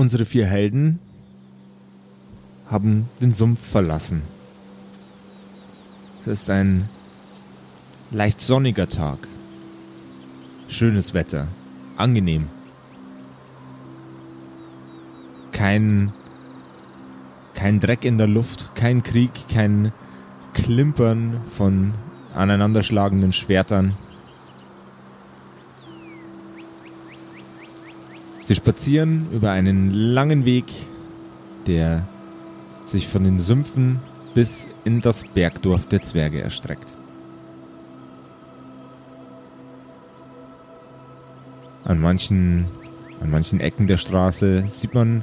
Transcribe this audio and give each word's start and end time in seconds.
unsere 0.00 0.24
vier 0.24 0.46
Helden 0.46 0.98
haben 2.70 3.06
den 3.20 3.32
Sumpf 3.32 3.60
verlassen. 3.60 4.22
Es 6.22 6.26
ist 6.26 6.48
ein 6.48 6.88
leicht 8.10 8.40
sonniger 8.40 8.88
Tag. 8.88 9.18
Schönes 10.68 11.12
Wetter. 11.12 11.48
Angenehm. 11.98 12.48
Kein, 15.52 16.14
kein 17.52 17.78
Dreck 17.78 18.06
in 18.06 18.16
der 18.16 18.26
Luft, 18.26 18.70
kein 18.74 19.02
Krieg, 19.02 19.32
kein 19.52 19.92
Klimpern 20.54 21.42
von 21.50 21.92
aneinanderschlagenden 22.34 23.34
Schwertern. 23.34 23.92
Sie 28.50 28.56
spazieren 28.56 29.28
über 29.30 29.52
einen 29.52 29.92
langen 29.92 30.44
Weg, 30.44 30.64
der 31.68 32.04
sich 32.84 33.06
von 33.06 33.22
den 33.22 33.38
Sümpfen 33.38 34.00
bis 34.34 34.66
in 34.84 35.00
das 35.00 35.22
Bergdorf 35.22 35.86
der 35.86 36.02
Zwerge 36.02 36.40
erstreckt. 36.40 36.92
An 41.84 42.00
manchen, 42.00 42.66
an 43.20 43.30
manchen 43.30 43.60
Ecken 43.60 43.86
der 43.86 43.98
Straße 43.98 44.64
sieht 44.66 44.94
man, 44.94 45.22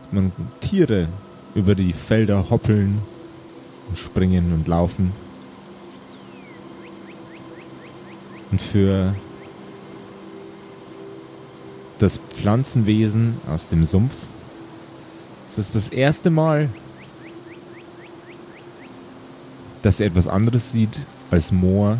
sieht 0.00 0.12
man 0.14 0.32
Tiere 0.62 1.08
über 1.54 1.74
die 1.74 1.92
Felder 1.92 2.48
hoppeln 2.48 3.02
und 3.90 3.98
springen 3.98 4.54
und 4.54 4.66
laufen. 4.66 5.12
Und 8.50 8.62
für 8.62 9.12
das 11.98 12.18
Pflanzenwesen 12.30 13.36
aus 13.48 13.68
dem 13.68 13.84
Sumpf 13.84 14.14
es 15.56 15.58
ist 15.58 15.74
das 15.76 15.88
erste 15.90 16.30
Mal, 16.30 16.68
dass 19.82 20.00
er 20.00 20.08
etwas 20.08 20.26
anderes 20.26 20.72
sieht 20.72 20.98
als 21.30 21.52
Moor 21.52 21.96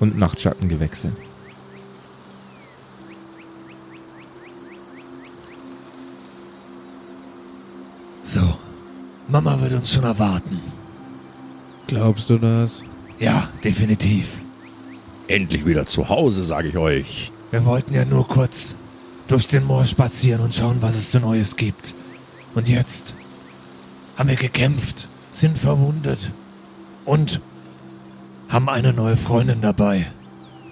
und 0.00 0.16
Nachtschattengewächse. 0.16 1.12
So, 8.22 8.40
Mama 9.28 9.60
wird 9.60 9.74
uns 9.74 9.92
schon 9.92 10.04
erwarten. 10.04 10.62
Glaubst 11.88 12.30
du 12.30 12.38
das? 12.38 12.70
Ja, 13.18 13.50
definitiv. 13.62 14.41
Endlich 15.28 15.66
wieder 15.66 15.86
zu 15.86 16.08
Hause, 16.08 16.44
sage 16.44 16.68
ich 16.68 16.76
euch. 16.76 17.32
Wir 17.50 17.64
wollten 17.64 17.94
ja 17.94 18.04
nur 18.04 18.26
kurz 18.26 18.76
durch 19.28 19.48
den 19.48 19.66
Moor 19.66 19.84
spazieren 19.84 20.40
und 20.42 20.54
schauen, 20.54 20.78
was 20.80 20.96
es 20.96 21.12
so 21.12 21.18
Neues 21.18 21.56
gibt. 21.56 21.94
Und 22.54 22.68
jetzt 22.68 23.14
haben 24.16 24.28
wir 24.28 24.36
gekämpft, 24.36 25.08
sind 25.32 25.56
verwundet 25.56 26.30
und 27.04 27.40
haben 28.48 28.68
eine 28.68 28.92
neue 28.92 29.16
Freundin 29.16 29.60
dabei. 29.62 30.06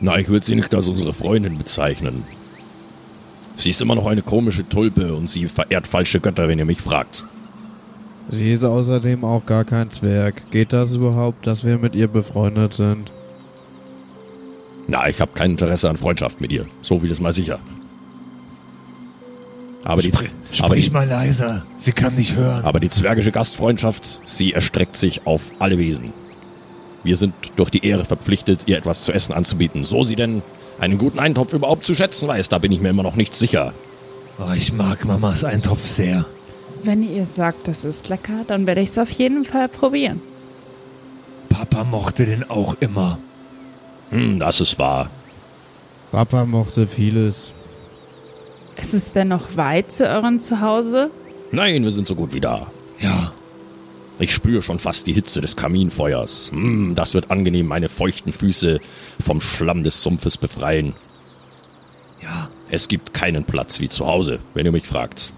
Na, 0.00 0.18
ich 0.18 0.28
würde 0.28 0.44
sie 0.44 0.54
nicht 0.54 0.74
als 0.74 0.88
unsere 0.88 1.12
Freundin 1.12 1.58
bezeichnen. 1.58 2.24
Sie 3.56 3.70
ist 3.70 3.80
immer 3.80 3.94
noch 3.94 4.06
eine 4.06 4.22
komische 4.22 4.68
Tulpe 4.68 5.14
und 5.14 5.28
sie 5.28 5.46
verehrt 5.46 5.86
falsche 5.86 6.20
Götter, 6.20 6.48
wenn 6.48 6.58
ihr 6.58 6.64
mich 6.64 6.80
fragt. 6.80 7.24
Sie 8.30 8.52
ist 8.52 8.64
außerdem 8.64 9.24
auch 9.24 9.44
gar 9.44 9.64
kein 9.64 9.90
Zwerg. 9.90 10.50
Geht 10.50 10.72
das 10.72 10.92
überhaupt, 10.92 11.46
dass 11.46 11.64
wir 11.64 11.78
mit 11.78 11.94
ihr 11.94 12.08
befreundet 12.08 12.74
sind? 12.74 13.10
Na, 14.90 15.08
ich 15.08 15.20
habe 15.20 15.30
kein 15.34 15.52
Interesse 15.52 15.88
an 15.88 15.96
Freundschaft 15.96 16.40
mit 16.40 16.50
ihr. 16.50 16.66
So 16.82 16.98
viel 16.98 17.10
ist 17.12 17.20
mal 17.20 17.32
sicher. 17.32 17.60
Aber 19.84 20.02
die, 20.02 20.08
Sprich, 20.08 20.30
aber, 20.58 20.68
sprich 20.74 20.86
die, 20.86 20.90
mal 20.90 21.06
leiser, 21.08 21.64
sie 21.76 21.92
kann 21.92 22.16
nicht 22.16 22.34
hören. 22.34 22.64
aber 22.64 22.80
die 22.80 22.90
zwergische 22.90 23.30
Gastfreundschaft, 23.30 24.20
sie 24.24 24.52
erstreckt 24.52 24.96
sich 24.96 25.26
auf 25.26 25.52
alle 25.60 25.78
Wesen. 25.78 26.12
Wir 27.04 27.16
sind 27.16 27.34
durch 27.56 27.70
die 27.70 27.86
Ehre 27.86 28.04
verpflichtet, 28.04 28.64
ihr 28.66 28.76
etwas 28.76 29.02
zu 29.02 29.12
essen 29.12 29.32
anzubieten. 29.32 29.84
So 29.84 30.02
sie 30.02 30.16
denn 30.16 30.42
einen 30.80 30.98
guten 30.98 31.20
Eintopf 31.20 31.52
überhaupt 31.52 31.86
zu 31.86 31.94
schätzen 31.94 32.26
weiß, 32.28 32.48
da 32.48 32.58
bin 32.58 32.72
ich 32.72 32.80
mir 32.80 32.90
immer 32.90 33.04
noch 33.04 33.16
nicht 33.16 33.34
sicher. 33.34 33.72
Oh, 34.38 34.52
ich 34.54 34.72
mag 34.72 35.04
Mamas 35.04 35.44
Eintopf 35.44 35.86
sehr. 35.86 36.24
Wenn 36.82 37.02
ihr 37.02 37.26
sagt, 37.26 37.68
das 37.68 37.84
ist 37.84 38.08
lecker, 38.08 38.44
dann 38.48 38.66
werde 38.66 38.80
ich 38.80 38.88
es 38.90 38.98
auf 38.98 39.10
jeden 39.12 39.44
Fall 39.44 39.68
probieren. 39.68 40.20
Papa 41.48 41.84
mochte 41.84 42.26
den 42.26 42.50
auch 42.50 42.74
immer. 42.80 43.18
Hm, 44.10 44.38
das 44.38 44.60
ist 44.60 44.78
wahr. 44.78 45.10
Papa 46.12 46.44
mochte 46.44 46.86
vieles. 46.86 47.52
Ist 48.76 48.94
es 48.94 49.12
denn 49.12 49.28
noch 49.28 49.56
weit 49.56 49.92
zu 49.92 50.08
eurem 50.08 50.40
Zuhause? 50.40 51.10
Nein, 51.52 51.82
wir 51.82 51.90
sind 51.90 52.06
so 52.08 52.14
gut 52.14 52.32
wie 52.32 52.40
da. 52.40 52.66
Ja, 52.98 53.32
Ich 54.18 54.32
spüre 54.34 54.62
schon 54.62 54.78
fast 54.78 55.06
die 55.06 55.12
Hitze 55.14 55.40
des 55.40 55.56
Kaminfeuers. 55.56 56.50
Hm, 56.52 56.94
das 56.94 57.14
wird 57.14 57.30
angenehm 57.30 57.66
meine 57.66 57.88
feuchten 57.88 58.32
Füße 58.32 58.78
vom 59.20 59.40
Schlamm 59.40 59.82
des 59.82 60.02
Sumpfes 60.02 60.36
befreien. 60.36 60.94
ja. 62.22 62.48
Es 62.72 62.86
gibt 62.86 63.14
keinen 63.14 63.42
Platz 63.44 63.80
wie 63.80 63.88
zu 63.88 64.06
Hause, 64.06 64.38
wenn 64.54 64.64
ihr 64.64 64.70
mich 64.72 64.86
fragt. 64.86 65.32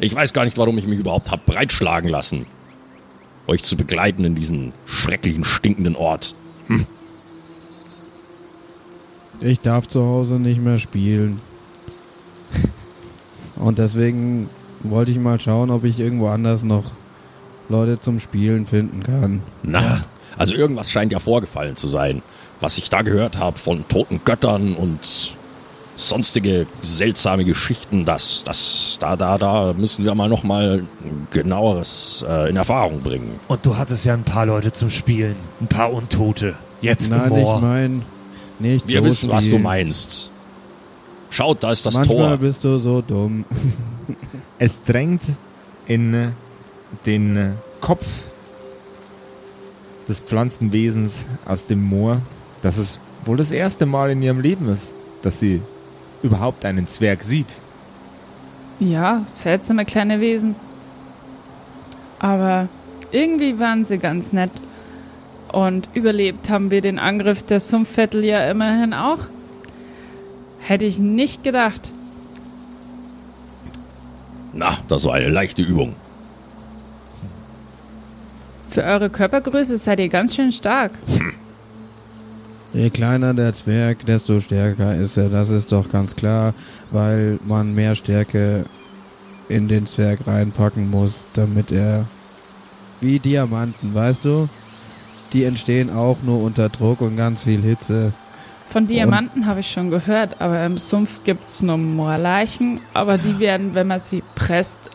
Ich 0.00 0.12
weiß 0.12 0.32
gar 0.32 0.44
nicht, 0.44 0.58
warum 0.58 0.78
ich 0.78 0.86
mich 0.86 0.98
überhaupt 0.98 1.30
hab 1.30 1.46
breitschlagen 1.46 2.10
lassen. 2.10 2.46
Euch 3.46 3.62
zu 3.62 3.76
begleiten 3.76 4.24
in 4.24 4.34
diesen 4.34 4.72
schrecklichen, 4.84 5.44
stinkenden 5.44 5.94
Ort. 5.94 6.34
Ich 9.40 9.60
darf 9.60 9.88
zu 9.88 10.04
Hause 10.04 10.34
nicht 10.34 10.60
mehr 10.60 10.78
spielen. 10.78 11.40
Und 13.56 13.78
deswegen 13.78 14.48
wollte 14.82 15.10
ich 15.10 15.18
mal 15.18 15.40
schauen, 15.40 15.70
ob 15.70 15.84
ich 15.84 15.98
irgendwo 15.98 16.28
anders 16.28 16.62
noch 16.62 16.84
Leute 17.68 18.00
zum 18.00 18.20
Spielen 18.20 18.66
finden 18.66 19.02
kann. 19.02 19.42
Na, 19.62 20.04
also 20.36 20.54
irgendwas 20.54 20.90
scheint 20.90 21.12
ja 21.12 21.18
vorgefallen 21.18 21.76
zu 21.76 21.88
sein. 21.88 22.22
Was 22.60 22.78
ich 22.78 22.90
da 22.90 23.02
gehört 23.02 23.38
habe 23.38 23.58
von 23.58 23.86
toten 23.88 24.20
Göttern 24.24 24.74
und 24.74 24.98
sonstige 25.94 26.66
seltsame 26.80 27.44
Geschichten, 27.44 28.04
das, 28.04 28.42
das, 28.44 28.98
da, 29.00 29.16
da, 29.16 29.38
da 29.38 29.74
müssen 29.74 30.04
wir 30.04 30.14
mal 30.14 30.28
noch 30.28 30.42
mal 30.42 30.82
genaueres 31.30 32.24
äh, 32.28 32.50
in 32.50 32.56
Erfahrung 32.56 33.00
bringen. 33.00 33.38
Und 33.48 33.64
du 33.64 33.76
hattest 33.76 34.04
ja 34.04 34.14
ein 34.14 34.24
paar 34.24 34.46
Leute 34.46 34.72
zum 34.72 34.90
Spielen. 34.90 35.36
Ein 35.60 35.68
paar 35.68 35.92
Untote. 35.92 36.54
Jetzt 36.80 37.10
Nein, 37.10 37.32
im 37.32 37.38
ich 37.38 37.60
meine 37.60 38.02
nicht 38.60 38.86
Wir 38.86 39.00
so 39.00 39.04
wissen, 39.06 39.30
was 39.30 39.48
du 39.48 39.58
meinst. 39.58 40.30
Schaut, 41.30 41.62
da 41.62 41.70
ist 41.70 41.86
das 41.86 41.94
Manchmal 41.94 42.28
Tor. 42.28 42.36
bist 42.38 42.64
du 42.64 42.78
so 42.78 43.00
dumm. 43.02 43.44
Es 44.58 44.82
drängt 44.82 45.22
in 45.86 46.32
den 47.06 47.54
Kopf 47.80 48.06
des 50.06 50.20
Pflanzenwesens 50.20 51.24
aus 51.46 51.66
dem 51.66 51.82
Moor, 51.82 52.20
dass 52.60 52.76
es 52.76 52.98
wohl 53.24 53.38
das 53.38 53.52
erste 53.52 53.86
Mal 53.86 54.10
in 54.10 54.20
ihrem 54.20 54.40
Leben 54.40 54.68
ist, 54.68 54.92
dass 55.22 55.40
sie 55.40 55.62
überhaupt 56.22 56.66
einen 56.66 56.86
Zwerg 56.88 57.22
sieht. 57.22 57.56
Ja, 58.80 59.22
seltsame 59.26 59.84
kleine 59.86 60.20
Wesen. 60.20 60.56
Aber 62.18 62.68
irgendwie 63.12 63.58
waren 63.58 63.86
sie 63.86 63.96
ganz 63.98 64.32
nett. 64.34 64.50
Und 65.52 65.88
überlebt 65.94 66.48
haben 66.50 66.70
wir 66.70 66.80
den 66.80 66.98
Angriff 66.98 67.42
der 67.42 67.60
Sumpfvettel 67.60 68.24
ja 68.24 68.50
immerhin 68.50 68.92
auch. 68.94 69.18
Hätte 70.60 70.84
ich 70.84 70.98
nicht 70.98 71.42
gedacht. 71.42 71.92
Na, 74.52 74.78
das 74.88 75.04
war 75.04 75.14
eine 75.14 75.28
leichte 75.28 75.62
Übung. 75.62 75.94
Für 78.68 78.84
eure 78.84 79.10
Körpergröße 79.10 79.78
seid 79.78 80.00
ihr 80.00 80.08
ganz 80.08 80.36
schön 80.36 80.52
stark. 80.52 80.92
Je 82.72 82.90
kleiner 82.90 83.34
der 83.34 83.52
Zwerg, 83.52 84.06
desto 84.06 84.38
stärker 84.38 84.94
ist 84.94 85.16
er. 85.16 85.28
Das 85.28 85.48
ist 85.48 85.72
doch 85.72 85.90
ganz 85.90 86.14
klar, 86.14 86.54
weil 86.92 87.40
man 87.44 87.74
mehr 87.74 87.96
Stärke 87.96 88.64
in 89.48 89.66
den 89.66 89.86
Zwerg 89.86 90.20
reinpacken 90.26 90.88
muss, 90.88 91.26
damit 91.34 91.72
er 91.72 92.06
wie 93.00 93.18
Diamanten, 93.18 93.92
weißt 93.92 94.24
du? 94.24 94.48
Die 95.32 95.44
entstehen 95.44 95.90
auch 95.94 96.18
nur 96.22 96.42
unter 96.42 96.68
Druck 96.68 97.00
und 97.00 97.16
ganz 97.16 97.44
viel 97.44 97.62
Hitze. 97.62 98.12
Von 98.68 98.86
Diamanten 98.86 99.46
habe 99.46 99.60
ich 99.60 99.70
schon 99.70 99.90
gehört, 99.90 100.40
aber 100.40 100.64
im 100.64 100.78
Sumpf 100.78 101.24
gibt 101.24 101.50
es 101.50 101.60
nur 101.60 101.76
Moorleichen. 101.76 102.80
Aber 102.94 103.18
die 103.18 103.38
werden, 103.40 103.74
wenn 103.74 103.88
man 103.88 103.98
sie 103.98 104.22
presst, 104.36 104.90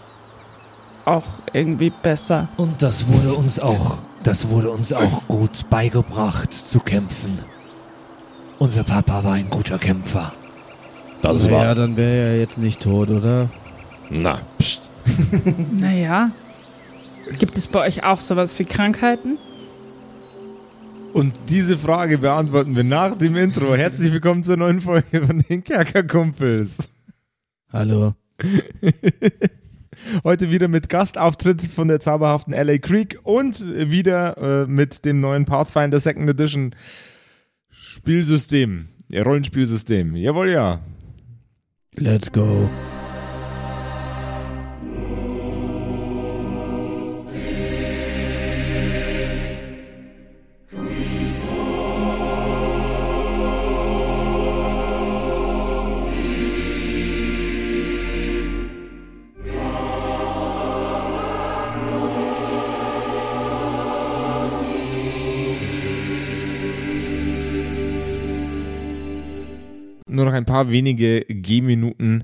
auch 1.03 1.23
irgendwie 1.53 1.89
besser. 1.89 2.47
Und 2.57 2.81
das 2.81 3.07
wurde 3.07 3.33
uns 3.33 3.59
auch, 3.59 3.97
das 4.23 4.47
wurde 4.49 4.71
uns 4.71 4.93
auch 4.93 5.27
gut 5.27 5.69
beigebracht 5.69 6.53
zu 6.53 6.79
kämpfen. 6.79 7.39
Unser 8.59 8.83
Papa 8.83 9.23
war 9.23 9.33
ein 9.33 9.49
guter 9.49 9.77
Kämpfer. 9.77 10.31
Das 11.21 11.43
naja, 11.43 11.57
war. 11.57 11.75
dann 11.75 11.97
wäre 11.97 12.29
er 12.29 12.39
jetzt 12.39 12.57
nicht 12.57 12.81
tot, 12.81 13.09
oder? 13.09 13.49
Na, 14.09 14.39
pst. 14.57 14.81
Naja. 15.79 16.31
Gibt 17.39 17.57
es 17.57 17.67
bei 17.67 17.85
euch 17.85 18.03
auch 18.03 18.19
sowas 18.19 18.57
wie 18.59 18.65
Krankheiten? 18.65 19.37
Und 21.15 21.33
diese 21.47 21.77
Frage 21.77 22.17
beantworten 22.17 22.75
wir 22.75 22.83
nach 22.83 23.17
dem 23.17 23.37
Intro. 23.37 23.73
Herzlich 23.73 24.11
willkommen 24.11 24.43
zur 24.43 24.57
neuen 24.57 24.81
Folge 24.81 25.25
von 25.25 25.45
den 25.47 25.63
Kerkerkumpels. 25.63 26.89
Hallo. 27.71 28.15
Heute 30.25 30.51
wieder 30.51 30.67
mit 30.67 30.89
Gastauftritt 30.89 31.61
von 31.61 31.87
der 31.87 32.01
zauberhaften 32.01 32.53
LA 32.53 32.79
Creek 32.79 33.17
und 33.23 33.65
wieder 33.65 34.63
äh, 34.65 34.67
mit 34.67 35.05
dem 35.05 35.21
neuen 35.21 35.45
Pathfinder 35.45 36.01
Second 36.01 36.29
Edition 36.29 36.75
Spielsystem. 37.69 38.89
Ja, 39.07 39.23
Rollenspielsystem. 39.23 40.17
Jawohl, 40.17 40.49
ja. 40.49 40.81
Let's 41.95 42.29
go. 42.29 42.69
Nur 70.15 70.25
noch 70.25 70.33
ein 70.33 70.45
paar 70.45 70.71
wenige 70.71 71.25
Gehminuten 71.25 72.23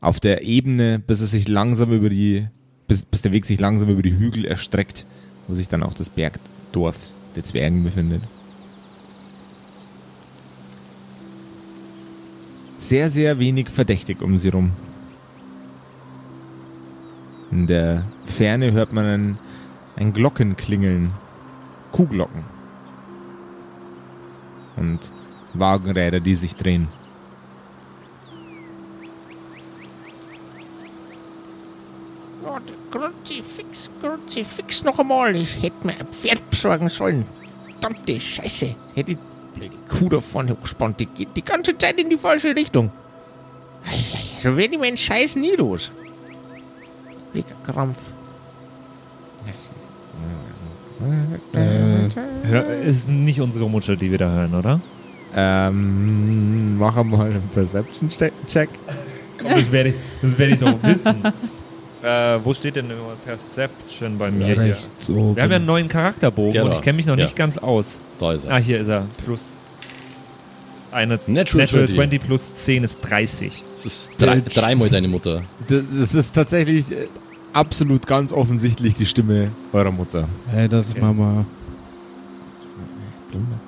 auf 0.00 0.18
der 0.18 0.42
Ebene, 0.42 0.98
bis 0.98 1.20
es 1.20 1.30
sich 1.30 1.46
langsam 1.46 1.92
über 1.92 2.08
die, 2.08 2.48
bis, 2.88 3.04
bis 3.04 3.22
der 3.22 3.30
Weg 3.30 3.46
sich 3.46 3.60
langsam 3.60 3.88
über 3.88 4.02
die 4.02 4.18
Hügel 4.18 4.44
erstreckt, 4.44 5.06
wo 5.46 5.54
sich 5.54 5.68
dann 5.68 5.84
auch 5.84 5.94
das 5.94 6.10
Bergdorf 6.10 6.96
der 7.36 7.44
Zwergen 7.44 7.84
befindet. 7.84 8.22
Sehr, 12.78 13.08
sehr 13.08 13.38
wenig 13.38 13.68
verdächtig 13.68 14.20
um 14.20 14.36
sie 14.36 14.48
rum. 14.48 14.72
In 17.52 17.68
der 17.68 18.04
Ferne 18.26 18.72
hört 18.72 18.92
man 18.92 19.04
ein, 19.04 19.38
ein 19.94 20.12
Glockenklingeln. 20.12 21.12
Kuhglocken. 21.92 22.42
Und 24.76 25.12
Wagenräder, 25.54 26.18
die 26.18 26.34
sich 26.34 26.56
drehen. 26.56 26.88
Kruzifix, 33.28 33.90
Kruzifix 34.00 34.84
noch 34.84 34.98
einmal. 34.98 35.36
Ich 35.36 35.62
hätte 35.62 35.86
mir 35.86 35.92
ein 35.92 36.06
Pferd 36.06 36.48
besorgen 36.50 36.88
sollen. 36.88 37.26
Verdammte 37.78 38.18
Scheiße. 38.18 38.74
Hätte 38.94 39.14
die 39.14 39.18
blöde 39.54 39.76
Kuh 39.88 40.08
da 40.08 40.20
vorne 40.20 40.52
hochgespannt. 40.52 40.98
Die 40.98 41.06
geht 41.06 41.36
die 41.36 41.44
ganze 41.44 41.76
Zeit 41.76 41.98
in 41.98 42.08
die 42.08 42.16
falsche 42.16 42.56
Richtung. 42.56 42.90
So 44.38 44.56
werde 44.56 44.74
ich 44.74 44.80
meinen 44.80 44.96
Scheiß 44.96 45.36
nie 45.36 45.56
los. 45.56 45.90
Wegen 47.34 47.46
Krampf. 47.64 47.98
Äh, 52.50 52.88
ist 52.88 53.08
nicht 53.08 53.40
unsere 53.40 53.68
Mutter, 53.68 53.94
die 53.94 54.10
wir 54.10 54.18
da 54.18 54.30
hören, 54.30 54.54
oder? 54.54 54.80
Ähm, 55.36 56.78
mach 56.78 57.02
mal 57.04 57.26
einen 57.26 57.48
Perception-Check. 57.54 58.70
Komm, 59.38 59.50
das 59.50 59.70
werde 59.70 59.90
ich, 59.90 59.94
das 60.22 60.38
werd 60.38 60.52
ich 60.52 60.58
doch 60.58 60.82
wissen. 60.82 61.22
äh, 62.02 62.38
wo 62.44 62.54
steht 62.54 62.76
denn 62.76 62.86
immer 62.86 63.16
Perception 63.24 64.18
bei 64.18 64.30
mir 64.30 64.46
hier? 64.46 64.76
oben. 65.08 65.36
Wir 65.36 65.42
haben 65.42 65.50
ja 65.50 65.56
einen 65.56 65.66
neuen 65.66 65.88
Charakterbogen 65.88 66.54
Ja, 66.54 66.62
und 66.64 66.72
ich 66.72 66.82
kenne 66.82 66.96
mich 66.96 67.06
noch 67.06 67.16
Ja. 67.16 67.24
nicht 67.24 67.36
ganz 67.36 67.58
aus. 67.58 68.00
Da 68.18 68.32
ist 68.32 68.44
er. 68.44 68.54
Ah, 68.54 68.58
hier 68.58 68.80
ist 68.80 68.88
er. 68.88 69.04
Plus 69.24 69.46
eine 70.90 71.18
Natural, 71.26 71.64
Natural 71.64 71.86
20. 71.86 71.96
20 71.96 72.22
plus 72.22 72.54
10 72.54 72.84
ist 72.84 73.00
30. 73.02 73.64
Das 73.76 73.86
ist 73.86 74.12
drei, 74.18 74.40
dreimal 74.40 74.88
deine 74.88 75.08
Mutter. 75.08 75.42
Das, 75.68 76.14
ist 76.14 76.34
tatsächlich 76.34 76.90
äh, 76.90 77.08
absolut 77.52 78.06
ganz 78.06 78.32
offensichtlich 78.32 78.94
die 78.94 79.06
Stimme 79.06 79.50
eurer 79.72 79.90
Mutter. 79.90 80.28
Hey, 80.50 80.68
das 80.68 80.88
ist 80.88 80.98
Mama. 80.98 81.44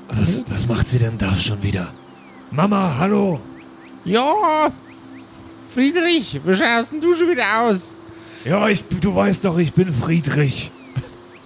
Was, 0.09 0.43
was 0.49 0.67
macht 0.67 0.89
sie 0.89 0.99
denn 0.99 1.19
da 1.19 1.37
schon 1.37 1.63
wieder? 1.63 1.93
Mama, 2.51 2.97
hallo! 2.99 3.41
Ja, 4.05 4.73
Friedrich, 5.75 6.41
wie 6.45 6.55
schaust 6.55 6.93
denn 6.93 7.01
du 7.01 7.15
schon 7.15 7.31
wieder 7.31 7.61
aus? 7.63 7.95
Ja, 8.45 8.69
ich, 8.69 8.85
du 9.01 9.15
weißt 9.15 9.45
doch, 9.45 9.59
ich 9.59 9.73
bin 9.73 9.93
Friedrich. 9.93 10.71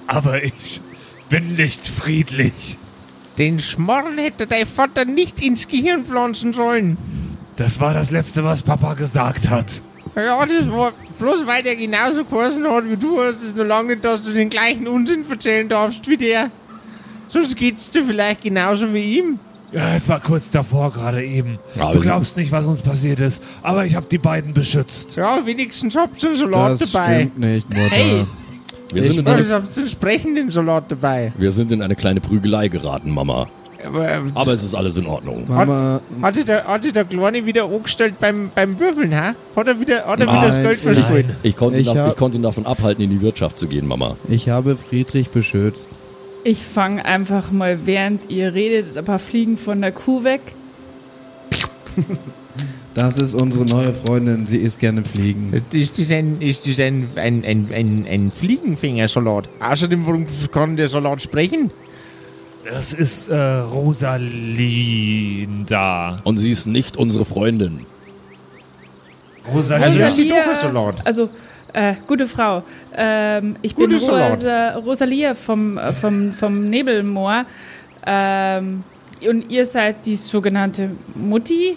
Aber 0.06 0.42
ich 0.42 0.80
bin 1.28 1.56
nicht 1.56 1.86
friedlich. 1.86 2.78
Den 3.38 3.58
Schmorren 3.58 4.18
hätte 4.18 4.46
dein 4.46 4.66
Vater 4.66 5.04
nicht 5.04 5.40
ins 5.40 5.66
Gehirn 5.66 6.04
pflanzen 6.04 6.52
sollen. 6.52 6.96
Das 7.56 7.80
war 7.80 7.94
das 7.94 8.10
Letzte, 8.10 8.44
was 8.44 8.62
Papa 8.62 8.94
gesagt 8.94 9.48
hat. 9.50 9.82
Ja, 10.14 10.44
das 10.46 10.70
war 10.70 10.92
bloß 11.18 11.46
weil 11.46 11.62
der 11.62 11.76
genauso 11.76 12.24
geheißen 12.24 12.68
hat 12.68 12.88
wie 12.88 12.96
du, 12.96 13.20
hast 13.20 13.42
es 13.42 13.54
noch 13.54 13.64
lange, 13.64 13.96
dass 13.96 14.22
du 14.22 14.32
den 14.32 14.50
gleichen 14.50 14.86
Unsinn 14.86 15.24
erzählen 15.28 15.68
darfst 15.68 16.06
wie 16.08 16.16
der. 16.16 16.50
Sonst 17.28 17.56
geht's 17.56 17.90
dir 17.90 18.04
vielleicht 18.04 18.42
genauso 18.42 18.92
wie 18.92 19.18
ihm. 19.18 19.38
Ja, 19.72 19.94
es 19.96 20.08
war 20.08 20.20
kurz 20.20 20.50
davor 20.50 20.92
gerade 20.92 21.24
eben. 21.24 21.58
Aber 21.80 21.92
du 21.94 22.00
glaubst 22.00 22.36
nicht, 22.36 22.52
was 22.52 22.64
uns 22.64 22.80
passiert 22.80 23.18
ist, 23.20 23.42
aber 23.62 23.84
ich 23.84 23.96
habe 23.96 24.06
die 24.10 24.18
beiden 24.18 24.54
beschützt. 24.54 25.16
Ja, 25.16 25.44
wenigstens 25.44 25.96
habt 25.96 26.22
ihr 26.22 26.28
einen 26.30 26.38
Salat 26.38 26.80
Das 26.80 26.92
dabei. 26.92 27.14
stimmt 27.30 27.38
nicht, 27.40 27.68
Mutter. 27.68 27.90
Hey. 27.90 28.24
Wir 28.92 29.02
sind, 29.02 29.18
in 29.18 29.26
eine, 29.26 29.42
einen 29.44 29.88
sprechenden 29.88 30.50
Salat 30.52 30.84
dabei. 30.88 31.32
wir 31.36 31.50
sind 31.50 31.72
in 31.72 31.82
eine 31.82 31.96
kleine 31.96 32.20
Prügelei 32.20 32.68
geraten, 32.68 33.10
Mama. 33.10 33.48
Aber, 33.84 34.08
äh, 34.08 34.20
Aber 34.34 34.52
es 34.52 34.62
ist 34.62 34.74
alles 34.74 34.96
in 34.96 35.06
Ordnung. 35.06 35.44
Mama, 35.48 36.00
hatte, 36.22 36.44
der, 36.44 36.64
hatte 36.64 36.92
der 36.92 37.04
Kleine 37.04 37.44
wieder 37.44 37.64
angestellt 37.64 38.14
beim, 38.20 38.50
beim 38.54 38.78
Würfeln, 38.78 39.14
ha? 39.14 39.34
Hat 39.56 39.66
er 39.66 39.78
wieder, 39.80 40.06
hat 40.06 40.20
er 40.20 40.26
wieder 40.26 40.40
das 40.46 40.54
Nein, 40.56 40.62
Geld 40.64 40.76
ich- 40.78 40.82
verspielt? 40.94 41.26
Ich 41.42 41.56
konnte, 41.56 41.78
Ich 41.80 41.88
hab- 41.88 42.08
ich 42.10 42.16
konnte 42.16 42.36
ihn 42.38 42.42
davon 42.44 42.64
abhalten, 42.66 43.02
in 43.04 43.10
die 43.10 43.20
Wirtschaft 43.20 43.58
zu 43.58 43.66
gehen, 43.66 43.86
Mama. 43.86 44.16
ich 44.28 44.48
habe 44.48 44.76
Friedrich 44.76 45.28
beschützt. 45.30 45.88
Ich 46.44 46.62
fange 46.62 47.04
einfach 47.04 47.50
mal, 47.50 47.86
während 47.86 48.30
ihr 48.30 48.54
redet, 48.54 48.96
ein 48.96 49.04
paar 49.04 49.18
Fliegen 49.18 49.56
von 49.58 49.80
der 49.80 49.92
Kuh 49.92 50.22
weg. 50.24 50.40
Das 52.96 53.18
ist 53.18 53.34
unsere 53.34 53.64
neue 53.64 53.92
Freundin. 53.92 54.46
Sie 54.46 54.58
isst 54.58 54.78
gerne 54.78 55.02
Fliegen. 55.02 55.52
Ist 55.72 55.98
das 55.98 56.12
ein, 56.12 56.40
ist 56.40 56.64
das 56.64 56.78
ein, 56.78 57.08
ein, 57.16 57.44
ein, 57.44 57.68
ein, 57.74 58.06
ein 58.08 58.30
Fliegenfingersalat? 58.30 59.48
Außerdem, 59.58 60.06
warum 60.06 60.28
kann 60.52 60.76
der 60.76 60.88
Salat 60.88 61.20
sprechen? 61.20 61.72
Das 62.62 62.92
ist 62.92 63.26
äh, 63.26 63.34
Rosalinda. 64.54 66.14
Und 66.22 66.38
sie 66.38 66.50
ist 66.52 66.66
nicht 66.66 66.96
unsere 66.96 67.24
Freundin. 67.24 67.80
Rosalinda. 69.52 69.86
Also, 69.88 69.98
das 69.98 70.16
ist 70.16 70.30
doch 70.30 70.36
ein 70.36 70.42
Rosalia- 70.50 70.60
Salat. 70.60 71.04
Also, 71.04 71.28
äh, 71.74 71.94
gute 72.06 72.26
Frau. 72.26 72.62
Ähm, 72.96 73.56
ich 73.62 73.74
Gute 73.74 73.98
bin. 73.98 74.08
Rosa, 74.08 74.76
Rosalia 74.76 75.34
vom, 75.34 75.76
äh, 75.78 75.92
vom, 75.92 76.32
vom 76.32 76.70
Nebelmoor. 76.70 77.44
Ähm, 78.06 78.82
und 79.28 79.50
ihr 79.50 79.66
seid 79.66 80.04
die 80.06 80.16
sogenannte 80.16 80.90
Mutti. 81.14 81.76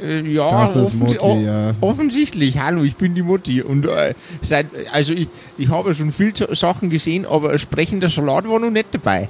Äh, 0.00 0.20
ja, 0.22 0.62
Das 0.62 0.76
ist 0.76 0.92
offensi- 0.92 0.96
Mutti, 0.96 1.18
o- 1.18 1.36
ja. 1.44 1.72
offensichtlich. 1.80 2.58
Hallo, 2.58 2.82
ich 2.84 2.96
bin 2.96 3.14
die 3.14 3.22
Mutti. 3.22 3.60
Und 3.62 3.86
äh, 3.86 4.14
seit, 4.42 4.66
also 4.92 5.12
ich, 5.12 5.28
ich 5.58 5.68
habe 5.68 5.94
schon 5.94 6.12
viel 6.12 6.32
zu- 6.32 6.54
Sachen 6.54 6.88
gesehen, 6.90 7.26
aber 7.26 7.58
sprechender 7.58 8.08
Salat 8.08 8.48
war 8.48 8.58
noch 8.58 8.70
nicht 8.70 8.86
dabei. 8.92 9.28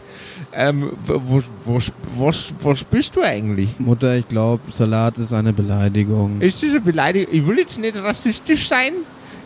Ähm, 0.55 0.91
was, 1.07 1.45
was, 1.67 1.93
was, 2.17 2.55
was 2.63 2.85
bist 2.85 3.15
du 3.17 3.23
eigentlich? 3.23 3.69
Mutter, 3.79 4.17
ich 4.17 4.29
glaube, 4.29 4.61
Salat 4.73 5.19
ist 5.19 5.33
eine 5.33 5.53
Beleidigung. 5.53 6.41
Ist 6.41 6.63
das 6.63 6.71
eine 6.71 6.81
Beleidigung? 6.81 7.35
Ich 7.35 7.47
will 7.47 7.59
jetzt 7.59 7.79
nicht 7.79 7.97
rassistisch 7.97 8.67
sein. 8.69 8.93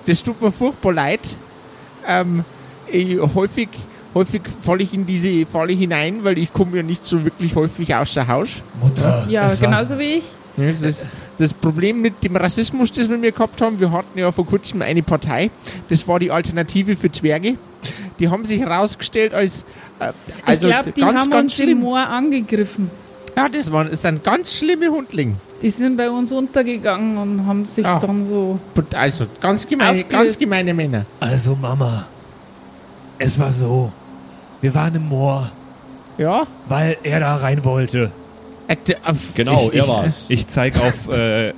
Das 0.06 0.22
tut 0.22 0.40
mir 0.40 0.52
furchtbar 0.52 0.92
leid. 0.92 1.20
Ähm, 2.06 2.44
ich, 2.90 3.18
häufig 3.18 3.68
häufig 4.14 4.42
falle 4.62 4.82
ich 4.82 4.94
in 4.94 5.06
diese 5.06 5.44
Falle 5.46 5.72
hinein, 5.72 6.22
weil 6.22 6.38
ich 6.38 6.52
komme 6.52 6.76
ja 6.76 6.82
nicht 6.82 7.04
so 7.04 7.24
wirklich 7.24 7.54
häufig 7.56 7.94
außer 7.94 8.26
Haus. 8.28 8.48
Mutter. 8.80 9.26
Ja, 9.28 9.52
genauso 9.54 9.98
wie 9.98 10.18
ich. 10.18 10.24
Das, 10.56 10.82
ist 10.82 11.06
das 11.38 11.52
Problem 11.52 12.00
mit 12.00 12.22
dem 12.22 12.36
Rassismus, 12.36 12.92
das 12.92 13.08
wir 13.08 13.32
gehabt 13.32 13.60
haben, 13.60 13.80
wir 13.80 13.90
hatten 13.90 14.16
ja 14.16 14.30
vor 14.30 14.46
kurzem 14.46 14.82
eine 14.82 15.02
Partei, 15.02 15.50
das 15.88 16.06
war 16.06 16.20
die 16.20 16.30
Alternative 16.30 16.94
für 16.94 17.10
Zwerge. 17.10 17.56
Die 18.20 18.28
haben 18.28 18.44
sich 18.44 18.60
herausgestellt 18.60 19.34
als 19.34 19.64
äh, 19.98 20.12
also 20.46 20.68
ich 20.68 20.74
glaube, 20.74 20.92
die 20.92 21.00
ganz, 21.00 21.22
haben 21.22 21.30
ganz 21.30 21.52
uns 21.52 21.58
im 21.58 21.66
schlimm. 21.66 21.80
Moor 21.80 21.98
angegriffen. 21.98 22.90
Ja, 23.36 23.48
das, 23.48 23.72
waren, 23.72 23.90
das 23.90 24.02
sind 24.02 24.22
ganz 24.22 24.54
schlimme 24.54 24.90
Hundlinge. 24.90 25.34
Die 25.64 25.70
sind 25.70 25.96
bei 25.96 26.10
uns 26.10 26.30
untergegangen 26.30 27.16
und 27.16 27.46
haben 27.46 27.64
sich 27.64 27.86
Ah. 27.86 27.98
dann 27.98 28.26
so. 28.26 28.58
Also 28.94 29.26
ganz 29.40 29.66
gemeine, 29.66 29.90
Aufgelöst. 30.02 30.10
ganz 30.12 30.38
gemeine 30.38 30.74
Männer. 30.74 31.06
Also 31.20 31.56
Mama, 31.60 32.04
es 33.18 33.38
war 33.40 33.50
so. 33.50 33.90
Wir 34.60 34.74
waren 34.74 34.94
im 34.94 35.08
Moor, 35.08 35.50
Ja? 36.18 36.46
weil 36.68 36.98
er 37.02 37.20
da 37.20 37.36
rein 37.36 37.64
wollte. 37.64 38.10
Äh, 38.68 38.76
d- 38.76 38.92
äh, 38.92 38.96
Genau, 39.34 39.70
ich- 39.70 39.78
er 39.78 39.88
war's. 39.88 40.28
Ich 40.28 40.46
zeig 40.48 40.78
auf 40.80 41.08
äh, 41.08 41.54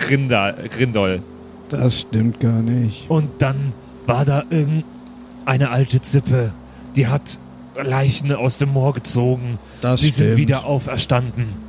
Grinda, 0.00 0.54
Grindol. 0.74 1.22
Das 1.68 2.00
stimmt 2.00 2.40
gar 2.40 2.62
nicht. 2.62 3.04
Und 3.10 3.28
dann 3.42 3.74
war 4.06 4.24
da 4.24 4.44
irgendeine 4.48 5.68
alte 5.70 6.00
Zippe, 6.00 6.52
die 6.96 7.06
hat 7.06 7.38
Leichen 7.82 8.32
aus 8.34 8.56
dem 8.56 8.72
Moor 8.72 8.94
gezogen 8.94 9.58
Das 9.82 10.00
Sie 10.00 10.08
sind 10.08 10.24
stimmt. 10.26 10.36
wieder 10.38 10.64
auferstanden. 10.66 11.61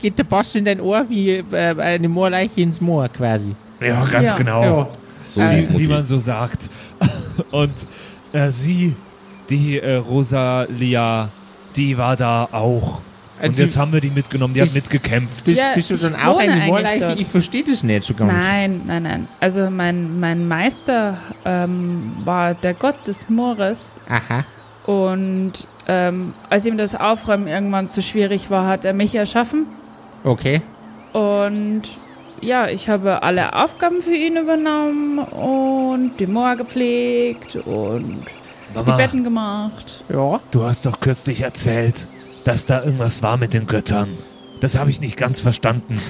Geht 0.00 0.18
der 0.18 0.24
Bass 0.24 0.54
in 0.54 0.64
dein 0.64 0.80
Ohr 0.80 1.04
wie 1.08 1.30
äh, 1.30 1.74
eine 1.80 2.08
Moorleiche 2.08 2.60
ins 2.60 2.80
Moor 2.80 3.08
quasi. 3.08 3.54
Ja, 3.80 4.04
ganz 4.04 4.30
Ja. 4.30 4.36
genau. 4.36 4.62
Ja. 4.62 4.88
So 5.28 5.40
Äh, 5.40 5.66
wie, 5.70 5.88
man 5.88 6.04
so 6.06 6.18
sagt. 6.18 6.68
Und 7.50 7.72
äh, 8.32 8.50
sie, 8.50 8.94
die 9.50 9.78
äh, 9.78 9.96
Rosalia, 9.96 11.28
die 11.76 11.96
war 11.98 12.16
da 12.16 12.48
auch. 12.52 13.00
Äh, 13.40 13.48
Und 13.48 13.58
jetzt 13.58 13.76
haben 13.76 13.92
wir 13.92 14.00
die 14.00 14.10
mitgenommen, 14.10 14.54
die 14.54 14.60
hat 14.60 14.68
Ist- 14.68 14.74
mitgekämpft. 14.74 15.44
Bist, 15.44 15.58
Ja, 15.58 15.72
bist 15.74 15.90
du 15.90 15.94
ich 15.94 16.00
dann 16.02 16.14
auch 16.14 16.38
eine 16.38 16.54
Moorleiche? 16.66 17.14
Ich 17.18 17.26
verstehe 17.26 17.64
das 17.68 17.82
nicht 17.82 18.04
so 18.04 18.14
ganz. 18.14 18.32
Nein, 18.32 18.82
nein, 18.86 19.02
nein. 19.02 19.28
Also 19.40 19.70
mein, 19.70 20.20
mein 20.20 20.46
Meister 20.46 21.16
ähm, 21.44 22.12
war 22.24 22.54
der 22.54 22.74
Gott 22.74 23.06
des 23.06 23.28
Moores 23.28 23.90
Aha. 24.08 24.44
Und 24.86 25.52
ähm, 25.88 26.32
als 26.50 26.66
ihm 26.66 26.76
das 26.76 26.94
Aufräumen 26.94 27.46
irgendwann 27.46 27.88
zu 27.88 28.02
schwierig 28.02 28.50
war, 28.50 28.66
hat 28.66 28.84
er 28.84 28.92
mich 28.92 29.14
erschaffen 29.14 29.66
Okay. 30.24 30.62
und 31.12 31.82
ja, 32.40 32.68
ich 32.68 32.88
habe 32.88 33.22
alle 33.22 33.54
Aufgaben 33.54 34.02
für 34.02 34.14
ihn 34.14 34.36
übernommen 34.36 35.18
und 35.18 36.12
die 36.18 36.26
Moor 36.26 36.56
gepflegt 36.56 37.56
und 37.56 38.22
die 38.70 38.74
Mama, 38.74 38.96
Betten 38.96 39.24
gemacht. 39.24 40.04
Ja. 40.12 40.40
du 40.50 40.64
hast 40.64 40.84
doch 40.84 41.00
kürzlich 41.00 41.42
erzählt, 41.42 42.06
dass 42.44 42.66
da 42.66 42.82
irgendwas 42.82 43.22
war 43.22 43.36
mit 43.38 43.54
den 43.54 43.66
Göttern. 43.66 44.18
Das 44.60 44.78
habe 44.78 44.90
ich 44.90 45.00
nicht 45.00 45.16
ganz 45.16 45.40
verstanden. 45.40 46.00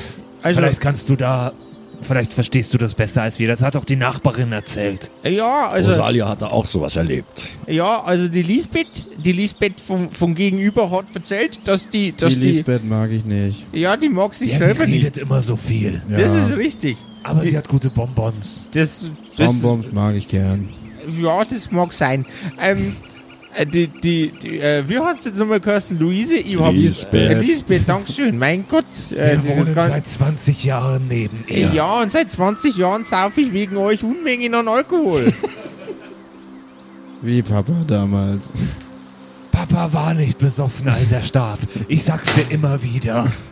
Also, 0.42 0.60
vielleicht 0.60 0.80
kannst 0.80 1.08
du 1.08 1.16
da, 1.16 1.52
vielleicht 2.02 2.32
verstehst 2.32 2.72
du 2.74 2.78
das 2.78 2.94
besser 2.94 3.22
als 3.22 3.38
wir. 3.38 3.48
Das 3.48 3.62
hat 3.62 3.74
doch 3.74 3.84
die 3.84 3.96
Nachbarin 3.96 4.52
erzählt. 4.52 5.10
ja, 5.22 5.68
also, 5.68 5.90
Rosalia 5.90 6.28
hat 6.28 6.42
da 6.42 6.48
auch 6.48 6.66
sowas 6.66 6.96
erlebt. 6.96 7.48
ja, 7.66 8.02
also 8.02 8.28
die 8.28 8.42
Lisbeth, 8.42 9.04
die 9.24 9.32
Lisbeth 9.32 9.80
vom, 9.80 10.10
vom 10.10 10.34
Gegenüber 10.34 10.90
hat 10.90 11.06
erzählt, 11.14 11.60
dass 11.64 11.88
die, 11.88 12.12
Die 12.12 12.16
dass 12.16 12.34
die, 12.34 12.40
Lisbeth 12.40 12.84
mag 12.84 13.10
ich 13.10 13.24
nicht. 13.24 13.64
ja, 13.72 13.96
die 13.96 14.08
mag 14.08 14.34
sich 14.34 14.52
Ja, 14.52 14.58
die 14.58 14.64
selber 14.64 14.84
redet 14.86 15.16
nicht. 15.16 15.18
immer 15.18 15.40
so 15.40 15.56
viel. 15.56 16.00
Ja. 16.10 16.18
Das 16.18 16.32
ist 16.34 16.56
richtig. 16.56 16.96
Aber 17.22 17.40
sie 17.42 17.56
hat 17.56 17.68
gute 17.68 17.88
Bonbons. 17.90 18.64
Das, 18.74 19.10
das, 19.36 19.60
Bonbons 19.62 19.92
mag 19.92 20.14
ich 20.14 20.28
gern. 20.28 20.68
ja, 21.22 21.44
das 21.44 21.70
mag 21.70 21.92
sein. 21.92 22.26
Ähm, 22.60 22.78
äh, 22.88 23.13
die, 23.64 23.86
die, 23.86 24.32
die 24.42 24.58
äh, 24.60 24.82
wie 24.88 24.98
hast 24.98 25.24
du 25.24 25.28
jetzt 25.28 25.38
nochmal 25.38 25.60
geheißen? 25.60 25.98
Luise? 25.98 26.34
Ich 26.36 26.58
hab 26.58 26.72
Lisbeth. 26.74 27.30
Äh, 27.30 27.34
Lisbeth, 27.40 27.88
Dankeschön. 27.88 28.36
Mein 28.38 28.64
Gott. 28.68 28.84
Äh, 29.12 29.38
Wir 29.42 29.56
wohnen 29.56 29.74
kann- 29.74 29.90
seit 29.90 30.08
20 30.08 30.64
Jahren 30.64 31.06
neben 31.08 31.44
ihr. 31.46 31.68
ja, 31.72 32.00
und 32.00 32.10
seit 32.10 32.30
20 32.30 32.76
Jahren 32.76 33.04
saufe 33.04 33.40
ich 33.40 33.52
wegen 33.52 33.76
euch 33.76 34.02
Unmengen 34.02 34.54
an 34.54 34.66
Alkohol. 34.68 35.32
Wie 37.22 37.42
Papa 37.42 37.84
damals. 37.86 38.50
Papa 39.52 39.92
war 39.92 40.14
nicht 40.14 40.38
besoffen, 40.38 40.88
als 40.88 41.12
er 41.12 41.22
starb. 41.22 41.60
Ich 41.88 42.04
sag's 42.04 42.32
dir 42.34 42.44
immer 42.50 42.82
wieder. 42.82 43.26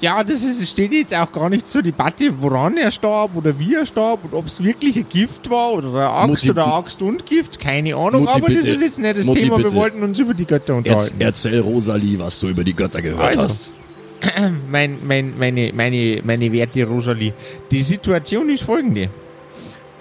Ja, 0.00 0.22
das 0.22 0.42
ist, 0.44 0.68
steht 0.70 0.92
jetzt 0.92 1.12
auch 1.14 1.32
gar 1.32 1.50
nicht 1.50 1.66
zur 1.66 1.82
Debatte, 1.82 2.30
woran 2.40 2.76
er 2.76 2.90
starb 2.92 3.34
oder 3.34 3.58
wie 3.58 3.74
er 3.74 3.84
starb 3.84 4.20
und 4.24 4.32
ob 4.34 4.46
es 4.46 4.62
wirklich 4.62 4.96
ein 4.96 5.06
Gift 5.08 5.50
war 5.50 5.72
oder 5.72 5.88
eine 5.88 6.08
Axt 6.08 6.28
Mutti, 6.28 6.50
oder 6.50 6.66
Axt 6.72 7.02
und 7.02 7.26
Gift, 7.26 7.58
keine 7.58 7.96
Ahnung, 7.96 8.22
Mutti, 8.22 8.32
aber 8.36 8.46
das 8.48 8.64
bitte. 8.64 8.68
ist 8.76 8.80
jetzt 8.80 8.98
nicht 9.00 9.18
das 9.18 9.26
Mutti, 9.26 9.40
Thema, 9.40 9.56
wir 9.58 9.64
bitte. 9.64 9.76
wollten 9.76 10.02
uns 10.04 10.18
über 10.20 10.34
die 10.34 10.44
Götter 10.44 10.74
Erz, 10.74 10.78
unterhalten. 10.78 11.20
erzähl 11.20 11.60
Rosalie, 11.60 12.18
was 12.18 12.38
du 12.38 12.48
über 12.48 12.62
die 12.62 12.74
Götter 12.74 13.02
gehört 13.02 13.20
Also. 13.22 13.42
hast. 13.42 13.74
Mein, 14.70 14.98
mein, 15.04 15.34
meine, 15.38 15.72
meine, 15.74 16.20
meine 16.24 16.52
werte 16.52 16.84
Rosalie, 16.84 17.32
die 17.70 17.82
Situation 17.84 18.48
ist 18.50 18.64
folgende. 18.64 19.10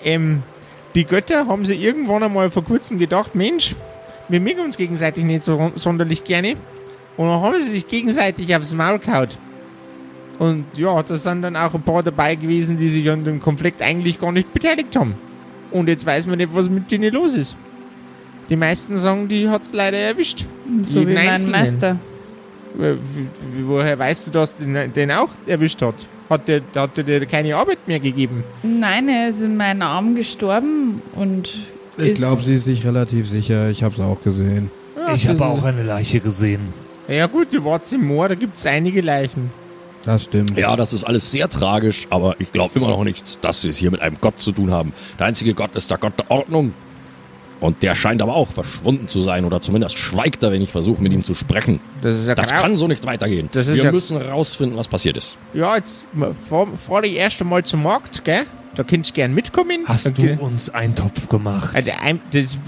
Ähm, 0.04 0.42
die 0.96 1.06
Götter 1.06 1.46
haben 1.48 1.66
sich 1.68 1.80
irgendwann 1.82 2.24
einmal 2.24 2.50
vor 2.50 2.63
kurzem 2.63 2.98
gedacht, 2.98 3.36
Mensch, 3.36 3.75
wir 4.27 4.39
mögen 4.39 4.62
uns 4.62 4.75
gegenseitig 4.77 5.24
nicht 5.24 5.44
so 5.44 5.72
sonderlich 5.75 6.24
gerne. 6.24 6.56
Und 7.16 7.27
dann 7.27 7.42
haben 7.42 7.60
sie 7.60 7.70
sich 7.70 7.88
gegenseitig 7.88 8.56
aufs 8.56 8.74
Maul 8.74 8.98
gehauen. 9.00 9.30
Und 10.39 10.65
ja, 10.75 11.01
da 11.01 11.15
sind 11.17 11.41
dann 11.41 11.56
auch 11.56 11.74
ein 11.74 11.82
paar 11.82 12.03
dabei 12.03 12.36
gewesen, 12.36 12.77
die 12.77 12.89
sich 12.89 13.10
an 13.10 13.24
dem 13.24 13.41
Konflikt 13.41 13.82
eigentlich 13.82 14.20
gar 14.20 14.32
nicht 14.32 14.53
beteiligt 14.53 14.96
haben. 14.96 15.15
Und 15.72 15.88
jetzt 15.88 16.06
weiß 16.06 16.27
man 16.27 16.38
nicht, 16.38 16.53
was 16.53 16.70
mit 16.70 16.91
denen 16.91 17.13
los 17.13 17.34
ist. 17.34 17.56
Die 18.50 18.56
meisten 18.56 18.96
sagen, 18.98 19.27
die 19.27 19.50
hat 19.50 19.63
es 19.63 19.74
leider 19.74 19.98
erwischt. 19.98 20.46
So 20.84 21.00
Jeden 21.00 21.12
wie 21.12 21.15
mein 21.15 21.29
Einzelnen. 21.29 21.51
Meister. 21.60 21.98
Äh, 22.79 22.94
Woher 23.65 23.98
weißt 24.00 24.27
du, 24.27 24.32
dass 24.32 24.56
den, 24.58 24.94
den 24.94 25.12
auch 25.12 25.29
erwischt 25.46 25.82
hat? 25.82 25.96
Hat 26.29 26.48
der, 26.48 26.62
hat 26.75 26.96
der 26.98 27.03
dir 27.03 27.25
keine 27.25 27.56
Arbeit 27.56 27.79
mehr 27.88 28.00
gegeben? 28.00 28.44
Nein, 28.63 29.10
er 29.10 29.29
ist 29.29 29.41
in 29.41 29.58
meinen 29.58 29.82
Armen 29.82 30.15
gestorben 30.15 31.01
und 31.15 31.58
Ich 31.98 32.15
glaube, 32.15 32.41
sie 32.41 32.56
ist 32.56 32.65
sich 32.65 32.86
relativ 32.86 33.27
sicher. 33.27 33.70
Ich 33.70 33.82
habe 33.84 33.96
es 33.96 34.00
auch 34.00 34.22
gesehen. 34.22 34.70
Ja, 34.96 35.13
Ich 35.13 35.27
habe 35.27 35.46
auch 35.46 35.63
eine 35.63 35.84
Leiche 35.84 36.20
gesehen. 36.20 36.62
Ja 37.08 37.25
gut, 37.27 37.51
ihr 37.53 37.63
wart 37.63 37.91
im 37.91 38.06
Moor, 38.08 38.29
da 38.29 38.36
gibt 38.36 38.58
es 38.58 38.65
einige 38.65 39.01
Leichen. 39.01 39.50
Das 40.07 40.23
stimmt. 40.23 40.57
Ja, 40.57 40.75
das 40.75 40.93
ist 40.93 41.03
alles 41.03 41.29
sehr 41.31 41.49
tragisch, 41.49 42.07
aber 42.09 42.35
ich 42.39 42.53
glaube 42.53 42.71
immer 42.79 42.87
noch 42.87 43.03
nicht, 43.03 43.43
dass 43.43 43.61
wir 43.63 43.69
es 43.69 43.77
hier 43.77 43.91
mit 43.91 44.01
einem 44.01 44.17
Gott 44.21 44.39
zu 44.39 44.51
tun 44.53 44.71
haben. 44.71 44.93
Der 45.19 45.25
einzige 45.27 45.53
Gott 45.53 45.75
ist 45.75 45.91
der 45.91 45.97
Gott 45.97 46.13
der 46.17 46.31
Ordnung. 46.31 46.73
Und 47.59 47.81
der 47.83 47.93
scheint 47.95 48.21
aber 48.21 48.35
auch 48.35 48.49
verschwunden 48.51 49.07
zu 49.07 49.21
sein 49.21 49.43
oder 49.43 49.59
zumindest 49.61 49.97
schweigt 49.97 50.43
er, 50.43 50.51
wenn 50.51 50.61
ich 50.61 50.71
versuche, 50.71 51.01
mit 51.01 51.11
ihm 51.11 51.23
zu 51.23 51.33
sprechen. 51.33 51.79
Das 52.03 52.15
ist 52.15 52.27
ja 52.27 52.35
Das 52.35 52.51
kann 52.51 52.77
so 52.77 52.87
nicht 52.87 53.05
weitergehen. 53.05 53.49
Das 53.51 53.67
ist 53.67 53.75
wir 53.77 53.85
ja- 53.85 53.91
müssen 53.91 54.17
herausfinden, 54.21 54.77
was 54.77 54.87
passiert 54.87 55.17
ist. 55.17 55.35
Ja, 55.55 55.75
jetzt 55.75 56.03
fahr, 56.47 56.67
fahr 56.77 57.03
ich 57.03 57.13
erst 57.15 57.41
einmal 57.41 57.63
zum 57.65 57.81
Markt, 57.83 58.23
gell? 58.23 58.45
Da 58.75 58.83
könntest 58.83 59.11
du 59.11 59.15
gern 59.15 59.33
mitkommen. 59.33 59.81
Hast 59.87 60.05
Okay. 60.07 60.37
du 60.39 60.43
uns 60.45 60.69
Eintopf 60.69 61.27
gemacht? 61.29 61.75
Also, 61.75 61.91
ein- 61.99 62.21
das, 62.31 62.59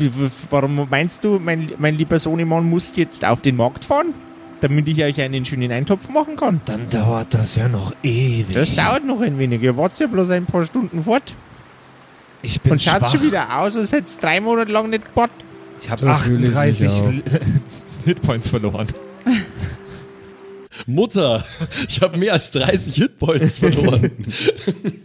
warum 0.50 0.88
meinst 0.90 1.24
du, 1.24 1.40
mein, 1.40 1.72
mein 1.78 1.96
lieber 1.96 2.18
Sohnemann 2.18 2.68
muss 2.68 2.92
jetzt 2.96 3.24
auf 3.24 3.42
den 3.42 3.56
Markt 3.58 3.86
fahren? 3.86 4.14
Damit 4.62 4.88
ich 4.90 5.02
euch 5.04 5.20
einen 5.22 5.46
schönen 5.46 5.72
Eintopf 5.72 6.10
machen 6.10 6.36
kann. 6.36 6.60
Dann 6.66 6.90
dauert 6.90 7.34
das 7.34 7.56
ja 7.56 7.68
noch 7.70 7.94
ewig. 8.04 8.54
Das 8.54 8.76
dauert 8.76 9.06
noch 9.06 9.22
ein 9.22 9.40
wenig. 9.40 9.62
Ihr 9.62 9.78
wart 9.78 9.98
ja 10.00 10.08
bloß 10.08 10.30
ein 10.32 10.46
paar 10.46 10.66
Stunden 10.66 11.04
fort. 11.04 11.34
ich 12.42 12.60
bin 12.62 12.74
Und 12.74 12.82
schaut 12.82 13.00
schwach. 13.00 13.12
schon 13.12 13.24
wieder 13.24 13.58
aus, 13.60 13.78
als 13.78 13.92
hätte 13.94 14.08
es 14.08 14.18
drei 14.20 14.42
Monate 14.42 14.72
lang 14.72 14.90
nicht 14.90 15.06
gebaut. 15.06 15.30
Ich 15.82 15.90
habe 15.90 16.02
So 16.02 16.14
fühl 16.14 16.44
ich 16.44 16.50
mich 16.50 16.58
38 16.58 16.90
auch. 16.90 17.12
Hitpoints 18.06 18.50
verloren. 18.50 18.88
Mutter, 20.86 21.44
ich 21.88 22.02
habe 22.02 22.18
mehr 22.18 22.34
als 22.34 22.52
30 22.52 22.96
Hitpoints 22.96 23.60
verloren. 23.60 24.12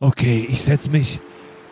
Okay, 0.00 0.46
ich 0.50 0.60
setz 0.60 0.88
mich 0.88 1.18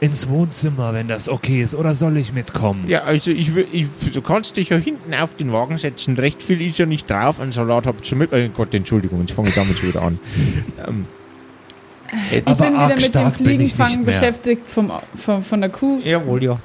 ins 0.03 0.29
Wohnzimmer, 0.29 0.93
wenn 0.95 1.07
das 1.07 1.29
okay 1.29 1.63
ist. 1.63 1.77
Oder 1.77 1.95
soll 1.95 2.17
ich 2.17 2.33
mitkommen? 2.33 2.87
Ja, 2.89 3.05
also 3.05 3.31
ich, 3.31 3.53
ich, 3.73 3.87
du 4.13 4.21
kannst 4.21 4.57
dich 4.57 4.71
ja 4.71 4.77
hinten 4.77 5.15
auf 5.15 5.37
den 5.37 5.53
Wagen 5.53 5.79
setzen. 5.79 6.17
Recht 6.19 6.43
viel 6.43 6.61
ist 6.61 6.77
ja 6.79 6.87
nicht 6.87 7.09
drauf. 7.09 7.39
Ein 7.39 7.53
Salat 7.53 7.87
habt 7.87 8.01
ihr 8.01 8.07
schon 8.07 8.19
mit. 8.19 8.33
Oh 8.33 8.49
Gott, 8.57 8.75
Entschuldigung, 8.75 9.21
jetzt 9.21 9.31
fange 9.33 9.51
ich 9.51 9.55
damit 9.55 9.79
schon 9.79 9.91
wieder 9.91 10.03
an. 10.03 10.19
Ähm, 10.89 11.07
äh, 12.33 12.39
Ich 12.39 12.47
Aber 12.49 12.65
bin 12.65 12.75
arg 12.75 12.99
wieder 12.99 13.25
mit 13.27 13.39
dem 13.39 13.45
Fliegenfangen 13.47 14.05
beschäftigt 14.05 14.69
vom, 14.69 14.91
vom, 15.15 15.41
von 15.41 15.61
der 15.61 15.71
Kuh. 15.71 16.01
jawohl, 16.05 16.43
ja. 16.43 16.59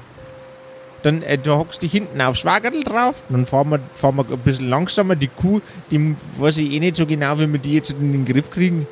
Dann 1.04 1.22
äh, 1.22 1.38
du 1.38 1.54
hockst 1.54 1.80
dich 1.80 1.92
hinten 1.92 2.20
aufs 2.20 2.44
Wagerl 2.44 2.80
drauf, 2.82 3.22
dann 3.28 3.46
fahren 3.46 3.70
wir, 3.70 3.78
fahren 3.94 4.16
wir 4.16 4.24
ein 4.28 4.38
bisschen 4.38 4.68
langsamer. 4.68 5.14
Die 5.14 5.28
Kuh, 5.28 5.60
die 5.92 6.16
weiß 6.38 6.56
ich 6.56 6.72
eh 6.72 6.80
nicht 6.80 6.96
so 6.96 7.06
genau, 7.06 7.38
wie 7.38 7.50
wir 7.52 7.60
die 7.60 7.74
jetzt 7.74 7.90
in 7.90 8.10
den 8.10 8.24
Griff 8.24 8.50
kriegen, 8.50 8.88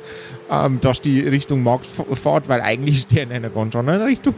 ähm, 0.51 0.79
dass 0.81 1.01
die 1.01 1.21
Richtung 1.21 1.63
Markt 1.63 1.87
fährt, 2.13 2.47
weil 2.49 2.61
eigentlich 2.61 2.97
ist 2.99 3.11
der 3.11 3.23
in 3.23 3.31
einer 3.31 3.49
ganz 3.49 3.75
anderen 3.75 4.01
Richtung. 4.03 4.35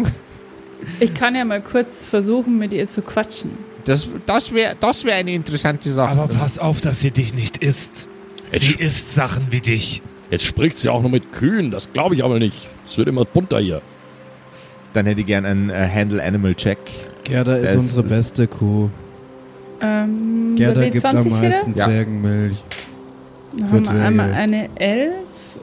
Ich 1.00 1.14
kann 1.14 1.36
ja 1.36 1.44
mal 1.46 1.62
kurz 1.62 2.08
versuchen, 2.08 2.58
mit 2.58 2.74
ihr 2.74 2.88
zu 2.88 3.02
quatschen. 3.02 3.52
Das, 3.86 4.08
das 4.26 4.54
wäre 4.54 4.76
das 4.80 5.04
wär 5.04 5.16
eine 5.16 5.32
interessante 5.34 5.92
Sache. 5.92 6.12
Aber 6.12 6.28
pass 6.34 6.58
auf, 6.60 6.80
dass 6.82 7.00
sie 7.02 7.12
dich 7.12 7.34
nicht 7.34 7.58
isst. 7.58 8.08
Jetzt 8.52 8.62
Sie 8.66 8.76
isst 8.76 9.12
Sachen 9.14 9.48
wie 9.52 9.62
dich. 9.62 10.02
Jetzt 10.32 10.46
spricht 10.46 10.80
sie 10.80 10.90
auch 10.90 11.02
noch 11.04 11.10
mit 11.10 11.32
Kühen, 11.34 11.70
das 11.72 11.92
glaube 11.92 12.16
ich 12.16 12.24
aber 12.24 12.40
nicht. 12.40 12.70
Es 12.86 12.98
wird 12.98 13.08
immer 13.08 13.26
bunter 13.26 13.60
hier. 13.60 13.82
Dann 14.94 15.06
hätte 15.06 15.22
ich 15.22 15.28
gern 15.28 15.46
einen 15.46 15.70
äh, 15.70 15.88
Handle 15.94 16.24
Animal 16.24 16.56
Check. 16.56 16.78
Gerda 17.24 17.56
ist 17.58 17.66
Das 17.66 17.76
unsere 17.78 18.04
ist- 18.06 18.10
beste 18.10 18.48
Kuh. 18.48 18.90
Ähm, 19.82 20.56
Gerda 20.56 20.88
gibt 20.90 21.06
am 21.06 21.18
W20 21.18 21.26
wieder? 21.26 21.38
meisten 21.42 21.74
Ja. 21.76 21.86
Zwergenmilch. 21.86 22.58
Dann 23.58 23.68
haben 23.72 23.72
wir 23.72 23.84
Zwerge. 23.92 24.06
einmal 24.06 24.34
eine 24.34 24.70
11 24.76 25.14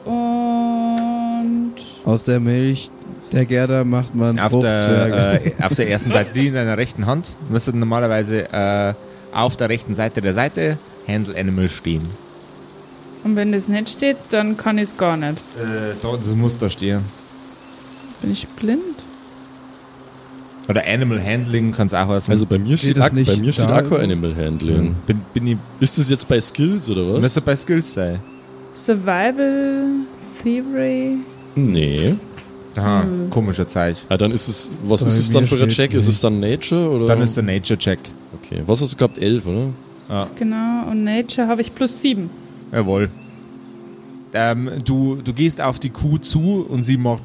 und 0.05 1.73
Aus 2.05 2.23
der 2.23 2.39
Milch 2.39 2.89
der 3.31 3.45
Gerda 3.45 3.83
macht 3.83 4.15
man 4.15 4.39
Auf 4.39 4.59
der, 4.59 5.41
äh, 5.45 5.51
auf 5.61 5.75
der 5.75 5.89
ersten 5.89 6.11
Seite, 6.11 6.29
die 6.33 6.47
in 6.47 6.53
deiner 6.53 6.77
rechten 6.77 7.05
Hand, 7.05 7.31
müsste 7.49 7.75
normalerweise 7.75 8.51
äh, 8.53 8.93
auf 9.33 9.57
der 9.57 9.69
rechten 9.69 9.95
Seite 9.95 10.21
der 10.21 10.33
Seite 10.33 10.77
Handle 11.07 11.37
Animal 11.37 11.67
stehen. 11.69 12.03
Und 13.23 13.35
wenn 13.35 13.51
das 13.51 13.67
nicht 13.67 13.89
steht, 13.89 14.17
dann 14.29 14.55
kann 14.55 14.77
ich 14.77 14.85
es 14.85 14.97
gar 14.97 15.17
nicht. 15.17 15.37
Äh, 15.59 15.95
das 16.01 16.33
muss 16.35 16.57
da 16.57 16.69
stehen. 16.69 17.01
Bin 18.21 18.31
ich 18.31 18.47
blind? 18.47 18.81
Oder 20.69 20.83
Animal 20.85 21.21
Handling 21.23 21.71
kann 21.71 21.87
es 21.87 21.93
auch 21.93 22.07
heißen. 22.07 22.31
Also 22.31 22.45
bei 22.45 22.57
mir 22.59 22.77
Steht 22.77 22.91
steht, 22.91 22.97
es 22.97 23.03
Ak 23.03 23.13
nicht 23.13 23.27
bei 23.27 23.37
mir 23.37 23.53
steht? 23.53 23.65
Aqua 23.69 23.97
Animal 23.99 24.35
Handling. 24.35 24.95
bin, 25.05 25.21
bin 25.33 25.47
ich, 25.47 25.57
Ist 25.79 25.97
das 25.97 26.09
jetzt 26.09 26.27
bei 26.27 26.39
Skills 26.41 26.89
oder 26.89 27.13
was? 27.13 27.21
müsste 27.21 27.41
bei 27.41 27.55
Skills 27.55 27.93
sein. 27.93 28.19
Survival, 28.77 29.85
Theory. 30.41 31.17
Nee. 31.55 32.15
Aha, 32.75 33.01
Hm. 33.03 33.29
komischer 33.31 33.67
Zeichen. 33.67 34.01
Ah, 34.07 34.17
dann 34.17 34.31
ist 34.31 34.47
es, 34.47 34.71
was 34.83 35.01
Bei 35.01 35.07
ist 35.07 35.17
es 35.17 35.31
dann 35.31 35.47
für 35.47 35.61
ein 35.61 35.69
Check? 35.69 35.95
Ist 35.95 36.07
es 36.07 36.21
dann 36.21 36.39
Nature 36.39 36.91
oder? 36.91 37.07
Dann 37.07 37.21
ist 37.21 37.35
der 37.35 37.43
Nature 37.43 37.77
Check. 37.79 37.97
okay. 38.35 38.61
Was 38.67 38.81
hast 38.81 38.93
du 38.93 38.97
gehabt? 38.97 39.17
Elf, 39.17 39.45
oder? 39.47 39.69
Genau. 40.37 40.89
und 40.91 41.03
Nature 41.03 41.47
habe 41.47 41.59
ich 41.61 41.73
plus 41.73 42.01
sieben. 42.01 42.29
Jawohl. 42.71 43.09
Ähm, 44.33 44.69
du, 44.85 45.15
du 45.23 45.33
gehst 45.33 45.59
auf 45.59 45.79
die 45.79 45.89
Kuh 45.89 46.17
zu 46.19 46.65
und 46.69 46.83
sie 46.83 46.97
macht. 46.97 47.23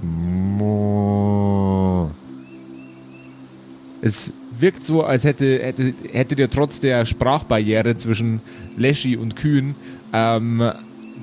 Es 4.00 4.32
wirkt 4.59 4.82
so, 4.85 5.04
als 5.04 5.25
hätte, 5.25 5.59
hätte, 5.62 5.92
hättet 6.12 6.38
ihr 6.38 6.50
trotz 6.50 6.80
der 6.80 7.04
Sprachbarriere 7.06 7.97
zwischen 7.99 8.40
Leschi 8.76 9.16
und 9.16 9.37
Kühen 9.37 9.75
ähm, 10.12 10.73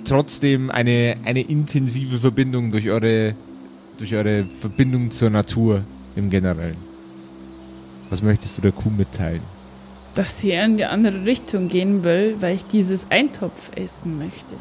trotzdem 0.10 0.72
eine, 0.72 1.18
eine 1.24 1.42
intensive 1.42 2.20
Verbindung 2.20 2.72
durch 2.72 2.90
eure, 2.90 3.36
durch 4.00 4.14
eure 4.16 4.46
Verbindung 4.60 5.12
zur 5.12 5.30
Natur 5.30 5.84
im 6.16 6.30
Generellen. 6.30 6.78
Was 8.10 8.24
möchtest 8.24 8.58
du 8.58 8.62
der 8.62 8.72
Kuh 8.72 8.90
mitteilen? 8.90 9.42
Dass 10.16 10.40
sie 10.40 10.52
in 10.52 10.78
die 10.78 10.86
andere 10.86 11.26
Richtung 11.26 11.68
gehen 11.68 12.04
will, 12.04 12.36
weil 12.40 12.56
ich 12.56 12.66
dieses 12.66 13.12
Eintopf 13.12 13.78
essen 13.78 14.18
möchte. 14.18 14.56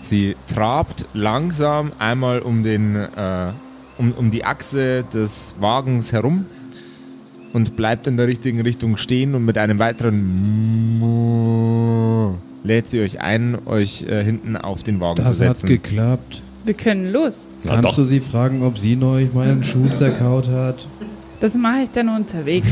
Sie 0.00 0.36
trabt 0.52 1.06
langsam 1.14 1.92
einmal 1.98 2.40
um, 2.40 2.62
den, 2.62 2.96
äh, 2.96 3.52
um, 3.96 4.12
um 4.12 4.30
die 4.30 4.44
Achse 4.44 5.04
des 5.14 5.54
Wagens 5.60 6.12
herum 6.12 6.44
und 7.52 7.76
bleibt 7.76 8.06
in 8.06 8.16
der 8.16 8.26
richtigen 8.26 8.60
Richtung 8.60 8.96
stehen 8.96 9.34
und 9.34 9.44
mit 9.44 9.58
einem 9.58 9.78
weiteren 9.78 11.00
lädt 12.64 12.88
sie 12.88 13.00
euch 13.00 13.20
ein, 13.20 13.58
euch 13.66 14.02
äh, 14.04 14.22
hinten 14.24 14.56
auf 14.56 14.82
den 14.82 15.00
Wagen 15.00 15.16
zu 15.16 15.22
Das 15.22 15.40
hat 15.40 15.58
setzen. 15.58 15.66
geklappt. 15.68 16.42
Wir 16.64 16.74
können 16.74 17.10
los. 17.12 17.46
Na 17.64 17.72
Kannst 17.74 17.88
doch. 17.90 17.94
du 17.96 18.04
sie 18.04 18.20
fragen, 18.20 18.62
ob 18.62 18.78
sie 18.78 18.94
neulich 18.94 19.32
meinen 19.34 19.64
Schuh 19.64 19.88
zerkaut 19.88 20.48
hat? 20.48 20.86
Das 21.40 21.54
mache 21.54 21.82
ich 21.82 21.90
dann 21.90 22.08
unterwegs. 22.08 22.70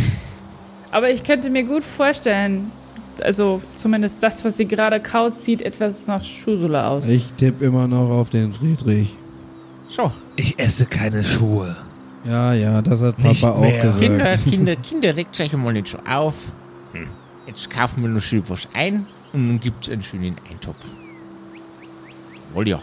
Aber 0.93 1.11
ich 1.11 1.25
könnte 1.25 1.51
mir 1.51 1.65
gut 1.65 1.83
vorstellen, 1.83 2.71
also 3.21 3.61
zumindest 3.75 4.19
das, 4.21 4.45
was 4.45 4.57
sie 4.59 4.67
gerade 4.67 5.01
kaut, 5.01 5.39
sieht 5.39 5.61
etwas 5.63 6.07
nach 6.07 6.23
Schusula 6.23 6.89
aus. 6.89 7.09
Ich 7.09 7.27
tippe 7.37 7.65
immer 7.65 7.89
noch 7.89 8.11
auf 8.11 8.31
den 8.31 8.53
Friedrich. 8.53 9.15
So, 9.89 10.13
Ich 10.37 10.57
esse 10.61 10.87
keine 10.87 11.25
Schuhe. 11.25 11.77
Ja, 12.25 12.53
ja, 12.53 12.83
das 12.83 13.01
hat 13.01 13.19
Nicht 13.19 13.43
Papa 13.43 13.55
auch 13.57 13.61
mehr. 13.61 13.83
gesagt. 13.83 14.01
Kinder, 14.01 14.37
Kinder, 14.37 14.77
Kinder, 14.77 15.17
regt 15.17 15.41
euch 15.41 15.53
mal 15.55 15.73
nicht 15.73 15.89
so 15.89 15.99
auf. 16.07 16.53
Hm. 16.93 17.09
Jetzt 17.47 17.71
kaufen 17.71 18.03
wir 18.03 18.11
noch 18.11 18.21
schön 18.21 18.45
was 18.49 18.67
ein 18.75 19.07
und 19.33 19.49
dann 19.49 19.61
gibt's 19.61 19.89
einen 19.89 20.03
schönen 20.03 20.37
Eintopf. 20.51 20.85
Wohl 22.53 22.69
ja. 22.69 22.81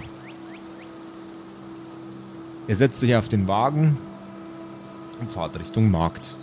Ihr 2.68 2.76
setzt 2.76 3.04
euch 3.04 3.16
auf 3.16 3.30
den 3.30 3.48
Wagen 3.48 3.98
und 5.20 5.30
fahrt 5.30 5.60
Richtung 5.60 5.92
Markt. 5.92 6.34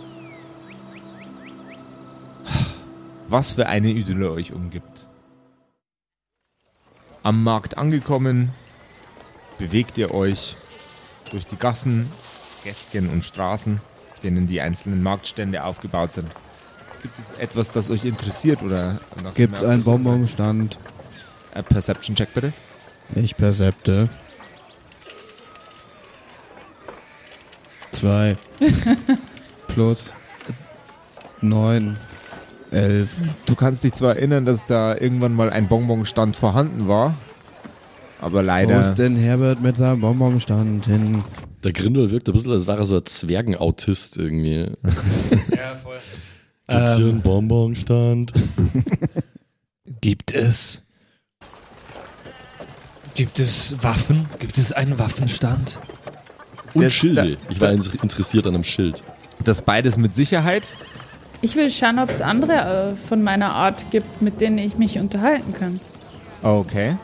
Was 3.27 3.53
für 3.53 3.67
eine 3.67 3.89
Idylle 3.89 4.31
euch 4.31 4.53
umgibt. 4.53 5.07
Am 7.23 7.43
Markt 7.43 7.77
angekommen, 7.77 8.51
bewegt 9.57 9.97
ihr 9.97 10.13
euch 10.13 10.55
durch 11.31 11.45
die 11.47 11.55
Gassen, 11.55 12.11
Gässchen 12.65 13.09
und 13.09 13.23
Straßen, 13.23 13.79
auf 14.13 14.19
denen 14.19 14.47
die 14.47 14.59
einzelnen 14.59 15.01
Marktstände 15.01 15.63
aufgebaut 15.63 16.11
sind. 16.13 16.27
Gibt 17.01 17.19
es 17.19 17.31
etwas, 17.39 17.71
das 17.71 17.91
euch 17.91 18.03
interessiert 18.03 18.63
oder 18.63 18.99
ihr 19.37 19.49
auf 19.53 19.63
einen 19.63 19.83
Bonbonstand? 19.83 20.79
Äh, 21.53 21.63
Perception 21.63 22.15
Check 22.15 22.33
bitte. 22.33 22.51
Ich 23.13 23.37
persepte. 23.37 24.09
Zwei. 27.91 28.35
Plus. 29.67 30.13
Neun. 31.41 31.97
Elf. 32.71 33.11
Du 33.45 33.55
kannst 33.55 33.83
dich 33.83 33.93
zwar 33.93 34.15
erinnern, 34.15 34.43
dass 34.45 34.65
da 34.65 34.95
irgendwann 34.97 35.33
mal 35.33 35.49
ein 35.51 35.67
Bonbonstand 35.67 36.35
vorhanden 36.35 36.87
war, 36.87 37.13
aber 38.19 38.39
Wo 38.39 38.45
leider. 38.45 38.81
ist 38.81 38.95
denn 38.95 39.15
Herbert 39.15 39.61
mit 39.61 39.77
seinem 39.77 40.01
Bonbonstand 40.01 40.85
hin? 40.87 41.23
Der 41.65 41.73
Grindel 41.73 42.11
wirkt 42.11 42.29
ein 42.29 42.33
bisschen, 42.33 42.51
als 42.51 42.67
wäre 42.67 42.77
er 42.77 42.85
so 42.85 42.95
ein 42.97 43.05
Zwergenautist 43.05 44.17
irgendwie. 44.17 44.71
Ja, 45.55 45.75
voll. 45.75 45.97
Gibt's 46.67 46.95
hier 46.95 47.05
Ähm, 47.05 47.11
einen 47.11 47.21
Bonbonstand? 47.21 48.33
Gibt 50.01 50.33
es. 50.33 50.81
Gibt 53.15 53.39
es 53.39 53.75
Waffen? 53.81 54.25
Gibt 54.39 54.57
es 54.57 54.71
einen 54.73 54.97
Waffenstand? 54.99 55.77
Und 56.73 56.81
Der- 56.81 56.89
Schilde. 56.89 57.37
da- 57.37 57.51
Ich 57.51 57.61
war 57.61 57.71
interessiert 57.71 58.45
an 58.47 58.55
einem 58.55 58.63
Schild. 58.63 59.03
Das 59.43 59.61
beides 59.61 59.97
mit 59.97 60.13
Sicherheit. 60.13 60.75
Ich 61.41 61.55
will 61.55 61.69
schauen, 61.69 61.99
ob 61.99 62.09
es 62.09 62.21
andere 62.21 62.93
äh, 62.93 62.95
von 62.95 63.21
meiner 63.23 63.53
Art 63.53 63.89
gibt, 63.91 64.21
mit 64.21 64.41
denen 64.41 64.57
ich 64.57 64.77
mich 64.77 64.97
unterhalten 64.99 65.53
kann. 65.53 65.79
Okay. 66.41 66.97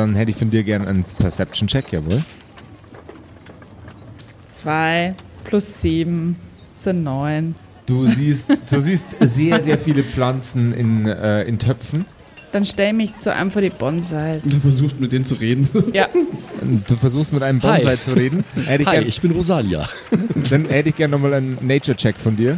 Dann 0.00 0.14
hätte 0.14 0.30
ich 0.30 0.38
von 0.38 0.48
dir 0.48 0.62
gern 0.62 0.88
einen 0.88 1.04
Perception 1.04 1.68
Check, 1.68 1.92
jawohl. 1.92 2.24
Zwei 4.48 5.14
plus 5.44 5.82
sieben 5.82 6.36
sind 6.72 7.04
neun. 7.04 7.54
Du 7.84 8.06
siehst, 8.06 8.48
du 8.70 8.80
siehst 8.80 9.14
sehr, 9.20 9.60
sehr 9.60 9.78
viele 9.78 10.02
Pflanzen 10.02 10.72
in, 10.72 11.06
äh, 11.06 11.42
in 11.42 11.58
Töpfen. 11.58 12.06
Dann 12.52 12.64
stell 12.64 12.94
mich 12.94 13.14
zu 13.16 13.30
einem 13.34 13.50
von 13.50 13.60
die 13.62 13.68
Bonsais. 13.68 14.44
Du 14.44 14.58
versuchst 14.58 14.98
mit 14.98 15.12
denen 15.12 15.26
zu 15.26 15.34
reden. 15.34 15.68
Ja, 15.92 16.08
Du 16.88 16.96
versuchst 16.96 17.34
mit 17.34 17.42
einem 17.42 17.60
Bonsai 17.60 17.96
Hi. 17.96 18.00
zu 18.00 18.12
reden. 18.16 18.42
Hätte 18.64 18.82
ich 18.84 18.88
Hi, 18.88 18.96
gern, 18.96 19.06
ich 19.06 19.20
bin 19.20 19.32
Rosalia. 19.32 19.86
dann 20.48 20.64
hätte 20.70 20.88
ich 20.88 20.96
gern 20.96 21.10
nochmal 21.10 21.34
einen 21.34 21.58
Nature 21.60 21.94
Check 21.96 22.16
von 22.16 22.36
dir. 22.38 22.56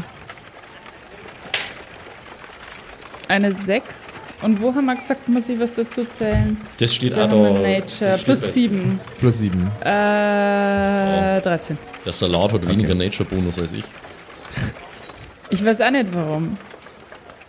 eine 3.26 3.52
sechs. 3.52 4.21
Und 4.42 4.60
wo 4.60 4.74
haben 4.74 4.86
wir 4.86 4.96
gesagt, 4.96 5.28
muss 5.28 5.48
ich 5.48 5.58
was 5.60 5.72
dazu 5.74 6.04
zählen? 6.04 6.56
Das 6.78 6.94
steht 6.94 7.14
auch 7.14 7.28
da. 7.28 7.36
Nature. 7.60 8.18
Plus 8.24 8.40
bei- 8.40 8.48
sieben. 8.48 9.00
Plus 9.20 9.38
sieben. 9.38 9.68
Äh, 9.80 11.40
13. 11.40 11.78
Der 12.04 12.12
Salat 12.12 12.52
hat 12.52 12.68
weniger 12.68 12.94
Nature-Bonus 12.94 13.58
als 13.60 13.72
ich. 13.72 13.84
Ich 15.50 15.64
weiß 15.64 15.80
auch 15.82 15.90
nicht 15.90 16.06
warum. 16.12 16.56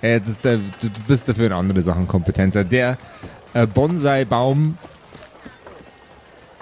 Äh, 0.02 0.20
der, 0.44 0.58
du, 0.58 0.90
du 0.90 1.02
bist 1.08 1.28
dafür 1.28 1.48
in 1.48 1.54
andere 1.54 1.82
Sachen 1.82 2.08
kompetenter. 2.08 2.64
Der 2.64 2.98
äh, 3.54 3.66
Bonsai-Baum 3.66 4.78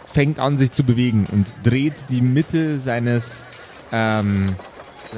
fängt 0.06 0.40
an, 0.40 0.58
sich 0.58 0.72
zu 0.72 0.84
bewegen 0.84 1.26
und 1.32 1.54
dreht 1.64 1.94
die 2.10 2.22
Mitte 2.22 2.80
seines, 2.80 3.44
ähm, 3.92 4.56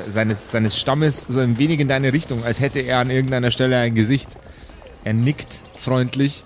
seines, 0.08 0.52
seines 0.52 0.80
Stammes 0.80 1.26
so 1.28 1.40
ein 1.40 1.58
wenig 1.58 1.80
in 1.80 1.88
deine 1.88 2.14
Richtung, 2.14 2.44
als 2.46 2.60
hätte 2.60 2.80
er 2.80 3.00
an 3.00 3.10
irgendeiner 3.10 3.52
Stelle 3.52 3.78
ein 3.78 3.94
Gesicht. 3.96 4.38
Er 5.04 5.14
nickt 5.14 5.64
freundlich 5.76 6.46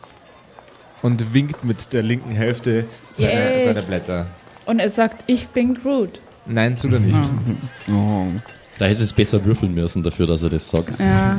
und 1.02 1.34
winkt 1.34 1.64
mit 1.64 1.94
der 1.94 2.04
linken 2.04 2.32
Hälfte 2.32 2.86
seiner, 3.16 3.62
seiner 3.62 3.82
Blätter. 3.82 4.28
Und 4.66 4.80
er 4.80 4.90
sagt, 4.90 5.24
ich 5.28 5.48
bin 5.48 5.76
Groot. 5.76 6.20
Nein, 6.46 6.76
tut 6.76 6.94
er 6.94 7.00
nicht. 7.00 7.20
Oh. 7.90 8.28
Da 8.78 8.86
hätte 8.86 9.04
es 9.04 9.14
besser 9.14 9.44
würfeln 9.44 9.74
müssen 9.74 10.04
dafür, 10.04 10.28
dass 10.28 10.44
er 10.44 10.50
das 10.50 10.70
sagt. 10.70 11.00
Ja. 11.00 11.38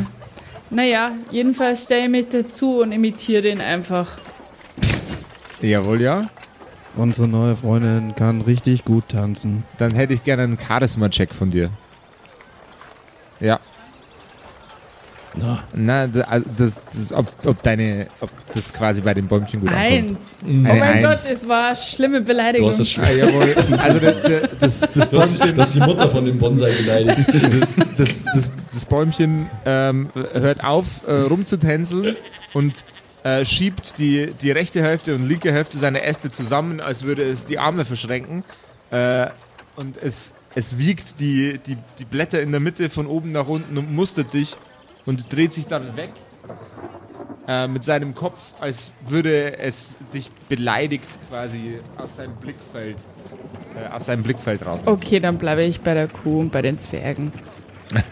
Naja, 0.71 1.13
jedenfalls 1.31 1.85
stelle 1.85 2.05
ich 2.05 2.11
mich 2.11 2.29
dazu 2.29 2.81
und 2.81 2.93
imitiere 2.93 3.43
den 3.43 3.61
einfach. 3.61 4.11
Jawohl, 5.61 6.01
ja. 6.01 6.29
Unsere 6.97 7.29
neue 7.29 7.57
Freundin 7.57 8.15
kann 8.17 8.41
richtig 8.41 8.85
gut 8.85 9.09
tanzen. 9.09 9.65
Dann 9.79 9.95
hätte 9.95 10.15
ich 10.15 10.25
gerne 10.25 10.43
einen 10.43 10.59
Charisma-Check 10.59 11.35
von 11.35 11.51
dir. 11.51 11.71
Ja. 13.41 13.61
Na, 15.35 15.63
Na, 15.75 16.03
also 16.27 16.47
das, 16.57 16.73
das, 16.93 17.13
ob, 17.13 17.27
ob 17.45 17.63
deine, 17.63 18.09
ob 18.21 18.31
das 18.55 18.73
quasi 18.73 19.03
bei 19.03 19.15
den 19.15 19.27
Bäumchen 19.27 19.61
gut 19.61 19.69
ankommt. 19.71 19.87
Eins. 19.87 20.37
Oh 20.43 20.47
Eine 20.49 20.63
mein 20.63 20.83
Eins. 20.83 21.05
Gott, 21.07 21.33
es 21.33 21.49
war 21.49 21.67
eine 21.69 21.77
schlimme 21.77 22.21
du 22.21 22.27
Beleidigung. 22.27 22.69
hast 22.69 22.81
das 22.81 22.91
schon. 22.91 23.05
Ah, 23.05 23.11
jawohl. 23.11 23.55
Also 23.79 24.01
das, 24.61 24.81
das, 24.81 24.91
Das, 24.93 25.09
Bäumchen, 25.11 25.57
das 25.57 25.67
ist 25.69 25.75
die 25.77 25.81
Mutter 25.81 26.09
von 26.11 26.25
dem 26.25 26.39
Bonsai 26.39 26.73
beleidigt. 26.73 27.29
das, 27.99 28.25
das, 28.25 28.51
das 28.73 28.87
Bäumchen 28.87 29.49
ähm, 29.65 30.09
hört 30.33 30.65
auf, 30.65 30.87
äh, 31.07 31.13
rumzutänzeln 31.13 32.17
und 32.55 32.85
äh, 33.25 33.45
schiebt 33.45 33.99
die, 33.99 34.33
die 34.41 34.51
rechte 34.51 34.83
Hälfte 34.83 35.15
und 35.15 35.29
linke 35.29 35.53
Hälfte 35.53 35.79
seiner 35.79 36.03
Äste 36.05 36.31
zusammen, 36.31 36.81
als 36.81 37.05
würde 37.05 37.23
es 37.23 37.45
die 37.45 37.59
Arme 37.59 37.85
verschränken. 37.85 38.45
Äh, 38.91 39.27
und 39.77 39.97
es, 39.97 40.33
es 40.55 40.79
wiegt 40.79 41.21
die, 41.21 41.59
die, 41.67 41.77
die 41.99 42.05
Blätter 42.05 42.41
in 42.41 42.51
der 42.51 42.61
Mitte 42.61 42.89
von 42.89 43.07
oben 43.07 43.33
nach 43.33 43.47
unten 43.47 43.77
und 43.79 43.95
mustert 43.95 44.33
dich 44.35 44.57
und 45.09 45.33
dreht 45.33 45.55
sich 45.55 45.67
dann 45.67 45.97
weg 45.97 46.11
äh, 47.49 47.67
mit 47.67 47.83
seinem 47.83 48.15
Kopf, 48.15 48.53
als 48.61 48.93
würde 49.07 49.59
es 49.59 49.97
dich 50.13 50.31
beleidigt 50.51 51.07
quasi 51.31 51.79
aus 51.97 52.17
seinem 52.17 52.37
Blickfeld, 52.37 52.99
äh, 53.75 53.89
aus 53.89 54.05
seinem 54.05 54.23
Blickfeld 54.23 54.67
raus. 54.67 54.83
Okay, 54.85 55.19
dann 55.19 55.39
bleibe 55.39 55.63
ich 55.63 55.81
bei 55.81 55.95
der 55.95 56.09
Kuh 56.09 56.41
und 56.41 56.53
bei 56.53 56.61
den 56.61 56.79
Zwergen. 56.79 57.33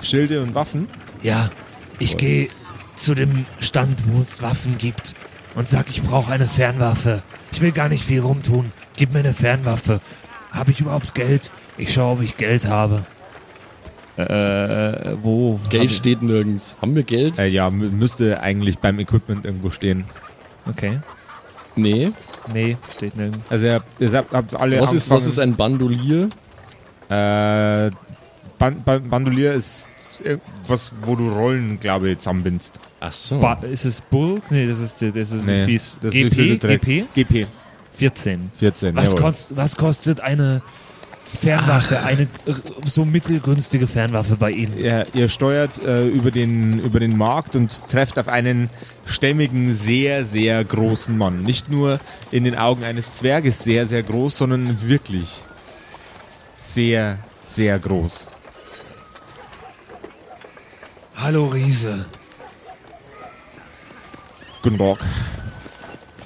Schilde 0.00 0.40
und 0.40 0.54
Waffen. 0.54 0.88
Ja, 1.20 1.50
ich 1.98 2.16
gehe 2.16 2.48
zu 2.94 3.14
dem 3.14 3.44
Stand, 3.58 4.02
wo 4.06 4.22
es 4.22 4.40
Waffen 4.40 4.78
gibt 4.78 5.14
und 5.56 5.68
sag, 5.68 5.90
ich 5.90 6.02
brauche 6.02 6.32
eine 6.32 6.48
Fernwaffe. 6.48 7.22
Ich 7.52 7.60
will 7.60 7.72
gar 7.72 7.90
nicht 7.90 8.02
viel 8.02 8.20
rumtun. 8.20 8.72
Gib 8.96 9.12
mir 9.12 9.18
eine 9.18 9.34
Fernwaffe. 9.34 10.00
Habe 10.52 10.70
ich 10.70 10.80
überhaupt 10.80 11.14
Geld? 11.14 11.50
Ich 11.76 11.92
schaue, 11.92 12.14
ob 12.14 12.22
ich 12.22 12.38
Geld 12.38 12.64
habe. 12.64 13.04
Äh, 14.18 15.14
wo? 15.22 15.60
Hab 15.62 15.70
Geld 15.70 15.92
steht 15.92 16.22
nirgends. 16.22 16.74
Haben 16.82 16.96
wir 16.96 17.04
Geld? 17.04 17.38
Äh, 17.38 17.46
ja, 17.48 17.68
mü- 17.68 17.90
müsste 17.90 18.40
eigentlich 18.40 18.78
beim 18.78 18.98
Equipment 18.98 19.44
irgendwo 19.44 19.70
stehen. 19.70 20.04
Okay. 20.66 20.98
nee. 21.76 22.10
Nee, 22.52 22.76
steht 22.96 23.14
nirgends. 23.16 23.50
Also 23.52 23.66
ihr, 23.66 23.82
ihr 23.98 24.12
habt 24.12 24.32
habt's 24.32 24.54
alle 24.54 24.80
Was 24.80 24.92
ist, 24.94 25.10
was 25.10 25.26
ist 25.26 25.38
ein 25.38 25.54
Bandolier? 25.54 26.30
Äh, 27.08 27.90
Ban 28.58 28.82
Ban 28.84 29.08
Bandolier 29.08 29.52
ist 29.52 29.88
was, 30.66 30.92
wo 31.02 31.14
du 31.14 31.28
Rollen, 31.30 31.78
glaube 31.78 32.10
ich, 32.10 32.18
zusammenbindst. 32.18 32.80
Ach 33.00 33.12
so. 33.12 33.38
Ba 33.38 33.52
ist 33.62 33.84
es 33.84 34.00
Bull? 34.00 34.40
Nee, 34.50 34.66
das 34.66 34.80
ist, 34.80 35.00
das 35.00 35.14
ist 35.14 35.32
Nee, 35.46 35.62
wie 35.66 35.72
fies. 35.72 35.98
das 36.00 36.12
ist 36.12 36.14
wie 36.14 36.30
viel 36.30 36.58
GP? 36.58 37.06
GP? 37.14 37.14
GP 37.14 37.46
14. 37.92 38.50
14. 38.58 38.96
Was, 38.96 39.12
jawohl. 39.12 39.20
kost, 39.22 39.56
was 39.56 39.76
kostet 39.76 40.20
eine 40.20 40.62
Fernwaffe, 41.40 42.02
eine 42.02 42.22
äh, 42.22 42.54
so 42.86 43.04
mittelgünstige 43.04 43.86
Fernwaffe 43.86 44.36
bei 44.36 44.50
Ihnen? 44.50 44.78
Ihr, 44.78 45.06
ihr 45.14 45.28
steuert 45.28 45.82
äh, 45.84 46.06
über, 46.08 46.30
den, 46.30 46.78
über 46.78 47.00
den 47.00 47.16
Markt 47.16 47.56
und 47.56 47.70
trefft 47.90 48.18
auf 48.18 48.28
einen 48.28 48.70
stämmigen, 49.04 49.72
sehr, 49.72 50.24
sehr 50.24 50.64
großen 50.64 51.16
Mann. 51.16 51.42
Nicht 51.42 51.70
nur 51.70 52.00
in 52.30 52.44
den 52.44 52.56
Augen 52.56 52.84
eines 52.84 53.16
Zwerges 53.16 53.62
sehr, 53.62 53.86
sehr 53.86 54.02
groß, 54.02 54.38
sondern 54.38 54.88
wirklich 54.88 55.44
sehr, 56.58 57.18
sehr 57.42 57.78
groß. 57.78 58.28
Hallo 61.16 61.46
Riese, 61.46 62.06
Guten 64.62 64.78
Tag. 64.78 64.98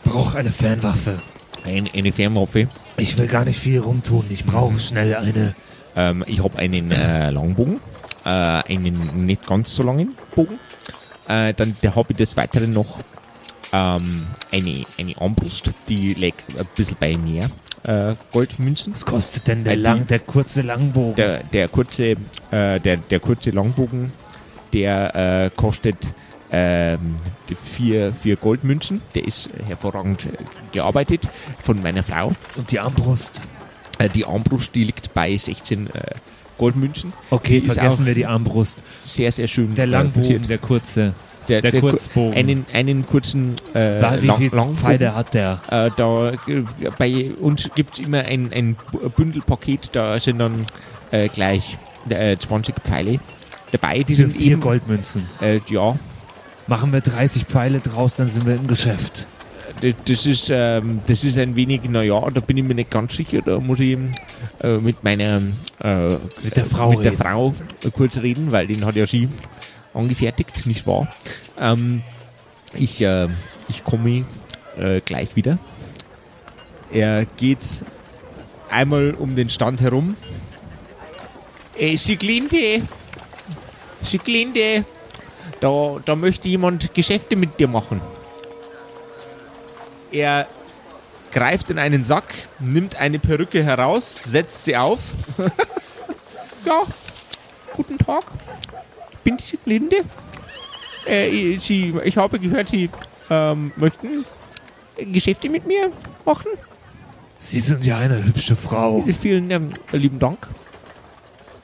brauche 0.04 0.38
eine 0.38 0.50
Fernwaffe. 0.50 1.20
Ein, 1.64 1.88
eine 1.94 2.12
Fernwaffe. 2.12 2.66
Ich 2.96 3.18
will 3.18 3.26
gar 3.26 3.44
nicht 3.44 3.58
viel 3.58 3.80
rumtun. 3.80 4.26
Ich 4.30 4.44
brauche 4.44 4.78
schnell 4.78 5.14
eine. 5.16 5.54
Ähm, 5.96 6.24
ich 6.26 6.42
habe 6.42 6.58
einen 6.58 6.90
äh, 6.90 7.30
Langbogen, 7.30 7.80
äh, 8.24 8.28
einen 8.28 9.26
nicht 9.26 9.46
ganz 9.46 9.74
so 9.74 9.82
langen 9.82 10.14
Bogen. 10.34 10.58
Äh, 11.28 11.52
dann 11.54 11.74
habe 11.94 12.12
ich 12.12 12.16
des 12.16 12.36
Weiteren 12.36 12.72
noch 12.72 13.00
ähm, 13.72 14.26
eine, 14.50 14.82
eine 14.98 15.16
Armbrust, 15.18 15.70
die 15.88 16.14
liegt 16.14 16.58
ein 16.58 16.66
bisschen 16.74 16.96
bei 16.98 17.16
mehr 17.16 17.50
äh, 17.84 18.14
Goldmünzen. 18.32 18.92
Was 18.92 19.04
kostet 19.04 19.48
denn 19.48 19.64
der, 19.64 19.74
Äh, 19.74 19.76
lang, 19.76 20.06
der 20.06 20.20
kurze 20.20 20.62
Langbogen? 20.62 21.16
Der, 21.16 21.42
der, 21.42 21.68
kurze, 21.68 22.16
äh, 22.50 22.80
der, 22.80 22.96
der 22.98 23.20
kurze 23.20 23.50
Langbogen, 23.50 24.12
der 24.72 25.14
äh, 25.14 25.50
kostet 25.54 25.96
ähm, 26.52 27.16
die 27.48 27.54
vier, 27.54 28.12
vier 28.12 28.36
Goldmünzen. 28.36 29.00
Der 29.14 29.24
ist 29.26 29.50
hervorragend 29.66 30.26
äh, 30.26 30.28
gearbeitet 30.72 31.28
von 31.64 31.80
meiner 31.82 32.02
Frau. 32.02 32.32
Und 32.56 32.70
die 32.70 32.78
Armbrust? 32.78 33.40
Äh, 33.98 34.08
die 34.08 34.24
Armbrust, 34.26 34.74
die 34.74 34.84
liegt 34.84 35.12
bei 35.14 35.36
16 35.36 35.86
äh, 35.88 35.90
Goldmünzen. 36.58 37.12
Okay, 37.30 37.60
Die 37.60 37.66
vergessen 37.70 38.06
wir 38.06 38.14
die 38.14 38.26
Armbrust. 38.26 38.82
Sehr, 39.02 39.32
sehr 39.32 39.48
schön. 39.48 39.74
Der 39.74 39.84
äh, 39.86 39.88
Langbogen, 39.88 40.46
der 40.46 40.58
kurze. 40.58 41.14
der, 41.48 41.60
der 41.62 41.72
ku- 41.72 41.80
Kurzbogen. 41.90 42.34
Einen, 42.36 42.66
einen 42.72 43.06
kurzen 43.06 43.54
äh, 43.74 44.00
wie 44.20 44.26
Lang- 44.26 44.36
viele 44.38 44.56
Langbogen. 44.56 44.76
Pfeile 44.76 45.14
hat 45.14 45.34
der? 45.34 45.60
Äh, 45.70 45.90
da, 45.96 46.32
äh, 46.32 46.36
bei 46.98 47.30
uns 47.40 47.68
gibt 47.74 47.94
es 47.98 48.04
immer 48.06 48.20
ein, 48.20 48.52
ein 48.52 48.76
Bündelpaket, 49.16 49.88
da 49.92 50.20
sind 50.20 50.38
dann 50.38 50.66
äh, 51.10 51.28
gleich 51.28 51.78
äh, 52.10 52.36
20 52.36 52.74
Pfeile 52.84 53.18
dabei. 53.72 54.02
Die 54.04 54.14
sind 54.14 54.32
vier 54.36 54.52
eben, 54.52 54.60
Goldmünzen. 54.60 55.24
äh, 55.40 55.58
ja, 55.68 55.96
Machen 56.66 56.92
wir 56.92 57.00
30 57.00 57.44
Pfeile 57.44 57.80
draus, 57.80 58.14
dann 58.14 58.28
sind 58.28 58.46
wir 58.46 58.54
im 58.54 58.66
Geschäft. 58.66 59.26
das 60.06 60.26
ist, 60.26 60.48
ähm, 60.50 61.00
das 61.06 61.24
ist 61.24 61.38
ein 61.38 61.56
wenig, 61.56 61.82
naja, 61.88 62.20
da 62.32 62.40
bin 62.40 62.56
ich 62.56 62.64
mir 62.64 62.74
nicht 62.74 62.90
ganz 62.90 63.16
sicher, 63.16 63.40
da 63.44 63.58
muss 63.58 63.80
ich 63.80 63.98
äh, 64.62 64.78
mit 64.78 65.02
meiner 65.02 65.38
äh, 65.82 66.08
Mit 66.42 66.56
der 66.56 66.66
Frau 66.66 66.90
mit 66.90 67.04
der 67.04 67.12
reden. 67.12 67.22
Frau 67.22 67.54
äh, 67.84 67.90
kurz 67.90 68.16
reden, 68.18 68.52
weil 68.52 68.66
den 68.68 68.84
hat 68.84 68.94
ja 68.94 69.06
sie 69.06 69.28
angefertigt, 69.92 70.66
nicht 70.66 70.86
wahr? 70.86 71.08
Ähm, 71.58 72.02
ich, 72.74 73.00
äh, 73.00 73.28
ich 73.68 73.82
komme 73.84 74.24
äh, 74.78 75.00
gleich 75.00 75.34
wieder. 75.36 75.58
Er 76.92 77.26
geht 77.36 77.84
einmal 78.70 79.14
um 79.14 79.34
den 79.34 79.50
Stand 79.50 79.80
herum. 79.80 80.16
Äh, 81.78 81.96
Siglinde, 81.96 82.82
Siglinde, 84.02 84.84
da, 85.62 86.00
da 86.04 86.16
möchte 86.16 86.48
jemand 86.48 86.92
Geschäfte 86.92 87.36
mit 87.36 87.58
dir 87.58 87.68
machen. 87.68 88.00
Er 90.10 90.46
greift 91.30 91.70
in 91.70 91.78
einen 91.78 92.04
Sack, 92.04 92.34
nimmt 92.58 92.96
eine 92.96 93.18
Perücke 93.18 93.62
heraus, 93.62 94.12
setzt 94.12 94.64
sie 94.64 94.76
auf. 94.76 95.12
ja, 96.66 96.82
guten 97.74 97.96
Tag. 97.96 98.24
Ich 99.12 99.18
bin 99.18 99.36
die 99.36 99.44
Siglinde. 99.44 99.96
Äh, 101.06 101.58
Sie, 101.58 101.94
ich 102.04 102.16
habe 102.16 102.38
gehört, 102.38 102.68
Sie 102.68 102.90
ähm, 103.30 103.72
möchten 103.76 104.24
Geschäfte 104.96 105.48
mit 105.48 105.66
mir 105.66 105.90
machen. 106.24 106.48
Sie 107.38 107.60
sind 107.60 107.86
ja 107.86 107.98
eine 107.98 108.22
hübsche 108.24 108.56
Frau. 108.56 109.04
Vielen 109.20 109.50
ähm, 109.50 109.70
lieben 109.92 110.18
Dank. 110.18 110.48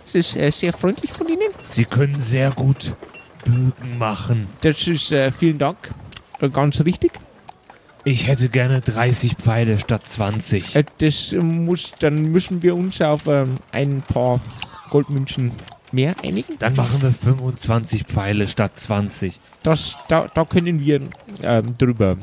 Es 0.07 0.15
ist 0.15 0.37
äh, 0.37 0.51
sehr 0.51 0.73
freundlich 0.73 1.13
von 1.13 1.29
Ihnen. 1.29 1.51
Sie 1.69 1.85
können 1.85 2.19
sehr 2.19 2.51
gut 2.53 2.95
Bögen 3.49 3.99
machen. 3.99 4.47
Das 4.61 4.87
ist 4.87 5.13
äh, 5.13 5.31
vielen 5.33 5.59
Dank. 5.59 5.77
Ganz 6.53 6.81
richtig. 6.85 7.13
Ich 8.05 8.27
hätte 8.27 8.49
gerne 8.49 8.81
30 8.81 9.35
Pfeile 9.35 9.79
statt 9.79 10.07
20. 10.07 10.77
Äh, 10.77 10.85
das 10.99 11.33
muss, 11.33 11.93
dann 11.99 12.31
müssen 12.33 12.63
wir 12.63 12.75
uns 12.77 13.01
auf 13.03 13.27
ähm, 13.27 13.57
ein 13.73 14.03
paar 14.07 14.41
Goldmünzen 14.91 15.53
mehr 15.93 16.15
einigen. 16.23 16.59
Dann 16.59 16.77
machen 16.77 17.03
wir 17.03 17.13
25 17.13 18.05
Pfeile 18.05 18.47
statt 18.47 18.73
20. 18.77 19.41
Das, 19.63 19.97
da, 20.09 20.29
da 20.33 20.45
können 20.45 20.81
wir 20.81 21.01
ähm, 21.43 21.75
drüber 21.77 22.17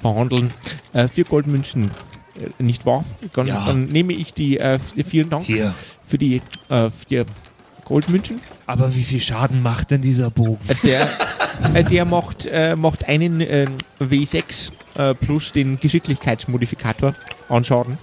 verhandeln. 0.00 0.52
Äh, 0.92 1.08
vier 1.08 1.24
Goldmünzen, 1.24 1.90
äh, 2.38 2.62
nicht 2.62 2.86
wahr? 2.86 3.04
Dann, 3.34 3.46
Ja. 3.48 3.64
dann 3.66 3.84
nehme 3.86 4.12
ich 4.12 4.32
die, 4.34 4.58
äh, 4.58 4.78
vielen 4.78 5.30
Dank 5.30 5.44
Hier. 5.46 5.74
für 6.06 6.18
die 6.18 6.40
äh, 6.68 6.90
vier 7.08 7.26
Goldmünzen. 7.88 8.40
Aber 8.66 8.94
wie 8.94 9.02
viel 9.02 9.20
Schaden 9.20 9.62
macht 9.62 9.90
denn 9.90 10.02
dieser 10.02 10.30
Bogen? 10.30 10.60
Äh, 10.68 10.74
der, 10.84 11.08
äh, 11.74 11.84
der 11.84 12.04
macht, 12.04 12.46
äh, 12.46 12.76
macht 12.76 13.08
einen 13.08 13.40
äh, 13.40 13.66
W6 13.98 14.70
äh, 14.96 15.14
plus 15.14 15.52
den 15.52 15.80
Geschicklichkeitsmodifikator 15.80 17.14
an 17.48 17.64
Schaden. 17.64 17.98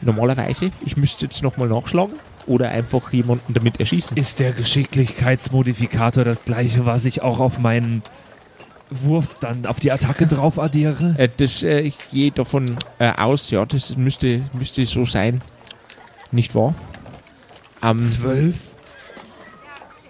Normalerweise. 0.00 0.70
Ich 0.84 0.96
müsste 0.96 1.26
jetzt 1.26 1.42
nochmal 1.42 1.68
nachschlagen 1.68 2.14
oder 2.46 2.70
einfach 2.70 3.12
jemanden 3.12 3.52
damit 3.52 3.78
erschießen. 3.78 4.16
Ist 4.16 4.40
der 4.40 4.52
Geschicklichkeitsmodifikator 4.52 6.24
das 6.24 6.44
gleiche, 6.44 6.86
was 6.86 7.04
ich 7.04 7.20
auch 7.20 7.38
auf 7.38 7.58
meinen 7.58 8.02
Wurf 8.88 9.36
dann 9.40 9.66
auf 9.66 9.78
die 9.78 9.92
Attacke 9.92 10.26
drauf 10.26 10.58
addiere? 10.58 11.14
Äh, 11.18 11.28
das, 11.36 11.62
äh, 11.62 11.80
ich 11.80 11.96
gehe 12.10 12.30
davon 12.30 12.76
äh, 12.98 13.12
aus, 13.12 13.50
ja, 13.50 13.64
das 13.66 13.96
müsste, 13.96 14.42
müsste 14.54 14.84
so 14.86 15.04
sein. 15.04 15.42
Nicht 16.32 16.54
wahr? 16.54 16.74
Ähm, 17.82 17.98
12? 17.98 18.69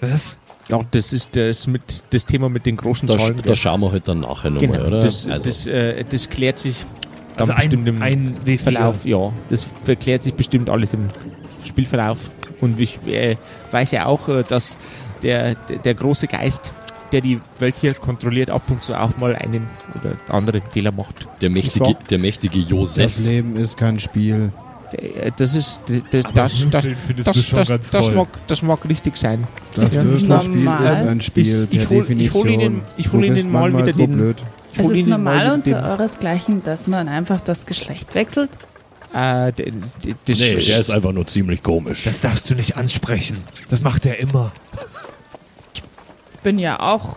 Was? 0.01 0.39
ja, 0.71 0.81
das 0.91 1.13
ist 1.13 1.35
das, 1.35 1.67
mit, 1.67 2.05
das 2.11 2.25
Thema 2.25 2.49
mit 2.49 2.65
den 2.65 2.77
großen 2.77 3.09
Da, 3.09 3.19
Zahlen. 3.19 3.41
da 3.45 3.55
schauen 3.55 3.81
wir 3.81 3.93
halt 3.93 4.07
dann 4.07 4.21
nachher 4.21 4.51
nochmal, 4.51 4.71
genau, 4.71 4.87
oder? 4.87 5.03
das, 5.03 5.27
also, 5.27 5.49
das, 5.49 5.67
äh, 5.67 6.05
das 6.09 6.31
klärt 6.31 6.59
sich 6.59 6.77
dann 7.37 7.51
Also 7.51 7.55
bestimmt 7.55 7.89
im 7.89 8.03
ein, 8.03 8.13
ein 8.13 8.37
W4. 8.47 8.59
Verlauf. 8.59 9.05
Ja, 9.05 9.33
das 9.49 9.67
verklärt 9.85 10.23
sich 10.23 10.35
bestimmt 10.35 10.71
alles 10.71 10.95
im 10.95 11.09
Spielverlauf. 11.67 12.19
Und 12.61 12.81
ich 12.81 12.99
äh, 13.07 13.37
weiß 13.73 13.91
ja 13.93 14.07
auch, 14.07 14.29
äh, 14.29 14.45
dass 14.47 14.79
der, 15.23 15.55
der, 15.55 15.95
große 15.95 16.27
Geist, 16.29 16.73
der 17.13 17.21
die 17.21 17.41
Welt 17.59 17.77
hier 17.81 17.95
kontrolliert, 17.95 18.51
ab 18.51 18.63
und 18.69 18.83
zu 18.83 18.95
auch 18.95 19.17
mal 19.17 19.35
einen 19.35 19.67
oder 20.01 20.17
anderen 20.29 20.63
Fehler 20.63 20.93
macht. 20.93 21.27
der, 21.41 21.51
mächtige, 21.51 21.97
der 22.11 22.19
mächtige 22.19 22.59
Josef. 22.59 23.17
Das 23.17 23.19
Leben 23.19 23.57
ist 23.57 23.77
kein 23.77 23.99
Spiel. 23.99 24.53
Äh, 24.92 25.31
Das 25.37 25.55
ist 25.55 25.81
das, 25.88 26.03
das, 26.11 27.24
das, 27.24 27.50
das, 27.50 27.68
ganz 27.68 27.90
das, 27.90 28.07
toll. 28.07 28.14
mag, 28.14 28.29
das 28.46 28.62
mag 28.62 28.88
richtig 28.88 29.16
sein. 29.16 29.46
Das 29.74 29.94
Ist 29.94 30.05
es 30.05 30.29
Würfelspiel 30.29 30.64
normal? 30.64 31.00
ist 31.03 31.09
ein 31.09 31.20
Spiel 31.20 31.68
Ich- 31.70 31.81
ich 31.81 31.88
per 31.88 31.96
hol- 31.96 32.11
ich 32.11 32.33
hol 32.35 32.44
Definition. 32.44 32.48
Ihnen- 32.48 32.83
ich 32.96 33.12
hol 33.12 33.24
Ihnen 33.24 33.53
mal 33.53 33.72
wieder 33.72 33.92
so 33.92 33.98
den- 34.00 34.12
blöd. 34.12 34.37
Ich 34.72 34.79
Es 34.81 34.90
ist 34.90 35.07
normal 35.09 35.53
unter 35.53 35.83
euresgleichen, 35.90 36.62
dass 36.62 36.87
man 36.87 37.09
einfach 37.09 37.40
das 37.40 37.66
Geschlecht 37.66 38.14
wechselt. 38.14 38.50
Äh, 39.12 39.53
das 39.53 40.38
Nee, 40.38 40.55
der 40.55 40.79
ist 40.79 40.90
einfach 40.90 41.12
nur 41.12 41.26
ziemlich 41.26 41.62
komisch. 41.64 42.05
Das 42.05 42.20
darfst 42.20 42.48
du 42.50 42.55
nicht 42.55 42.76
ansprechen. 42.76 43.38
Das 43.68 43.83
macht 43.83 44.07
er 44.07 44.18
immer. 44.20 44.53
Bin 46.44 46.59
ja 46.61 46.79
auch 46.81 47.16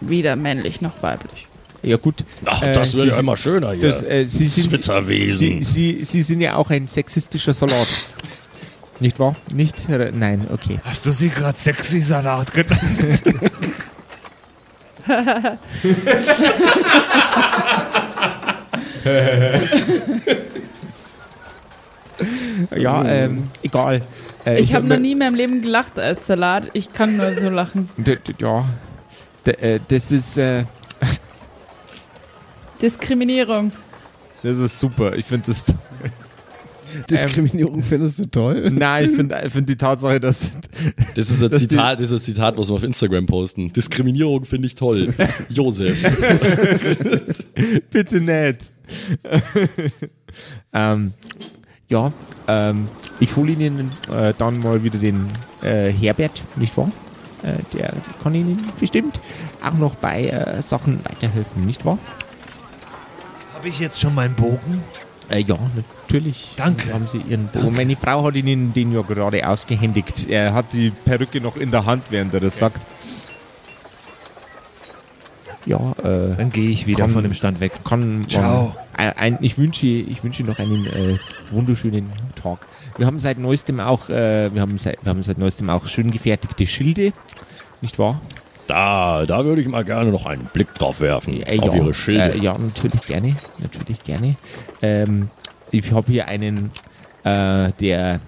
weder 0.00 0.34
männlich 0.36 0.80
noch 0.80 1.02
weiblich. 1.02 1.46
Ja 1.82 1.96
gut. 1.96 2.24
Ach, 2.44 2.62
Äh, 2.62 2.72
das 2.72 2.94
wird 2.94 3.04
Sie- 3.08 3.10
ja 3.14 3.18
immer 3.18 3.36
schöner 3.36 3.72
hier. 3.72 3.88
Das, 3.88 4.02
äh, 4.02 4.24
Sie, 4.26 4.48
sind, 4.48 4.70
Zwitterwesen. 4.70 5.62
Sie, 5.62 5.98
Sie, 5.98 6.04
Sie 6.04 6.22
sind 6.22 6.40
ja 6.40 6.56
auch 6.56 6.70
ein 6.70 6.86
sexistischer 6.86 7.52
Salat. 7.54 7.88
Nicht 9.00 9.18
wahr? 9.18 9.34
Nicht? 9.52 9.88
äh, 9.88 10.12
Nein, 10.14 10.46
okay. 10.52 10.78
Hast 10.84 11.04
du 11.06 11.12
sie 11.12 11.28
gerade 11.28 11.58
sexy 11.58 12.00
Salat 12.00 12.52
genannt? 12.54 12.80
Ja, 22.76 23.04
ähm, 23.06 23.50
egal. 23.62 24.02
Äh, 24.44 24.60
Ich 24.60 24.74
habe 24.74 24.84
hab 24.84 24.90
noch 24.90 24.98
nie 24.98 25.12
in 25.12 25.18
meinem 25.18 25.34
Leben 25.34 25.62
gelacht 25.62 25.98
als 25.98 26.26
Salat. 26.26 26.70
Ich 26.72 26.92
kann 26.92 27.16
nur 27.16 27.32
so 27.34 27.48
lachen. 27.50 27.88
D- 27.96 28.18
Ja, 28.38 28.64
D- 29.46 29.50
äh, 29.52 29.80
das 29.88 30.12
ist, 30.12 30.38
äh, 30.38 30.64
Diskriminierung. 32.82 33.72
das 34.42 34.58
ist 34.58 34.78
super. 34.78 35.16
Ich 35.16 35.26
finde 35.26 35.46
das. 35.46 35.64
Diskriminierung 37.10 37.82
findest 37.82 38.18
du 38.18 38.26
toll? 38.26 38.70
Nein, 38.70 39.08
ich 39.08 39.16
finde 39.16 39.50
find 39.50 39.68
die 39.68 39.76
Tatsache, 39.76 40.20
dass. 40.20 40.58
Das 41.14 41.30
ist 41.30 41.42
ein 41.42 41.52
Zitat, 41.52 42.00
das 42.00 42.10
ist 42.10 42.12
ein 42.12 42.20
Zitat, 42.20 42.58
was 42.58 42.68
wir 42.68 42.74
auf 42.74 42.82
Instagram 42.82 43.24
posten. 43.26 43.72
Diskriminierung 43.72 44.44
finde 44.44 44.66
ich 44.66 44.74
toll. 44.74 45.14
Josef. 45.48 45.96
Bitte 47.90 48.20
nicht. 48.20 48.74
ähm, 50.74 51.14
ja, 51.88 52.12
ähm, 52.48 52.88
ich 53.20 53.36
hole 53.36 53.52
Ihnen 53.52 53.90
äh, 54.10 54.34
dann 54.36 54.58
mal 54.58 54.82
wieder 54.82 54.98
den 54.98 55.26
äh, 55.62 55.92
Herbert, 55.92 56.42
nicht 56.56 56.76
wahr? 56.76 56.90
Äh, 57.42 57.54
der 57.76 57.92
kann 58.22 58.34
Ihnen 58.34 58.58
bestimmt 58.78 59.20
auch 59.62 59.74
noch 59.74 59.94
bei 59.96 60.26
äh, 60.26 60.62
Sachen 60.62 61.00
weiterhelfen, 61.04 61.66
nicht 61.66 61.84
wahr? 61.84 61.98
Habe 63.62 63.68
ich 63.68 63.78
jetzt 63.78 64.00
schon 64.00 64.12
meinen 64.16 64.34
Bogen? 64.34 64.82
Äh, 65.28 65.42
ja, 65.42 65.56
natürlich. 65.76 66.48
Danke. 66.56 66.92
Haben 66.92 67.06
Sie 67.06 67.18
Ihren 67.18 67.46
Bogen. 67.46 67.76
Meine 67.76 67.94
Frau 67.94 68.24
hat 68.24 68.34
Ihnen 68.34 68.72
den 68.72 68.90
ja 68.90 69.02
gerade 69.02 69.48
ausgehändigt. 69.48 70.28
Er 70.28 70.52
hat 70.52 70.72
die 70.72 70.90
Perücke 70.90 71.40
noch 71.40 71.56
in 71.56 71.70
der 71.70 71.86
Hand, 71.86 72.10
während 72.10 72.34
er 72.34 72.40
das 72.40 72.58
sagt. 72.58 72.84
Ja, 75.64 75.92
äh, 76.02 76.34
Dann 76.36 76.50
gehe 76.50 76.70
ich 76.70 76.88
wieder 76.88 77.04
Komm. 77.04 77.12
von 77.12 77.22
dem 77.22 77.34
Stand 77.34 77.60
weg. 77.60 77.70
kann 77.84 78.24
Ciao. 78.26 78.74
Ein, 78.94 79.12
ein, 79.12 79.38
ich 79.42 79.56
wünsche 79.58 79.86
ich 79.86 80.24
wünsche 80.24 80.42
noch 80.42 80.58
einen 80.58 80.84
äh, 80.86 81.18
wunderschönen 81.52 82.10
Tag. 82.34 82.66
Wir 82.96 83.06
haben 83.06 83.20
seit 83.20 83.38
neuestem 83.38 83.78
auch 83.78 84.08
äh, 84.08 84.52
wir 84.52 84.60
haben 84.60 84.76
seit, 84.76 84.98
wir 85.04 85.10
haben 85.10 85.22
seit 85.22 85.38
neuestem 85.38 85.70
auch 85.70 85.86
schön 85.86 86.10
gefertigte 86.10 86.66
Schilde, 86.66 87.12
nicht 87.80 87.96
wahr? 88.00 88.20
Da, 88.66 89.26
da 89.26 89.44
würde 89.44 89.60
ich 89.60 89.68
mal 89.68 89.84
gerne 89.84 90.10
noch 90.10 90.26
einen 90.26 90.46
Blick 90.52 90.74
drauf 90.74 91.00
werfen. 91.00 91.42
Äh, 91.42 91.58
auf 91.60 91.74
ja, 91.74 91.82
Ihre 91.82 91.94
Schilde. 91.94 92.34
Äh, 92.34 92.38
ja, 92.38 92.56
natürlich 92.56 93.02
gerne, 93.02 93.36
natürlich 93.58 94.02
gerne. 94.04 94.36
Ähm, 94.80 95.28
ich 95.70 95.92
habe 95.92 96.10
hier 96.12 96.28
einen, 96.28 96.70
äh, 97.24 97.72
der 97.80 98.20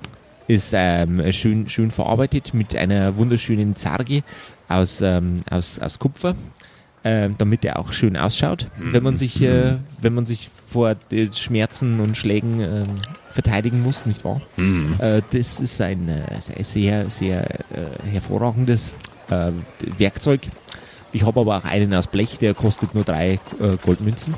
ist 0.46 0.72
ähm, 0.74 1.32
schön, 1.32 1.68
schön 1.68 1.90
verarbeitet 1.90 2.54
mit 2.54 2.76
einer 2.76 3.16
wunderschönen 3.16 3.76
Zarge 3.76 4.22
aus, 4.68 5.00
ähm, 5.00 5.38
aus, 5.50 5.78
aus 5.78 5.98
Kupfer, 5.98 6.34
ähm, 7.04 7.34
damit 7.38 7.64
er 7.64 7.78
auch 7.78 7.92
schön 7.92 8.16
ausschaut, 8.16 8.66
wenn 8.78 9.02
man 9.02 9.16
sich, 9.16 9.42
äh, 9.42 9.76
wenn 10.00 10.14
man 10.14 10.26
sich 10.26 10.50
vor 10.66 10.94
den 10.94 11.32
Schmerzen 11.32 12.00
und 12.00 12.16
Schlägen 12.16 12.60
ähm, 12.60 12.86
verteidigen 13.30 13.82
muss, 13.82 14.06
nicht 14.06 14.24
wahr? 14.24 14.40
Mhm. 14.56 14.96
Äh, 14.98 15.22
das 15.30 15.60
ist 15.60 15.80
ein 15.80 16.08
äh, 16.08 16.40
sehr, 16.62 17.10
sehr, 17.10 17.50
äh, 17.50 18.10
hervorragendes 18.10 18.94
äh, 19.30 19.52
Werkzeug. 19.98 20.40
Ich 21.12 21.24
habe 21.24 21.40
aber 21.40 21.56
auch 21.56 21.64
einen 21.64 21.94
aus 21.94 22.06
Blech, 22.08 22.38
der 22.38 22.54
kostet 22.54 22.94
nur 22.94 23.04
drei 23.04 23.34
äh, 23.60 23.76
Goldmünzen. 23.84 24.34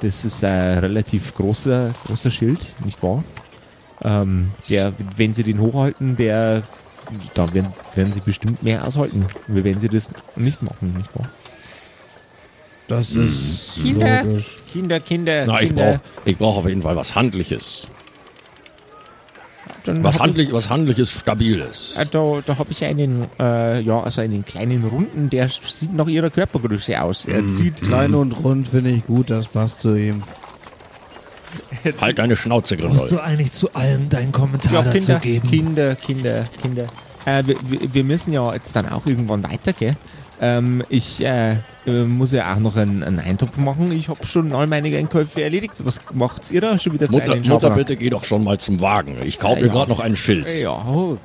Das 0.00 0.24
ist 0.24 0.44
ein 0.44 0.78
relativ 0.78 1.34
großer, 1.34 1.94
großer 2.06 2.30
Schild, 2.30 2.66
nicht 2.84 3.02
wahr? 3.02 3.24
Ähm, 4.02 4.50
der, 4.68 4.92
wenn 5.16 5.34
sie 5.34 5.44
den 5.44 5.60
hochhalten, 5.60 6.16
der, 6.16 6.62
da 7.34 7.52
werden, 7.54 7.72
werden 7.94 8.12
sie 8.12 8.20
bestimmt 8.20 8.62
mehr 8.62 8.86
aushalten, 8.86 9.26
wie 9.46 9.64
wenn 9.64 9.78
sie 9.78 9.88
das 9.88 10.10
nicht 10.36 10.62
machen, 10.62 10.94
nicht 10.98 11.14
wahr? 11.16 11.28
Das 12.86 13.12
ist 13.12 13.74
Kinder. 13.80 14.24
logisch. 14.24 14.56
Kinder, 14.70 15.00
Kinder, 15.00 15.44
Na, 15.46 15.62
ich 15.62 15.68
Kinder. 15.68 15.84
brauche 15.84 16.00
ich 16.26 16.38
brauch 16.38 16.56
auf 16.58 16.68
jeden 16.68 16.82
Fall 16.82 16.96
was 16.96 17.14
Handliches. 17.14 17.86
Dann 19.84 20.02
Was, 20.02 20.18
handlich, 20.18 20.50
was 20.52 20.70
Handliches, 20.70 21.10
Stabiles. 21.12 21.96
Äh, 21.98 22.06
Da, 22.10 22.40
da 22.44 22.56
habe 22.58 22.72
ich 22.72 22.82
einen, 22.84 23.26
äh, 23.38 23.80
ja, 23.80 24.00
also 24.02 24.20
einen 24.22 24.44
kleinen 24.44 24.82
Runden, 24.84 25.28
der 25.30 25.48
sieht 25.48 25.92
nach 25.94 26.06
ihrer 26.06 26.30
Körpergröße 26.30 27.00
aus. 27.02 27.26
Er 27.26 27.46
zieht 27.48 27.82
Klein 27.82 28.14
und 28.14 28.32
rund 28.32 28.68
finde 28.68 28.90
ich 28.90 29.04
gut, 29.06 29.28
das 29.30 29.46
passt 29.48 29.80
zu 29.82 29.94
ihm. 29.94 30.22
Halt 32.00 32.18
deine 32.18 32.34
Schnauze, 32.36 32.76
Musst 32.76 32.88
Grindel. 32.98 33.08
du 33.10 33.22
eigentlich 33.22 33.52
zu 33.52 33.72
allem 33.74 34.08
deinen 34.08 34.32
Kommentar 34.32 34.72
ja, 34.72 34.82
dazu 34.82 34.98
Kinder, 34.98 35.20
geben? 35.20 35.48
Kinder, 35.50 35.94
Kinder, 35.96 36.44
Kinder. 36.62 36.84
Äh, 37.26 37.42
wir, 37.46 37.56
wir- 37.68 37.94
wir 37.94 38.04
müssen 38.04 38.32
ja 38.32 38.52
jetzt 38.54 38.74
dann 38.74 38.88
auch 38.88 39.06
irgendwann 39.06 39.42
weiter, 39.42 39.72
gell? 39.72 39.96
Ähm, 40.40 40.82
ich 40.88 41.24
äh, 41.24 41.56
äh, 41.86 42.04
muss 42.04 42.32
ja 42.32 42.52
auch 42.54 42.58
noch 42.58 42.76
einen, 42.76 43.02
einen 43.02 43.20
Eintopf 43.20 43.56
machen. 43.56 43.92
Ich 43.92 44.08
habe 44.08 44.26
schon 44.26 44.52
all 44.52 44.66
meine 44.66 44.94
Einkäufe 44.96 45.42
erledigt. 45.42 45.74
Was 45.84 46.00
macht's 46.12 46.50
ihr 46.50 46.60
da 46.60 46.78
schon 46.78 46.92
wieder 46.92 47.06
für 47.06 47.12
Mutter, 47.12 47.32
einen 47.34 47.46
Mutter, 47.46 47.70
bitte 47.70 47.96
geh 47.96 48.10
doch 48.10 48.24
schon 48.24 48.42
mal 48.44 48.58
zum 48.58 48.80
Wagen. 48.80 49.16
Ich 49.24 49.38
kaufe 49.38 49.60
Ja, 49.60 49.66
ja. 49.66 49.72
gerade 49.72 49.90
noch 49.90 50.00
einen 50.00 50.16
Schild. 50.16 50.52
Ja, 50.62 50.82
gut. 50.82 51.20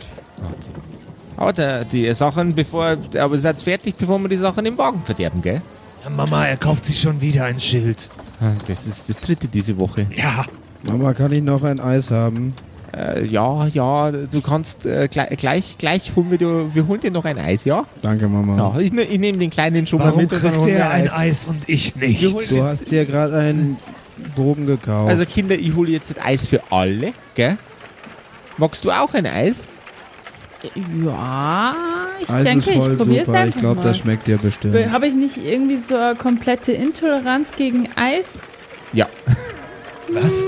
Aber 1.38 1.54
der, 1.54 1.86
die 1.86 2.14
Sachen, 2.14 2.54
bevor, 2.54 2.98
aber 3.18 3.34
ihr 3.36 3.40
seid 3.40 3.62
fertig, 3.62 3.96
bevor 3.98 4.20
wir 4.20 4.28
die 4.30 4.38
Sachen 4.38 4.66
im 4.66 4.78
Wagen 4.78 5.02
verderben, 5.04 5.42
gell? 5.42 5.62
Ja, 6.04 6.10
Mama, 6.10 6.46
er 6.48 6.58
kauft 6.58 6.86
sich 6.86 7.00
schon 7.00 7.20
wieder 7.22 7.46
ein 7.46 7.60
Schild. 7.60 8.10
Ah, 8.42 8.52
Das 8.68 8.86
ist 8.86 9.10
das 9.10 9.18
dritte 9.18 9.48
diese 9.48 9.78
Woche. 9.78 10.06
Ja, 10.16 10.46
Mama, 10.84 11.14
kann 11.14 11.32
ich 11.32 11.42
noch 11.42 11.64
ein 11.64 11.80
Eis 11.80 12.12
haben? 12.12 12.54
Äh, 12.96 13.26
ja, 13.26 13.68
ja, 13.68 14.12
du 14.12 14.42
kannst 14.42 14.86
äh, 14.86 15.08
gleich, 15.10 15.38
gleich, 15.38 15.78
gleich 15.78 16.12
holen 16.16 16.32
wir, 16.32 16.38
dir- 16.40 16.70
wir 16.74 16.88
holen 16.88 17.00
dir 17.02 17.12
noch 17.12 17.26
ein 17.26 17.38
Eis, 17.38 17.66
ja? 17.66 17.84
Danke, 18.02 18.28
Mama. 18.28 18.58
Ja, 18.76 18.80
ich, 18.80 18.92
ne- 18.92 19.04
ich 19.04 19.20
nehme 19.20 19.38
den 19.38 19.50
kleinen 19.52 19.86
schon 19.86 20.00
mal 20.00 20.08
warum 20.08 20.22
mit 20.22 20.34
und 20.34 20.44
dann 20.44 20.52
kriegt 20.52 20.64
holen 20.64 20.74
wir 20.74 20.80
er 20.80 20.90
ein 20.92 21.08
Eis. 21.10 21.42
Eis 21.42 21.46
und 21.46 21.70
ich 21.70 21.96
nicht? 21.96 22.24
Holen 22.34 22.46
Du 22.50 22.64
hast 22.64 22.90
dir 22.90 23.06
gerade 23.06 23.38
einen 23.38 23.78
Bogen 24.36 24.66
gekauft. 24.66 25.10
Also 25.10 25.26
Kinder, 25.26 25.56
ich 25.56 25.76
hole 25.76 25.92
jetzt 25.92 26.10
das 26.10 26.26
Eis 26.26 26.48
für 26.48 26.62
alle, 26.72 27.14
gell? 27.36 27.58
Magst 28.58 28.84
du 28.86 28.92
auch 28.92 29.14
ein 29.14 29.26
Eis? 29.28 29.68
Ja, 31.06 31.74
ich 32.22 32.30
Eis 32.30 32.44
denke, 32.44 32.70
ist 32.72 32.78
voll 32.78 32.92
ich 32.92 32.98
probiere 32.98 33.22
es 33.22 33.26
super. 33.28 33.40
einfach 33.40 33.56
Ich 33.56 33.62
glaube, 33.62 33.76
mal. 33.78 33.84
das 33.84 33.98
schmeckt 34.00 34.28
dir 34.28 34.38
bestimmt. 34.38 34.92
Habe 34.92 35.08
ich 35.08 35.14
nicht 35.16 35.38
irgendwie 35.38 35.78
so 35.78 35.96
eine 35.96 36.16
komplette 36.16 36.72
Intoleranz 36.74 37.54
gegen 37.56 37.88
Eis? 37.96 38.42
Ja. 38.94 39.08
Was? 40.12 40.46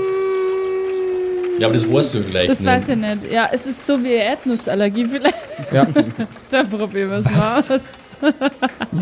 Ja, 1.58 1.66
aber 1.66 1.74
das 1.74 1.90
weißt 1.90 2.14
du 2.14 2.22
vielleicht 2.22 2.50
Das 2.50 2.60
nicht. 2.60 2.68
weiß 2.68 2.88
ich 2.88 2.96
nicht. 2.96 3.30
Ja, 3.32 3.48
es 3.52 3.66
ist 3.66 3.84
so 3.86 4.02
wie 4.02 4.12
Erdnussallergie 4.14 5.06
vielleicht. 5.06 5.34
Ja. 5.72 5.86
da 6.50 6.64
probieren 6.64 7.10
wir 7.10 7.18
es 7.18 7.24
mal 7.26 7.58
aus. 7.60 7.80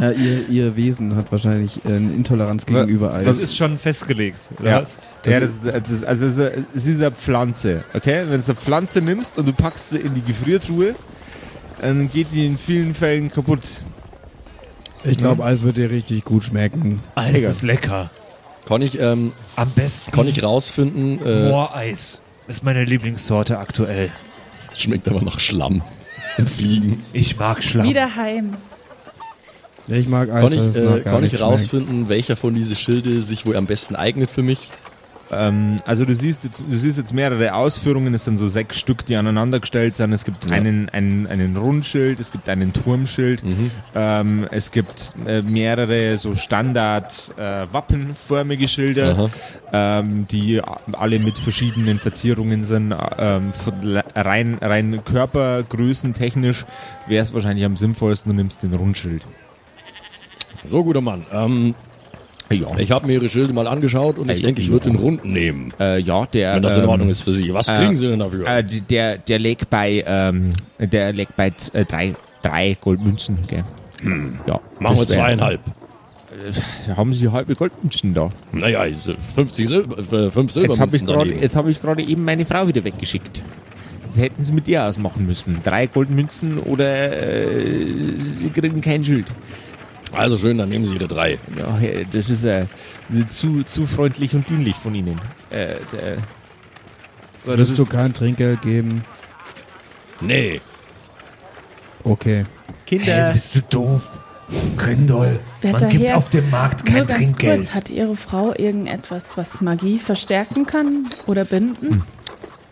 Ja, 0.01 0.11
ihr, 0.13 0.49
ihr 0.49 0.77
Wesen 0.77 1.15
hat 1.17 1.31
wahrscheinlich 1.31 1.85
äh, 1.85 1.89
eine 1.89 2.13
Intoleranz 2.13 2.65
gegenüber 2.67 3.13
Eis. 3.15 3.25
Das 3.27 3.39
ist 3.39 3.57
schon 3.57 3.77
festgelegt. 3.79 4.41
oder 4.59 4.71
Ja. 4.71 4.83
was? 4.83 4.91
ja 5.27 5.41
das, 5.41 5.51
das, 5.63 6.03
also 6.05 6.25
es 6.27 6.39
ist, 6.39 6.53
es 6.75 6.87
ist 6.87 7.01
eine 7.01 7.11
Pflanze, 7.11 7.85
okay? 7.93 8.25
Wenn 8.29 8.41
du 8.41 8.45
eine 8.47 8.55
Pflanze 8.57 9.03
nimmst 9.03 9.37
und 9.37 9.47
du 9.47 9.53
packst 9.53 9.91
sie 9.91 9.99
in 9.99 10.15
die 10.15 10.23
Gefriertruhe, 10.23 10.95
dann 11.81 12.09
geht 12.11 12.29
die 12.33 12.47
in 12.47 12.57
vielen 12.57 12.95
Fällen 12.95 13.31
kaputt. 13.31 13.61
ich 15.05 15.19
glaube, 15.19 15.45
Eis 15.45 15.63
wird 15.63 15.77
dir 15.77 15.91
richtig 15.91 16.25
gut 16.25 16.45
schmecken. 16.45 17.03
Eis 17.15 17.35
Egal. 17.37 17.51
ist 17.51 17.63
lecker. 17.63 18.11
Kann 18.67 18.81
ich, 18.83 18.99
ähm, 18.99 19.33
Am 19.57 19.71
besten 19.71 20.11
kann 20.13 20.27
ich 20.29 20.43
rausfinden, 20.43 21.25
äh, 21.27 21.49
Mooreis. 21.51 22.21
Ist 22.51 22.65
meine 22.65 22.83
Lieblingssorte 22.83 23.59
aktuell. 23.61 24.11
schmeckt 24.77 25.07
aber 25.07 25.23
nach 25.23 25.39
Schlamm 25.39 25.83
und 26.37 26.51
Fliegen. 26.51 27.05
Ich 27.13 27.39
mag 27.39 27.63
Schlamm. 27.63 27.87
Wieder 27.87 28.17
heim. 28.17 28.57
Ich 29.87 30.09
mag 30.09 30.29
Eis, 30.31 30.43
Kann 30.43 30.53
ich, 30.53 30.77
äh, 30.77 31.01
kann 31.03 31.21
nicht 31.21 31.33
ich 31.33 31.39
schmeckt. 31.39 31.43
rausfinden, 31.43 32.09
welcher 32.09 32.35
von 32.35 32.53
diesen 32.53 32.75
Schilde 32.75 33.23
sich 33.23 33.47
wohl 33.47 33.55
am 33.55 33.67
besten 33.67 33.95
eignet 33.95 34.31
für 34.31 34.43
mich? 34.43 34.69
Ähm, 35.33 35.79
also 35.87 36.05
du 36.05 36.15
siehst, 36.15 36.45
jetzt, 36.45 36.61
du 36.61 36.77
siehst 36.77 36.99
jetzt 36.99 37.13
mehrere 37.15 37.55
Ausführungen, 37.55 38.13
es 38.15 38.25
sind 38.25 38.39
so 38.39 38.49
sechs 38.49 38.79
Stück, 38.79 39.07
die 39.07 39.17
aneinander 39.17 39.61
gestellt 39.61 39.97
sind. 39.97 40.13
Es 40.13 40.25
gibt 40.25 40.51
Ja. 40.51 40.57
einen, 40.57 40.89
einen, 40.89 41.27
einen 41.27 41.57
Rundschild, 41.57 42.19
es 42.21 42.33
gibt 42.33 42.49
einen 42.49 42.73
Turmschild, 42.73 43.43
ähm, 43.95 44.47
es 44.51 44.71
gibt 44.71 45.15
äh, 45.27 45.43
mehrere 45.43 46.19
so 46.19 46.35
Standard 46.35 47.33
äh, 47.37 47.67
wappenförmige 47.73 48.67
Schilder, 48.69 49.31
ähm, 49.73 50.27
die 50.31 50.61
alle 50.93 51.19
mit 51.19 51.39
verschiedenen 51.39 51.99
Verzierungen 51.99 52.65
sind. 52.65 52.95
Ähm, 53.19 53.51
rein, 54.15 54.59
rein 54.61 55.05
Körpergrößen 55.05 56.13
technisch 56.13 56.65
wäre 57.07 57.23
es 57.23 57.33
wahrscheinlich 57.35 57.65
am 57.65 57.77
sinnvollsten, 57.77 58.31
du 58.33 58.37
nimmst 58.37 58.63
den 58.63 58.75
Rundschild. 58.75 59.23
So, 60.65 60.85
guter 60.85 61.01
Mann. 61.01 61.25
Ähm, 61.33 61.75
Ja, 62.53 62.67
ich 62.79 62.91
habe 62.91 63.07
mir 63.07 63.13
Ihre 63.15 63.29
Schilde 63.29 63.53
mal 63.53 63.67
angeschaut 63.69 64.19
und 64.19 64.29
ich 64.29 64.41
Äh, 64.41 64.47
denke, 64.47 64.61
ich 64.61 64.67
ja. 64.67 64.73
würde 64.73 64.91
den 64.91 64.99
runden 64.99 65.31
nehmen, 65.31 65.73
äh, 65.79 66.01
ja 66.01 66.27
der. 66.27 66.57
wenn 66.57 66.63
das 66.63 66.77
in 66.77 66.83
ähm, 66.83 66.89
Ordnung 66.89 67.09
ist 67.09 67.21
für 67.21 67.33
Sie. 67.33 67.55
Was 67.55 67.69
äh, 67.69 67.75
kriegen 67.75 67.95
Sie 67.97 68.09
denn 68.09 68.19
dafür? 68.19 68.47
Äh, 68.47 68.65
der, 68.65 69.19
der 69.19 69.39
legt 69.39 69.71
bei, 69.71 70.03
ähm, 70.07 70.51
der 70.79 71.13
legt 71.13 71.37
bei 71.37 71.53
äh, 71.73 71.85
drei, 71.85 72.15
drei 72.43 72.77
Goldmünzen, 72.81 73.39
gell? 73.47 73.65
Ja, 74.03 74.05
Hm. 74.05 74.39
Machen 74.81 74.97
wir 74.97 75.07
zweieinhalb. 75.07 75.61
Haben 76.97 77.13
sie 77.13 77.29
halbe 77.29 77.55
Goldmünzen 77.55 78.15
da. 78.15 78.31
Naja, 78.53 78.85
50 79.35 79.69
Silber, 79.69 79.99
äh, 79.99 80.31
fünf 80.31 80.55
Jetzt 80.55 80.79
habe 80.79 80.91
ich 80.97 80.99
Silbermünzen 81.03 81.07
gerade 81.07 81.49
hab 81.55 81.69
ich 81.69 81.81
gerade 81.81 82.03
eben 82.03 82.25
meine 82.25 82.45
Frau 82.45 82.67
wieder 82.67 82.83
weggeschickt. 82.83 83.43
Das 84.09 84.17
hätten 84.19 84.43
sie 84.43 84.53
mit 84.53 84.67
ihr 84.67 84.83
ausmachen 84.85 85.27
müssen. 85.27 85.59
Drei 85.63 85.87
Goldmünzen 85.87 86.59
oder 86.59 87.11
sie 88.37 88.49
kriegen 88.53 88.81
kein 88.81 89.05
Schild. 89.05 89.27
Also 90.13 90.37
schön, 90.37 90.59
dann 90.59 90.69
nehmen 90.69 90.85
Sie 90.85 90.95
Ihre 90.95 91.09
drei. 91.09 91.39
Ja, 91.57 91.79
äh, 91.79 92.05
das 92.11 92.31
ist 92.31 92.45
äh, 92.45 92.67
zu, 93.29 93.63
zu 93.63 93.87
freundlich 93.87 94.35
und 94.35 94.49
dienlich 94.49 94.77
von 94.77 94.95
ihnen. 94.95 95.21
Äh, 95.51 95.77
der, 95.93 96.19
Solltest 97.43 97.79
du 97.79 97.87
kein 97.87 98.13
Trinkgeld 98.13 98.61
geben? 98.63 99.05
Nee. 100.21 100.61
Okay. 102.05 102.45
Hey, 102.87 102.99
Kinder, 102.99 103.33
bist 103.33 103.55
du 103.55 103.61
doof? 103.63 104.09
Grindol, 104.77 105.39
man 105.63 105.89
gibt 105.91 106.11
auf 106.13 106.29
dem 106.31 106.51
Markt 106.51 106.85
Nur 106.89 106.99
kein 106.99 107.07
ganz 107.07 107.19
Trinkgeld. 107.19 107.57
kurz, 107.63 107.75
hat 107.75 107.91
Ihre 107.91 108.17
Frau 108.17 108.53
irgendetwas, 108.53 109.37
was 109.37 109.61
Magie 109.61 109.99
verstärken 109.99 110.67
kann 110.67 111.07
oder 111.27 111.45
binden? 111.45 112.03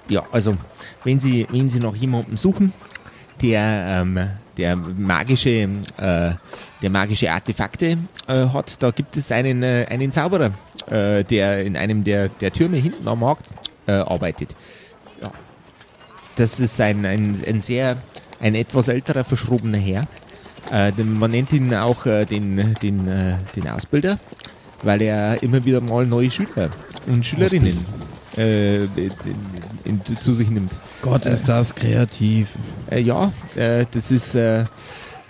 ja, 0.08 0.24
also, 0.32 0.56
wenn 1.04 1.20
Sie, 1.20 1.46
wenn 1.50 1.70
Sie 1.70 1.78
noch 1.78 1.94
jemanden 1.94 2.36
suchen, 2.36 2.72
der, 3.42 4.02
ähm, 4.02 4.28
der 4.58 4.76
magische, 4.76 5.50
äh, 5.50 6.32
der 6.82 6.90
magische 6.90 7.30
Artefakte 7.30 7.96
äh, 8.26 8.46
hat, 8.48 8.82
da 8.82 8.90
gibt 8.90 9.16
es 9.16 9.32
einen, 9.32 9.62
äh, 9.62 9.86
einen 9.88 10.12
Zauberer, 10.12 10.52
äh, 10.90 11.24
der 11.24 11.64
in 11.64 11.76
einem 11.76 12.04
der, 12.04 12.28
der 12.28 12.52
Türme 12.52 12.76
hinten 12.76 13.06
am 13.06 13.20
Markt 13.20 13.46
äh, 13.86 13.92
arbeitet. 13.92 14.54
Ja. 15.22 15.30
Das 16.36 16.60
ist 16.60 16.80
ein, 16.80 17.06
ein, 17.06 17.40
ein 17.46 17.60
sehr, 17.60 17.96
ein 18.40 18.54
etwas 18.54 18.88
älterer, 18.88 19.24
verschrobener 19.24 19.78
Herr. 19.78 20.06
Äh, 20.72 20.92
man 21.02 21.30
nennt 21.30 21.52
ihn 21.52 21.72
auch 21.74 22.04
den, 22.04 22.74
den, 22.82 23.06
den 23.56 23.68
Ausbilder, 23.68 24.18
weil 24.82 25.02
er 25.02 25.42
immer 25.42 25.64
wieder 25.64 25.80
mal 25.80 26.04
neue 26.04 26.30
Schüler 26.30 26.70
und 27.06 27.24
Schülerinnen 27.24 27.78
äh, 28.36 28.84
in, 28.84 28.90
in, 29.84 30.00
zu 30.20 30.32
sich 30.32 30.50
nimmt. 30.50 30.72
Gott, 31.02 31.26
ist 31.26 31.48
das 31.48 31.74
kreativ. 31.74 32.50
Äh, 32.90 33.00
ja, 33.00 33.32
äh, 33.56 33.86
das 33.90 34.10
ist, 34.10 34.34
äh, 34.34 34.64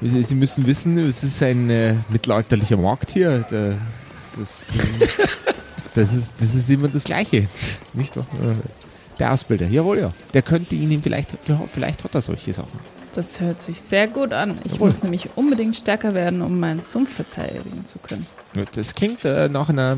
Sie 0.00 0.22
Sie 0.22 0.34
müssen 0.34 0.66
wissen, 0.66 0.96
es 0.98 1.24
ist 1.24 1.42
ein 1.42 1.70
äh, 1.70 1.96
mittelalterlicher 2.08 2.76
Markt 2.76 3.10
hier. 3.10 3.44
Da, 3.50 3.74
das, 4.38 4.68
äh, 4.70 5.06
das, 5.94 6.12
ist, 6.12 6.32
das 6.40 6.54
ist 6.54 6.70
immer 6.70 6.88
das 6.88 7.04
Gleiche. 7.04 7.48
Nicht 7.92 8.16
wahr? 8.16 8.26
Äh, 8.34 8.54
Der 9.18 9.32
Ausbilder, 9.32 9.66
jawohl, 9.66 9.98
ja. 9.98 10.12
Der 10.34 10.42
könnte 10.42 10.76
Ihnen 10.76 11.02
vielleicht, 11.02 11.34
vielleicht 11.72 12.04
hat 12.04 12.14
er 12.14 12.20
solche 12.20 12.52
Sachen. 12.52 12.78
Das 13.14 13.40
hört 13.40 13.60
sich 13.60 13.80
sehr 13.80 14.06
gut 14.06 14.32
an. 14.32 14.58
Ich 14.64 14.74
Jawohl. 14.74 14.88
muss 14.88 15.02
nämlich 15.02 15.30
unbedingt 15.34 15.74
stärker 15.74 16.14
werden, 16.14 16.40
um 16.42 16.60
meinen 16.60 16.82
Sumpf 16.82 17.16
verteidigen 17.16 17.84
zu 17.84 17.98
können. 17.98 18.24
Das 18.76 18.94
klingt 18.94 19.24
äh, 19.24 19.48
nach 19.48 19.68
einer 19.70 19.96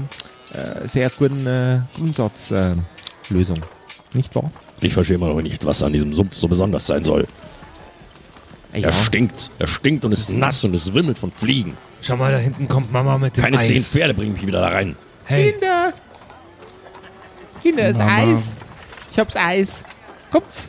äh, 0.52 0.86
sehr 0.88 1.10
guten 1.10 1.46
äh, 1.46 1.80
Grundsatzlösung. 1.96 2.84
Äh, 3.30 3.32
Lösung. 3.34 3.58
Nicht 4.12 4.34
wahr? 4.34 4.50
Ich 4.80 4.92
verstehe 4.94 5.16
immer 5.16 5.28
noch 5.28 5.40
nicht, 5.42 5.64
was 5.64 5.82
an 5.82 5.92
diesem 5.92 6.12
Sumpf 6.14 6.34
so 6.34 6.48
besonders 6.48 6.86
sein 6.86 7.04
soll. 7.04 7.26
Äh, 8.72 8.80
Er 8.82 8.92
stinkt. 8.92 9.50
Er 9.58 9.66
stinkt 9.66 10.04
und 10.04 10.12
ist 10.12 10.30
nass 10.30 10.64
und 10.64 10.74
es 10.74 10.92
wimmelt 10.94 11.18
von 11.18 11.30
Fliegen. 11.30 11.76
Schau 12.00 12.16
mal, 12.16 12.32
da 12.32 12.38
hinten 12.38 12.66
kommt 12.66 12.90
Mama 12.92 13.18
mit 13.18 13.36
dem 13.36 13.44
Keine 13.44 13.58
Eis. 13.58 13.66
zehn 13.68 13.82
Pferde 13.82 14.14
bringen 14.14 14.32
mich 14.32 14.46
wieder 14.46 14.60
da 14.60 14.68
rein. 14.68 14.96
Hey, 15.24 15.52
Kinder! 15.52 15.92
Kinder, 17.62 17.88
ist 17.88 17.98
Mama. 17.98 18.16
Eis. 18.32 18.56
Ich 19.12 19.18
hab's 19.18 19.36
Eis. 19.36 19.84
Kommt's? 20.30 20.68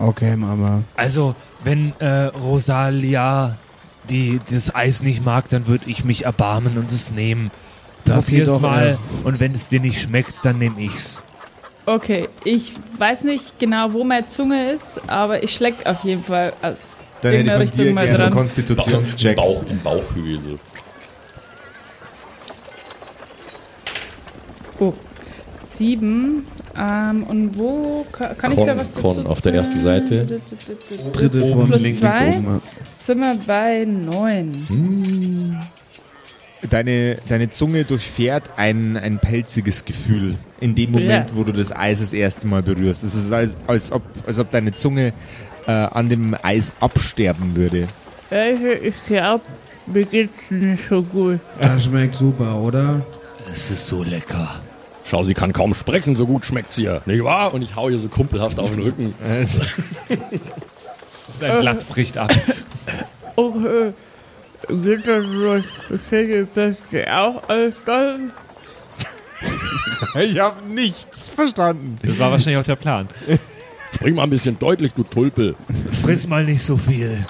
Okay, 0.00 0.36
Mama. 0.36 0.82
also, 0.96 1.34
wenn 1.64 1.92
äh, 2.00 2.24
Rosalia 2.26 3.56
die, 4.10 4.40
das 4.50 4.74
Eis 4.74 5.02
nicht 5.02 5.24
mag, 5.24 5.48
dann 5.50 5.66
würde 5.66 5.88
ich 5.88 6.04
mich 6.04 6.24
erbarmen 6.24 6.78
und 6.78 6.90
es 6.90 7.10
nehmen. 7.10 7.50
Probier's 8.04 8.48
doch, 8.48 8.60
mal 8.60 8.98
und 9.24 9.40
wenn 9.40 9.52
es 9.54 9.68
dir 9.68 9.80
nicht 9.80 10.00
schmeckt, 10.00 10.34
dann 10.44 10.58
nehme 10.58 10.80
ich's. 10.80 11.22
Okay, 11.86 12.28
ich 12.44 12.74
weiß 12.98 13.24
nicht 13.24 13.58
genau, 13.58 13.92
wo 13.92 14.04
meine 14.04 14.26
Zunge 14.26 14.70
ist, 14.70 15.00
aber 15.08 15.42
ich 15.42 15.52
schleck 15.52 15.84
auf 15.84 16.04
jeden 16.04 16.22
Fall 16.22 16.52
aus 16.62 16.98
Dann 17.22 17.32
hätte 17.32 17.42
ich 17.42 17.46
irgendeiner 17.48 17.60
Richtung 17.60 17.94
mal 17.94 18.04
gerne 18.04 18.16
so 18.16 18.22
einen 18.24 18.32
dran. 18.32 18.44
Konstitutionscheck. 18.44 19.36
Bauch, 19.36 19.64
im 19.68 19.78
Bauchhöhle. 19.80 20.38
so. 20.38 20.58
Oh, 24.78 24.92
sieben. 25.54 26.46
Ähm, 26.78 27.24
und 27.24 27.58
wo 27.58 28.06
ka- 28.10 28.34
kann 28.34 28.52
ich 28.52 28.58
da 28.58 28.76
was 28.76 28.90
dazu 28.92 29.02
Con 29.02 29.26
auf 29.26 29.40
der 29.42 29.54
ersten 29.54 29.78
Seite. 29.80 30.40
Dritte 31.12 31.40
von 31.40 31.70
links 31.72 31.98
zwei. 31.98 32.28
oben. 32.28 32.62
Sind 32.98 33.20
wir 33.20 33.34
bei 33.46 33.84
neun. 33.84 35.58
Deine, 36.70 37.16
deine 37.28 37.50
Zunge 37.50 37.84
durchfährt 37.84 38.50
ein, 38.56 38.96
ein 38.96 39.18
pelziges 39.18 39.84
Gefühl 39.84 40.36
in 40.60 40.76
dem 40.76 40.92
Moment, 40.92 41.30
Ja. 41.30 41.36
wo 41.36 41.42
du 41.42 41.52
das 41.52 41.72
Eis 41.74 41.98
das 41.98 42.12
erste 42.12 42.46
Mal 42.46 42.62
berührst. 42.62 43.02
Es 43.02 43.14
ist, 43.16 43.32
als, 43.32 43.56
als, 43.66 43.90
ob, 43.90 44.02
als 44.26 44.38
ob 44.38 44.50
deine 44.52 44.70
Zunge 44.72 45.12
äh, 45.66 45.70
an 45.72 46.08
dem 46.08 46.36
Eis 46.42 46.72
absterben 46.78 47.56
würde. 47.56 47.88
Ja, 48.30 48.44
ich, 48.46 48.84
ich 48.84 48.94
glaube, 49.06 49.42
mir 49.86 50.04
geht's 50.04 50.50
nicht 50.52 50.88
so 50.88 51.02
gut. 51.02 51.40
Das 51.60 51.82
schmeckt 51.84 52.14
super, 52.14 52.60
oder? 52.60 53.04
Es 53.52 53.70
ist 53.72 53.88
so 53.88 54.04
lecker. 54.04 54.60
Schau, 55.04 55.24
sie 55.24 55.34
kann 55.34 55.52
kaum 55.52 55.74
sprechen, 55.74 56.14
so 56.14 56.26
gut 56.26 56.44
schmeckt's 56.44 56.78
ihr. 56.78 57.02
Nicht 57.06 57.24
wahr? 57.24 57.52
Und 57.52 57.62
ich 57.62 57.74
hau 57.74 57.88
ihr 57.88 57.98
so 57.98 58.08
kumpelhaft 58.08 58.60
auf 58.60 58.70
den 58.70 58.78
Rücken. 58.80 59.14
Dein 61.40 61.60
Blatt 61.60 61.88
bricht 61.88 62.16
ab. 62.18 62.30
Okay. 63.34 63.92
Geht 64.68 65.06
das? 65.06 65.24
Steht 66.06 66.52
plötzlich 66.54 67.08
auch 67.08 67.48
alles 67.48 67.74
da? 67.84 68.16
Ich 70.20 70.38
habe 70.38 70.62
nichts 70.66 71.30
verstanden. 71.30 71.98
Das 72.06 72.18
war 72.18 72.30
wahrscheinlich 72.30 72.60
auch 72.60 72.66
der 72.66 72.76
Plan. 72.76 73.08
Spring 73.94 74.14
mal 74.14 74.24
ein 74.24 74.30
bisschen 74.30 74.58
deutlich, 74.58 74.92
du 74.94 75.02
Tulpe. 75.04 75.54
Friss 76.02 76.26
mal 76.26 76.44
nicht 76.44 76.62
so 76.62 76.76
viel. 76.76 77.24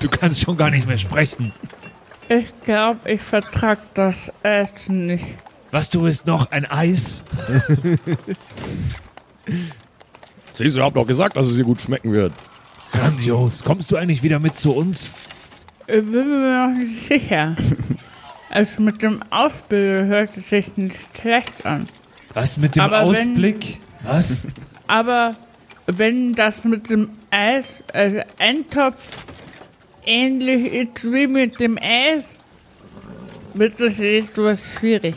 Du 0.00 0.08
kannst 0.08 0.40
schon 0.40 0.56
gar 0.56 0.70
nicht 0.70 0.86
mehr 0.86 0.98
sprechen. 0.98 1.52
Ich 2.28 2.46
glaube, 2.64 3.10
ich 3.10 3.22
vertrag 3.22 3.78
das 3.94 4.30
Essen 4.42 5.06
nicht. 5.06 5.24
Was, 5.70 5.90
du 5.90 6.06
isst 6.06 6.26
noch 6.26 6.50
ein 6.50 6.66
Eis? 6.66 7.22
Siehst 10.52 10.76
du, 10.76 10.80
ich 10.80 10.84
hab 10.84 10.94
doch 10.94 11.06
gesagt, 11.06 11.36
dass 11.36 11.46
es 11.46 11.58
ihr 11.58 11.64
gut 11.64 11.80
schmecken 11.80 12.12
wird. 12.12 12.32
Grandios. 12.92 13.62
Kommst 13.64 13.90
du 13.90 13.96
eigentlich 13.96 14.22
wieder 14.22 14.38
mit 14.40 14.56
zu 14.56 14.74
uns? 14.74 15.14
Ich 15.88 16.04
bin 16.04 16.12
mir 16.28 16.66
noch 16.68 16.76
nicht 16.78 17.08
sicher. 17.08 17.56
Also 18.50 18.82
mit 18.82 19.00
dem 19.02 19.22
Ausbilder 19.30 20.04
hört 20.06 20.36
es 20.36 20.50
sich 20.50 20.76
nicht 20.76 20.96
schlecht 21.20 21.64
an. 21.64 21.88
Was 22.34 22.56
mit 22.58 22.76
dem 22.76 22.82
Aber 22.82 23.10
wenn- 23.12 23.30
Ausblick? 23.32 23.78
Was? 24.02 24.44
Aber 24.86 25.34
wenn 25.86 26.34
das 26.34 26.64
mit 26.64 26.88
dem 26.90 27.10
Eis, 27.30 27.66
also 27.92 28.20
Eintopf, 28.38 29.16
ähnlich 30.04 30.72
ist 30.72 31.10
wie 31.12 31.26
mit 31.26 31.58
dem 31.60 31.78
Eis, 31.78 32.24
wird 33.54 33.80
das 33.80 33.98
etwas 33.98 34.74
schwierig. 34.78 35.14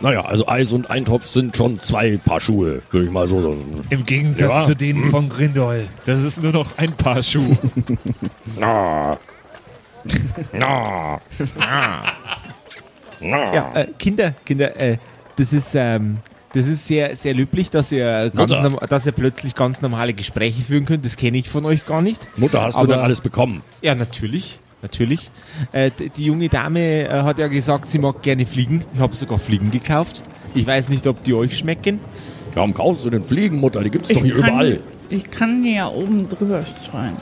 Naja, 0.00 0.22
also 0.22 0.48
Eis 0.48 0.72
und 0.72 0.90
Eintopf 0.90 1.26
sind 1.26 1.56
schon 1.56 1.78
zwei 1.78 2.16
Paar 2.16 2.40
Schuhe, 2.40 2.80
würde 2.90 3.06
ich 3.06 3.12
mal 3.12 3.26
so 3.26 3.42
sagen. 3.42 3.84
Im 3.90 4.06
Gegensatz 4.06 4.48
Ja. 4.50 4.64
zu 4.64 4.74
denen 4.74 5.10
von 5.10 5.28
Grindol. 5.28 5.86
Das 6.06 6.22
ist 6.22 6.42
nur 6.42 6.52
noch 6.52 6.78
ein 6.78 6.92
Paar 6.92 7.22
Schuhe. 7.22 7.56
Na. 8.58 9.18
Na. 10.52 11.20
Na. 13.20 13.54
Ja, 13.54 13.72
äh, 13.74 13.86
Kinder, 13.98 14.32
Kinder, 14.46 14.74
äh, 14.80 14.96
das 15.36 15.52
ist, 15.52 15.74
ähm, 15.74 16.18
das 16.54 16.66
ist 16.66 16.86
sehr, 16.86 17.14
sehr 17.16 17.34
löblich, 17.34 17.68
dass 17.70 17.92
ihr, 17.92 18.30
ganz 18.34 18.52
dass 18.88 19.06
ihr 19.06 19.12
plötzlich 19.12 19.54
ganz 19.54 19.82
normale 19.82 20.14
Gespräche 20.14 20.62
führen 20.62 20.86
könnt. 20.86 21.04
Das 21.04 21.16
kenne 21.16 21.36
ich 21.36 21.48
von 21.50 21.64
euch 21.66 21.84
gar 21.84 22.00
nicht. 22.02 22.26
Mutter, 22.38 22.62
hast 22.62 22.76
Aber- 22.76 22.86
du 22.86 22.92
denn 22.94 23.02
alles 23.02 23.20
bekommen? 23.20 23.62
Ja, 23.82 23.94
natürlich. 23.94 24.59
Natürlich. 24.82 25.30
Äh, 25.72 25.90
die 26.16 26.24
junge 26.24 26.48
Dame 26.48 27.06
äh, 27.06 27.22
hat 27.22 27.38
ja 27.38 27.48
gesagt, 27.48 27.88
sie 27.90 27.98
mag 27.98 28.22
gerne 28.22 28.46
fliegen. 28.46 28.84
Ich 28.94 29.00
habe 29.00 29.14
sogar 29.14 29.38
Fliegen 29.38 29.70
gekauft. 29.70 30.22
Ich 30.54 30.66
weiß 30.66 30.88
nicht, 30.88 31.06
ob 31.06 31.22
die 31.22 31.34
euch 31.34 31.58
schmecken. 31.58 32.00
Warum 32.54 32.74
kaufst 32.74 33.04
du 33.04 33.10
denn 33.10 33.22
Fliegen, 33.24 33.58
Mutter? 33.58 33.82
Die 33.82 33.90
gibt's 33.90 34.08
doch 34.08 34.22
hier 34.24 34.34
kann, 34.34 34.48
überall. 34.48 34.80
ich 35.10 35.30
kann 35.30 35.62
die 35.62 35.74
ja 35.74 35.88
oben 35.88 36.28
drüber 36.28 36.64
streuen. 36.64 37.12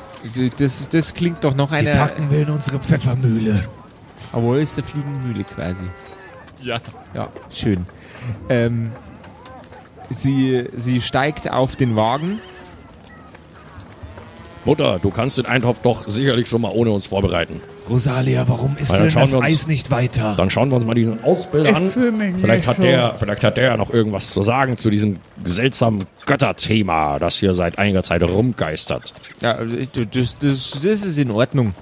Das, 0.58 0.88
das 0.88 1.14
klingt 1.14 1.44
doch 1.44 1.54
noch 1.54 1.70
Die 1.70 1.76
einer. 1.76 1.92
packen 1.96 2.30
wir 2.30 2.40
in 2.42 2.50
unsere 2.50 2.78
Pfeffermühle. 2.78 3.68
Aber 4.32 4.58
ist 4.58 4.78
eine 4.78 4.86
Fliegenmühle 4.86 5.44
quasi. 5.44 5.84
Ja. 6.62 6.80
Ja, 7.14 7.28
schön. 7.50 7.86
Ähm, 8.48 8.90
sie, 10.10 10.64
sie 10.76 11.00
steigt 11.00 11.50
auf 11.50 11.76
den 11.76 11.96
Wagen. 11.96 12.40
Mutter, 14.64 14.98
du 15.00 15.10
kannst 15.10 15.38
den 15.38 15.46
Eintopf 15.46 15.80
doch 15.80 16.06
sicherlich 16.06 16.48
schon 16.48 16.60
mal 16.60 16.70
ohne 16.74 16.90
uns 16.90 17.06
vorbereiten. 17.06 17.60
Rosalia, 17.88 18.46
warum 18.48 18.76
dann 18.76 19.08
denn 19.08 19.14
das 19.14 19.32
uns- 19.34 19.46
Eis 19.46 19.66
nicht 19.66 19.90
weiter? 19.90 20.34
Dann 20.36 20.50
schauen 20.50 20.70
wir 20.70 20.76
uns 20.76 20.84
mal 20.84 20.94
diesen 20.94 21.22
Ausbilder 21.24 21.70
Ich 21.70 21.76
an. 21.76 21.90
Vielleicht 22.38 22.44
nicht 22.48 22.66
hat, 22.66 22.76
so. 22.76 22.82
der, 22.82 23.14
vielleicht 23.16 23.44
hat 23.44 23.56
der 23.56 23.64
ja 23.64 23.76
noch 23.76 23.90
irgendwas 23.92 24.30
zu 24.30 24.42
sagen 24.42 24.76
zu 24.76 24.90
diesem 24.90 25.16
seltsamen 25.44 26.06
Götterthema, 26.26 27.18
das 27.18 27.36
hier 27.38 27.54
seit 27.54 27.78
einiger 27.78 28.02
Zeit 28.02 28.22
rumgeistert. 28.22 29.14
Ja, 29.40 29.54
das, 30.12 30.36
das, 30.38 30.70
das 30.82 31.04
ist 31.04 31.16
in 31.18 31.30
Ordnung. 31.30 31.74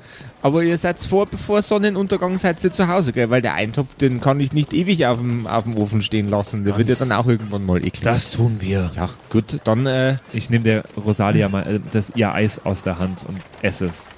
Aber 0.42 0.62
ihr 0.62 0.78
seid 0.78 1.00
vor, 1.00 1.26
vor 1.26 1.62
Sonnenuntergang 1.62 2.38
seid 2.38 2.62
ihr 2.62 2.70
zu 2.70 2.86
Hause, 2.86 3.12
gell? 3.12 3.30
Weil 3.30 3.42
der 3.42 3.54
Eintopf, 3.54 3.94
den 3.96 4.20
kann 4.20 4.38
ich 4.38 4.52
nicht 4.52 4.72
ewig 4.72 5.04
auf 5.06 5.18
dem, 5.18 5.46
auf 5.46 5.64
dem 5.64 5.76
Ofen 5.76 6.02
stehen 6.02 6.28
lassen. 6.28 6.64
Der 6.64 6.76
wird 6.76 6.88
ja 6.88 6.94
Ganz- 6.94 7.08
dann 7.08 7.18
auch 7.18 7.26
irgendwann 7.26 7.64
mal 7.66 7.78
eklig. 7.78 8.02
Das 8.02 8.30
tun 8.30 8.56
wir. 8.60 8.90
ja, 8.94 9.08
gut, 9.30 9.58
dann 9.64 9.86
äh, 9.86 10.16
Ich 10.32 10.48
nehme 10.50 10.62
der 10.64 10.84
Rosalia 10.96 11.48
mal 11.48 11.62
äh, 11.66 11.80
das, 11.90 12.12
ihr 12.14 12.32
Eis 12.32 12.60
aus 12.64 12.82
der 12.84 12.98
Hand 12.98 13.24
und 13.26 13.38
esse 13.62 13.86
es. 13.86 14.08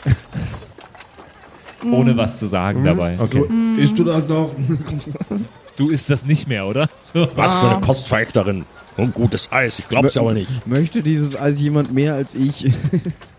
Ohne 1.90 2.16
was 2.16 2.36
zu 2.38 2.46
sagen 2.46 2.84
dabei. 2.84 3.16
okay. 3.20 3.44
Isst 3.78 3.98
du 3.98 4.04
das 4.04 4.26
noch? 4.28 4.50
Du 5.76 5.90
isst 5.90 6.10
das 6.10 6.24
nicht 6.24 6.48
mehr, 6.48 6.66
oder? 6.66 6.88
So. 7.14 7.28
Was 7.36 7.54
für 7.60 7.70
eine 7.70 7.80
Kostverächterin. 7.80 8.64
Und 8.96 9.14
gutes 9.14 9.52
Eis, 9.52 9.78
ich 9.78 9.88
glaub's 9.88 10.18
aber 10.18 10.34
nicht. 10.34 10.66
Möchte 10.66 11.04
dieses 11.04 11.36
Eis 11.40 11.60
jemand 11.60 11.94
mehr 11.94 12.14
als 12.14 12.34
ich? 12.34 12.68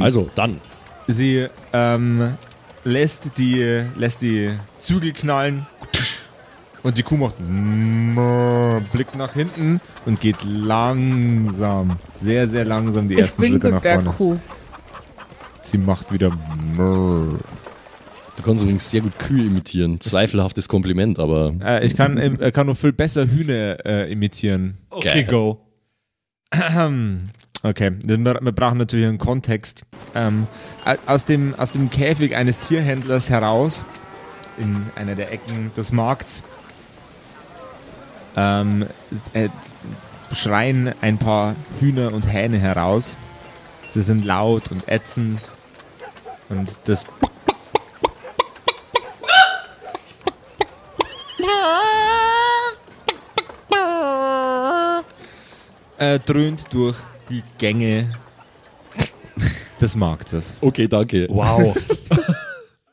Also, 0.00 0.30
dann. 0.34 0.60
Sie 1.08 1.46
ähm, 1.72 2.34
lässt, 2.84 3.38
die, 3.38 3.82
lässt 3.96 4.22
die 4.22 4.50
Zügel 4.78 5.12
knallen 5.12 5.66
und 6.82 6.98
die 6.98 7.02
Kuh 7.02 7.16
macht 7.16 7.34
Blick 8.92 9.14
nach 9.16 9.32
hinten 9.32 9.80
und 10.04 10.20
geht 10.20 10.36
langsam, 10.44 11.96
sehr, 12.16 12.46
sehr 12.48 12.64
langsam 12.64 13.08
die 13.08 13.14
Ich 13.14 13.20
ersten 13.20 13.42
Schritte 13.42 13.54
winke 13.54 13.68
nach 13.70 13.82
der 13.82 13.94
vorne. 14.02 14.10
Kuh. 14.16 14.36
Sie 15.62 15.78
macht 15.78 16.12
wieder. 16.12 16.30
Du 16.76 17.38
kannst 18.44 18.62
übrigens 18.62 18.88
sehr 18.88 19.00
gut 19.00 19.18
Kühe 19.18 19.46
imitieren. 19.46 20.00
Zweifelhaftes 20.00 20.68
Kompliment, 20.68 21.18
aber 21.18 21.54
Äh, 21.60 21.84
ich 21.84 21.96
kann, 21.96 22.18
äh, 22.18 22.52
kann 22.52 22.68
noch 22.68 22.76
viel 22.76 22.92
besser 22.92 23.26
Hühner 23.26 23.84
äh, 23.84 24.12
imitieren. 24.12 24.76
Okay, 24.90 25.24
go. 25.24 25.60
Okay, 27.62 27.92
wir, 28.02 28.18
brauchen 28.52 28.78
natürlich 28.78 29.06
einen 29.06 29.18
Kontext. 29.18 29.84
Ähm, 30.14 30.46
aus, 31.06 31.24
dem, 31.24 31.54
aus 31.56 31.72
dem 31.72 31.90
Käfig 31.90 32.36
eines 32.36 32.60
Tierhändlers 32.60 33.30
heraus, 33.30 33.82
in 34.58 34.86
einer 34.94 35.14
der 35.14 35.32
Ecken 35.32 35.72
des 35.76 35.90
Markts, 35.90 36.42
ähm, 38.36 38.86
äh, 39.32 39.48
schreien 40.32 40.94
ein 41.00 41.18
paar 41.18 41.56
Hühner 41.80 42.12
und 42.12 42.30
Hähne 42.30 42.58
heraus. 42.58 43.16
Sie 43.88 44.02
sind 44.02 44.24
laut 44.24 44.70
und 44.70 44.88
ätzend. 44.88 45.40
Und 46.48 46.78
das 46.84 47.04
äh, 55.98 56.18
dröhnt 56.20 56.72
durch 56.72 56.96
die 57.28 57.42
Gänge 57.58 58.06
des 59.80 59.96
Marktes. 59.96 60.56
okay, 60.60 60.88
danke. 60.88 61.26
Wow. 61.30 61.76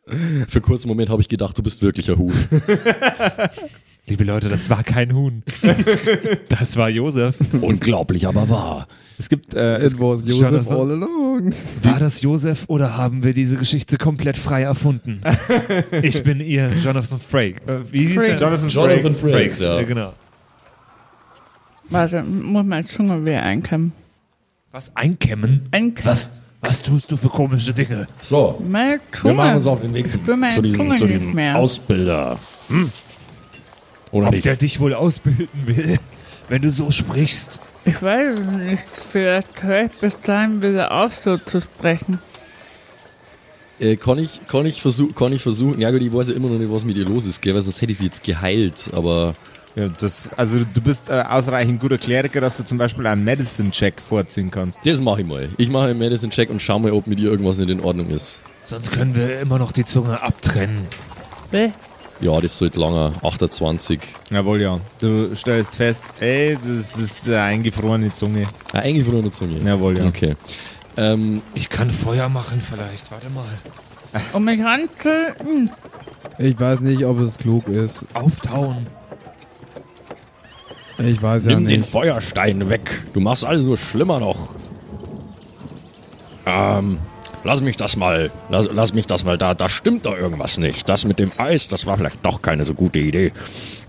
Für 0.06 0.60
einen 0.60 0.62
kurzen 0.62 0.90
Moment 0.90 1.10
habe 1.10 1.22
ich 1.22 1.30
gedacht, 1.30 1.58
du 1.58 1.64
bist 1.64 1.82
wirklich 1.82 2.10
ein 2.12 2.18
Huhn. 2.18 2.34
Liebe 4.06 4.26
Leute, 4.26 4.50
das 4.50 4.70
war 4.70 4.84
kein 4.84 5.16
Huhn. 5.16 5.44
Das 6.50 6.76
war 6.76 6.90
Josef. 6.90 7.38
Unglaublich, 7.62 8.28
aber 8.28 8.50
wahr. 8.50 8.88
Es 9.18 9.30
gibt, 9.30 9.54
äh, 9.54 9.78
es 9.78 9.94
It 9.94 10.00
was 10.00 10.26
Joseph 10.26 10.68
Jonathan. 10.68 10.78
all 10.78 10.92
along. 10.92 11.54
War 11.82 12.00
das 12.00 12.22
Josef 12.22 12.66
oder 12.68 12.98
haben 12.98 13.24
wir 13.24 13.34
diese 13.34 13.56
Geschichte 13.56 13.98
komplett 13.98 14.38
frei 14.38 14.64
erfunden? 14.64 15.22
Ich 16.02 16.22
bin 16.24 16.42
ihr 16.42 16.70
Jonathan 16.84 17.18
Frakes. 17.18 17.62
Äh, 17.68 17.92
wie 17.92 18.08
hieß 18.08 18.16
der? 18.16 18.36
Jonathan 18.36 18.70
Jonathan 18.70 19.14
Frakes. 19.16 19.32
Frakes, 19.32 19.60
ja. 19.62 19.80
Ja, 19.80 19.84
genau. 19.84 20.14
Warte, 21.90 22.24
muss 22.24 22.66
meine 22.66 22.86
Zunge 22.88 23.24
wieder 23.26 23.42
einkämmen. 23.44 23.94
Was? 24.74 24.92
Einkämmen? 24.96 25.68
Einkämmen. 25.70 26.12
Was? 26.16 26.32
Was 26.62 26.82
tust 26.82 27.12
du 27.12 27.16
für 27.16 27.30
komische 27.30 27.74
Dinge? 27.74 28.08
So, 28.24 28.60
Meine 28.68 29.00
Zunge. 29.12 29.24
wir 29.26 29.34
machen 29.36 29.56
uns 29.58 29.68
auf 29.68 29.82
den 29.82 29.94
Weg 29.94 30.08
zu, 30.08 30.18
spür 30.18 30.36
meine 30.36 30.52
zu 30.52 30.64
diesem, 30.64 30.80
Zunge 30.80 30.96
zu 30.96 31.06
nicht 31.06 31.20
diesem 31.20 31.36
mehr. 31.36 31.58
Ausbilder. 31.60 32.40
Hm? 32.70 32.92
Oder 34.12 34.28
Ob 34.28 34.32
nicht? 34.34 34.46
der 34.46 34.56
dich 34.56 34.80
wohl 34.80 34.96
ausbilden 34.96 35.48
will, 35.68 36.00
wenn 36.50 36.64
du 36.64 36.72
so 36.72 36.90
sprichst? 36.90 37.60
Ich 37.86 38.02
weiß 38.02 38.40
es 38.40 38.48
nicht. 38.48 38.84
Vielleicht 38.92 39.62
höre 39.62 39.86
ich 39.86 39.92
bis 39.92 40.14
dahin 40.24 40.64
wieder 40.64 40.92
auf, 40.92 41.22
so 41.24 41.38
zu 41.38 41.62
sprechen. 41.62 42.18
Äh, 43.80 43.96
kann, 43.98 44.18
ich, 44.18 44.42
kann, 44.48 44.66
ich 44.66 44.82
versuch, 44.82 45.14
kann 45.14 45.34
ich 45.34 45.44
versuchen, 45.44 45.80
ja 45.82 45.92
gut, 45.92 46.02
ich 46.02 46.12
weiß 46.12 46.30
ja 46.30 46.34
immer 46.36 46.50
noch 46.50 46.58
nicht, 46.58 46.72
was 46.72 46.84
mit 46.84 46.98
ihr 46.98 47.06
los 47.06 47.28
ist, 47.28 47.44
gell, 47.44 47.54
weil 47.54 47.62
sonst 47.62 47.80
hätte 47.80 47.92
ich 47.92 48.00
sie 48.00 48.06
jetzt 48.06 48.24
geheilt, 48.24 48.90
aber 48.92 49.34
Ja, 49.76 49.88
das, 49.88 50.30
also 50.38 50.60
du 50.72 50.82
bist 50.82 51.10
äh, 51.10 51.14
ausreichend 51.28 51.80
guter 51.80 51.98
Kleriker, 51.98 52.42
dass 52.42 52.58
du 52.58 52.64
zum 52.64 52.78
Beispiel 52.78 53.08
einen 53.08 53.24
Medicine-Check 53.24 54.00
vorziehen 54.02 54.52
kannst. 54.52 54.80
das 54.86 55.02
mache 55.02 55.22
ich 55.22 55.28
mal. 55.28 55.50
Ich 55.58 55.70
mache 55.70 55.88
einen 55.88 56.00
Medicine-Check 56.00 56.50
und 56.52 56.62
schau 56.62 56.78
mal, 56.78 56.92
ob 56.92 57.08
mit 57.08 57.20
ihr 57.20 57.32
irgendwas 57.32 57.58
nicht 57.58 57.70
in 57.72 57.80
Ordnung 57.80 58.10
ist. 58.10 58.42
Sonst 58.64 58.92
können 58.92 59.16
wir 59.16 59.40
immer 59.40 59.58
noch 59.58 59.72
die 59.72 59.84
Zunge 59.84 60.22
abtrennen. 60.22 60.86
Bäh. 61.50 61.70
Ja, 62.22 62.40
das 62.40 62.58
sollte 62.58 62.80
langer. 62.80 63.14
28. 63.24 64.00
Jawohl, 64.30 64.62
ja. 64.62 64.80
Du 65.00 65.36
stellst 65.36 65.76
fest, 65.76 66.04
ey, 66.20 66.58
das 66.64 66.96
ist 66.96 67.28
eine 67.28 67.42
eingefrorene 67.42 68.14
Zunge. 68.14 68.48
Von 68.72 68.80
einer 68.80 69.32
Zunge. 69.32 69.60
Jawohl, 69.66 69.98
ja. 69.98 70.06
Okay. 70.06 70.36
Ähm, 70.96 71.42
Ich 71.56 71.70
kann 71.70 71.90
Feuer 71.90 72.30
machen 72.30 72.62
vielleicht. 72.62 73.12
Warte 73.12 73.30
mal. 73.32 73.46
Und 74.34 74.46
mich 74.46 74.64
anzünden. 74.64 75.72
Ich 76.38 76.60
weiß 76.60 76.82
nicht, 76.82 77.04
ob 77.04 77.20
es 77.20 77.38
klug 77.38 77.68
ist. 77.68 78.06
Auftauen. 78.14 78.88
Ich 80.98 81.22
weiß 81.22 81.46
ja 81.46 81.56
nimm 81.56 81.66
den 81.68 81.80
nicht. 81.82 81.90
Feuerstein 81.92 82.70
weg. 82.70 83.04
Du 83.14 83.20
machst 83.20 83.46
alles 83.46 83.64
nur 83.64 83.78
schlimmer 83.78 84.20
noch. 84.20 84.50
Ähm, 86.46 87.00
lass 87.44 87.62
mich 87.62 87.78
das 87.78 87.96
mal. 87.96 88.32
Lass, 88.50 88.70
lass 88.72 88.94
mich 88.94 89.08
das 89.08 89.24
mal 89.24 89.38
da. 89.38 89.54
Da 89.54 89.70
stimmt 89.70 90.06
doch 90.06 90.18
irgendwas 90.18 90.58
nicht. 90.58 90.88
Das 90.90 91.06
mit 91.06 91.20
dem 91.20 91.32
Eis, 91.38 91.68
das 91.68 91.86
war 91.86 91.98
vielleicht 91.98 92.26
doch 92.26 92.42
keine 92.42 92.66
so 92.66 92.74
gute 92.74 93.00
Idee. 93.00 93.32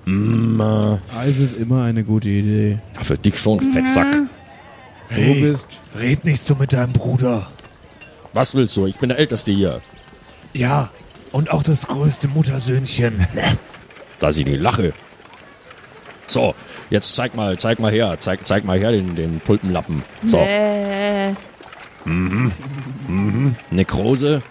Mm, 0.06 0.60
äh, 0.60 0.98
Eis 1.18 1.38
ist 1.38 1.58
immer 1.58 1.84
eine 1.84 2.04
gute 2.04 2.28
Idee. 2.28 2.78
ja, 2.94 3.04
für 3.04 3.18
dich 3.18 3.38
schon, 3.38 3.60
Fettsack. 3.60 4.14
Du 5.10 5.34
bist 5.40 5.66
red 6.00 6.24
nicht 6.24 6.44
so 6.46 6.54
mit 6.54 6.72
deinem 6.72 6.92
Bruder. 6.92 7.46
Was 8.32 8.54
willst 8.54 8.76
du? 8.76 8.86
Ich 8.86 8.96
bin 8.96 9.10
der 9.10 9.18
Älteste 9.18 9.52
hier. 9.52 9.80
Ja, 10.54 10.90
und 11.32 11.50
auch 11.52 11.62
das 11.62 11.86
größte 11.86 12.28
Muttersöhnchen. 12.28 13.26
Da 14.20 14.32
sie 14.32 14.44
die 14.44 14.56
Lache. 14.56 14.92
So, 16.28 16.54
jetzt 16.94 17.14
zeig 17.14 17.34
mal, 17.34 17.58
zeig 17.58 17.78
mal 17.80 17.92
her. 17.92 18.16
Zeig, 18.20 18.46
zeig 18.46 18.64
mal 18.64 18.78
her 18.78 18.92
den, 18.92 19.14
den 19.14 19.40
Pulpenlappen. 19.40 20.02
So. 20.24 20.38
Bäh. 20.38 21.34
Nekrose. 23.70 24.42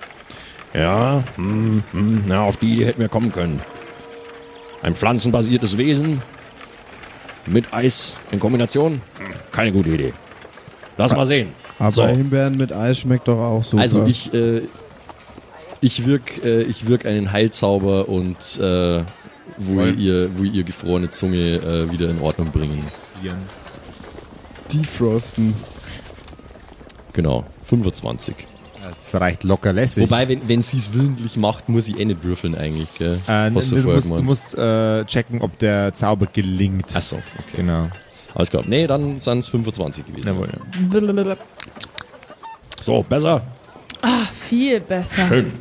Ja, 0.74 1.24
hm, 1.36 1.84
hm, 1.92 2.24
na, 2.28 2.42
auf 2.42 2.58
die 2.58 2.74
Idee 2.74 2.86
hätten 2.86 3.00
wir 3.00 3.10
kommen 3.10 3.32
können. 3.32 3.62
Ein 4.82 4.96
pflanzenbasiertes 4.96 5.78
Wesen 5.78 6.22
mit 7.46 7.74
Eis 7.74 8.18
in 8.32 8.40
Kombination? 8.40 9.02
Keine 9.52 9.72
gute 9.72 9.92
Idee. 9.92 10.14
Lass 10.98 11.16
mal 11.16 11.26
sehen. 11.26 11.50
Aber 11.80 11.92
So. 11.92 12.08
Himbeeren 12.08 12.58
mit 12.58 12.74
Eis 12.74 13.00
schmeckt 13.00 13.28
doch 13.28 13.38
auch 13.38 13.64
super. 13.64 13.82
Also 13.84 14.06
ich, 14.06 14.34
äh, 14.34 14.64
ich 15.80 16.06
wirk, 16.06 16.44
äh, 16.44 16.64
ich 16.64 16.88
wirk 16.88 17.06
einen 17.06 17.32
Heilzauber 17.32 18.10
und 18.10 18.60
äh, 18.60 19.04
wo 19.58 19.76
Voll. 19.76 20.00
ihr, 20.00 20.30
wo 20.38 20.44
ihr 20.44 20.64
gefrorene 20.64 21.10
Zunge 21.10 21.56
äh, 21.56 21.92
wieder 21.92 22.10
in 22.10 22.20
Ordnung 22.20 22.52
bringen. 22.52 22.84
Defrosten. 24.72 25.54
Genau, 27.14 27.46
25. 27.66 28.36
Das 28.98 29.16
reicht 29.16 29.44
locker 29.44 29.72
lässig. 29.72 30.04
Wobei, 30.04 30.28
wenn, 30.28 30.48
wenn 30.48 30.62
sie 30.62 30.78
es 30.78 30.94
willentlich 30.94 31.38
macht, 31.38 31.70
muss 31.70 31.86
sie 31.86 31.94
eh 31.94 32.06
nicht 32.06 32.24
würfeln 32.24 32.56
eigentlich. 32.56 32.94
Gell? 32.98 33.20
äh, 33.28 33.52
Hast 33.52 33.72
du, 33.72 33.76
du 33.78 33.82
vorher 33.84 34.04
musst, 34.06 34.20
du 34.20 34.24
musst 34.24 34.58
äh, 34.58 35.06
checken, 35.06 35.42
ob 35.42 35.58
der 35.60 35.94
Zauber 35.94 36.26
gelingt. 36.32 36.94
Achso, 36.96 37.18
okay. 37.38 37.58
Genau. 37.58 37.90
Alles 38.36 38.50
klar. 38.50 38.64
Nee, 38.66 38.88
dann 38.88 39.20
sind 39.20 39.40
es 39.40 39.48
25 39.48 40.06
gewesen. 40.06 40.28
Jawohl, 40.28 40.50
ja. 40.50 41.36
So, 42.82 43.04
besser. 43.04 43.42
Ah, 44.02 44.26
viel 44.32 44.80
besser. 44.82 45.28
Schön. 45.28 45.52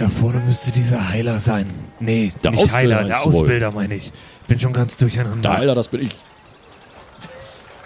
Da 0.00 0.08
vorne 0.08 0.40
müsste 0.40 0.72
dieser 0.72 1.10
Heiler 1.10 1.40
sein. 1.40 1.66
Nee, 1.98 2.32
Der 2.42 2.52
nicht 2.52 2.62
Ausbilder 2.62 2.96
Heiler, 2.96 3.04
der? 3.04 3.20
Ausbilder 3.20 3.70
meine 3.70 3.94
ich. 3.96 4.12
Bin 4.48 4.58
schon 4.58 4.72
ganz 4.72 4.96
durcheinander. 4.96 5.42
Der 5.42 5.58
Heiler, 5.58 5.74
das 5.74 5.88
bin 5.88 6.00
ich. 6.00 6.12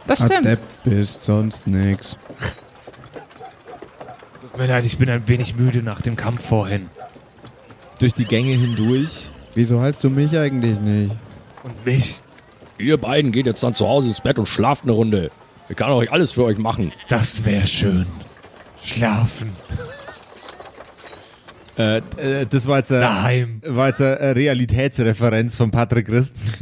Das 0.06 0.20
stimmt. 0.20 0.46
Adept 0.46 0.84
bist, 0.84 1.24
sonst 1.24 1.66
nix. 1.66 2.16
Tut 4.42 4.58
mir 4.58 4.66
leid, 4.68 4.84
ich 4.84 4.96
bin 4.96 5.10
ein 5.10 5.26
wenig 5.26 5.56
müde 5.56 5.82
nach 5.82 6.02
dem 6.02 6.14
Kampf 6.14 6.46
vorhin. 6.46 6.88
Durch 7.98 8.12
die 8.14 8.26
Gänge 8.26 8.52
hindurch. 8.54 9.28
Wieso 9.54 9.80
heilst 9.80 10.04
du 10.04 10.10
mich 10.10 10.38
eigentlich 10.38 10.78
nicht? 10.78 11.10
Und 11.64 11.84
mich, 11.84 12.20
Ihr 12.78 12.96
beiden 12.96 13.32
geht 13.32 13.46
jetzt 13.46 13.64
dann 13.64 13.74
zu 13.74 13.88
Hause 13.88 14.08
ins 14.10 14.20
Bett 14.20 14.38
und 14.38 14.46
schlaft 14.46 14.84
eine 14.84 14.92
Runde. 14.92 15.32
Ich 15.68 15.76
kann 15.76 15.90
euch 15.90 16.12
alles 16.12 16.30
für 16.30 16.44
euch 16.44 16.58
machen. 16.58 16.92
das 17.08 17.44
wäre 17.44 17.66
schön. 17.66 18.06
Schlafen. 18.84 19.50
Äh, 21.76 21.98
äh, 22.16 22.46
das 22.46 22.66
war 22.66 22.78
jetzt, 22.78 22.90
äh, 22.90 23.00
Daheim. 23.00 23.60
war 23.66 23.88
jetzt 23.88 24.00
eine 24.00 24.36
Realitätsreferenz 24.36 25.56
von 25.56 25.70
Patrick 25.70 26.06
Christ. 26.06 26.48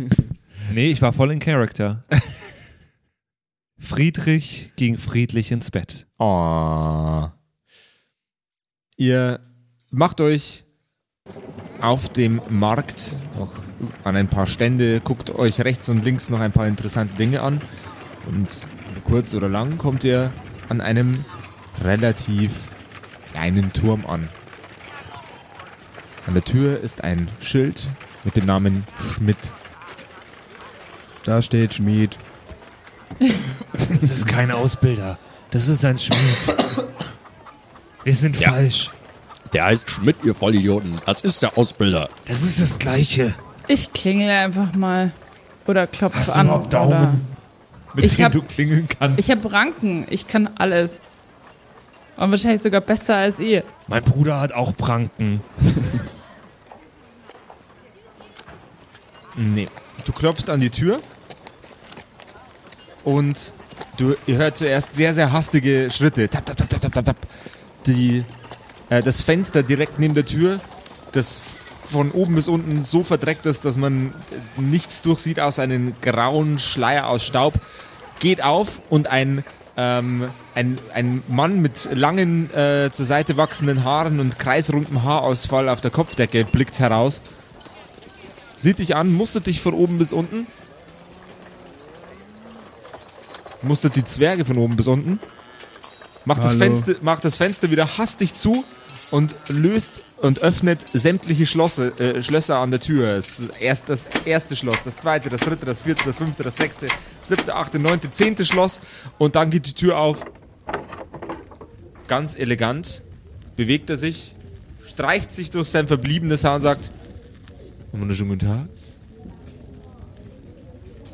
Nee, 0.72 0.90
ich 0.90 1.02
war 1.02 1.12
voll 1.12 1.30
in 1.32 1.38
Character. 1.38 2.02
Friedrich 3.78 4.72
ging 4.76 4.96
friedlich 4.96 5.52
ins 5.52 5.70
Bett. 5.70 6.06
Oh. 6.18 7.26
Ihr 8.96 9.40
macht 9.90 10.22
euch 10.22 10.64
auf 11.82 12.08
dem 12.08 12.40
Markt 12.48 13.14
noch 13.38 13.52
an 14.04 14.16
ein 14.16 14.28
paar 14.28 14.46
Stände, 14.46 15.00
guckt 15.00 15.30
euch 15.30 15.60
rechts 15.60 15.88
und 15.90 16.04
links 16.04 16.30
noch 16.30 16.40
ein 16.40 16.52
paar 16.52 16.68
interessante 16.68 17.16
Dinge 17.16 17.42
an 17.42 17.60
und 18.28 18.48
kurz 19.04 19.34
oder 19.34 19.48
lang 19.48 19.76
kommt 19.76 20.04
ihr 20.04 20.32
an 20.68 20.80
einem 20.80 21.24
relativ 21.82 22.52
kleinen 23.32 23.72
Turm 23.72 24.06
an. 24.06 24.28
An 26.26 26.34
der 26.34 26.44
Tür 26.44 26.80
ist 26.80 27.02
ein 27.04 27.28
Schild 27.40 27.86
mit 28.24 28.36
dem 28.36 28.46
Namen 28.46 28.84
Schmidt. 29.14 29.36
Da 31.24 31.42
steht 31.42 31.74
Schmied. 31.74 32.16
Das 34.00 34.10
ist 34.10 34.26
kein 34.26 34.50
Ausbilder. 34.50 35.18
Das 35.50 35.68
ist 35.68 35.84
ein 35.84 35.98
Schmied. 35.98 36.56
Wir 38.04 38.14
sind 38.14 38.38
Ja. 38.40 38.50
falsch. 38.52 38.90
Der 39.52 39.64
heißt 39.66 39.90
Schmidt, 39.90 40.16
ihr 40.24 40.34
Vollidioten. 40.34 41.00
Das 41.04 41.20
ist 41.20 41.42
der 41.42 41.58
Ausbilder. 41.58 42.08
Das 42.26 42.42
ist 42.42 42.60
das 42.60 42.78
Gleiche. 42.78 43.34
Ich 43.68 43.92
klingel 43.92 44.30
einfach 44.30 44.74
mal. 44.74 45.12
Oder 45.66 45.86
klopf 45.86 46.14
Hast 46.16 46.30
du 46.30 46.32
an. 46.32 46.46
überhaupt 46.46 46.66
Oder 46.74 46.78
Daumen, 46.78 47.26
mit 47.94 48.04
Ich 48.06 48.16
denen 48.16 48.24
hab- 48.26 48.32
du 48.32 48.42
klingeln 48.42 48.88
kannst? 48.88 49.18
ich 49.20 49.30
habe 49.30 49.52
Ranken. 49.52 50.06
Ich 50.10 50.26
kann 50.26 50.48
alles. 50.56 51.00
Und 52.22 52.30
wahrscheinlich 52.30 52.62
sogar 52.62 52.80
besser 52.80 53.16
als 53.16 53.40
ihr. 53.40 53.64
mein 53.88 54.04
Bruder 54.04 54.38
hat 54.40 54.52
auch 54.52 54.76
Pranken. 54.76 55.40
Nee. 59.34 59.66
Du 60.04 60.12
klopfst 60.12 60.50
an 60.50 60.60
die 60.60 60.68
Tür 60.68 61.00
und 63.02 63.54
du 63.96 64.14
ihr 64.26 64.36
hört 64.36 64.58
zuerst 64.58 64.94
sehr, 64.94 65.14
sehr 65.14 65.32
hastige 65.32 65.90
Schritte. 65.90 66.28
Tap, 66.28 66.44
tap, 66.44 66.54
tap, 66.58 66.68
tap, 66.68 66.80
tap, 66.82 66.92
tap, 66.92 67.04
tap. 67.06 67.16
Die, 67.86 68.24
äh, 68.90 69.02
das 69.02 69.22
Fenster 69.22 69.62
direkt 69.62 69.98
neben 69.98 70.12
der 70.12 70.26
Tür, 70.26 70.60
das 71.12 71.40
von 71.90 72.10
oben 72.10 72.34
bis 72.34 72.46
unten 72.46 72.84
so 72.84 73.04
verdreckt 73.04 73.46
ist, 73.46 73.64
dass 73.64 73.78
man 73.78 74.08
äh, 74.58 74.60
nichts 74.60 75.00
durchsieht 75.00 75.40
aus 75.40 75.58
einem 75.58 75.94
grauen 76.02 76.58
Schleier 76.58 77.08
aus 77.08 77.24
Staub, 77.24 77.54
geht 78.20 78.44
auf 78.44 78.82
und 78.90 79.06
ein, 79.06 79.44
ähm, 79.76 80.28
ein, 80.54 80.78
ein 80.92 81.22
Mann 81.28 81.60
mit 81.60 81.88
langen, 81.92 82.52
äh, 82.54 82.90
zur 82.92 83.06
Seite 83.06 83.36
wachsenden 83.36 83.84
Haaren 83.84 84.20
und 84.20 84.38
kreisrundem 84.38 85.02
Haarausfall 85.02 85.68
auf 85.68 85.80
der 85.80 85.90
Kopfdecke 85.90 86.44
blickt 86.44 86.78
heraus 86.78 87.20
sieht 88.62 88.78
dich 88.78 88.94
an, 88.94 89.12
mustert 89.12 89.46
dich 89.46 89.60
von 89.60 89.74
oben 89.74 89.98
bis 89.98 90.12
unten. 90.12 90.46
Mustert 93.60 93.96
die 93.96 94.04
Zwerge 94.04 94.44
von 94.44 94.56
oben 94.56 94.76
bis 94.76 94.86
unten. 94.86 95.20
Macht 96.24 96.44
das. 96.44 96.54
Fenster, 96.54 96.94
macht 97.00 97.24
das 97.24 97.36
Fenster 97.36 97.70
wieder 97.70 97.98
hastig 97.98 98.34
zu 98.34 98.64
und 99.10 99.34
löst 99.48 100.04
und 100.22 100.38
öffnet 100.38 100.86
sämtliche 100.92 101.46
Schlosse, 101.46 101.98
äh, 101.98 102.22
Schlösser 102.22 102.58
an 102.58 102.70
der 102.70 102.78
Tür. 102.78 103.20
Erst 103.60 103.88
das 103.88 104.08
erste 104.24 104.54
Schloss, 104.54 104.84
das 104.84 104.98
zweite, 104.98 105.28
das 105.28 105.40
dritte, 105.40 105.66
das 105.66 105.82
vierte, 105.82 106.04
das 106.04 106.16
fünfte, 106.16 106.44
das 106.44 106.56
sechste, 106.56 106.86
siebte, 107.22 107.54
achte, 107.54 107.80
neunte, 107.80 108.10
zehnte 108.10 108.46
Schloss. 108.46 108.80
Und 109.18 109.34
dann 109.34 109.50
geht 109.50 109.66
die 109.66 109.74
Tür 109.74 109.98
auf. 109.98 110.24
Ganz 112.06 112.36
elegant 112.36 113.02
bewegt 113.56 113.90
er 113.90 113.98
sich, 113.98 114.36
streicht 114.86 115.32
sich 115.32 115.50
durch 115.50 115.68
sein 115.68 115.88
verbliebenes 115.88 116.44
Haar 116.44 116.56
und 116.56 116.62
sagt: 116.62 116.92
wunderschönen 117.90 118.30
guten 118.30 118.46
Tag. 118.46 118.68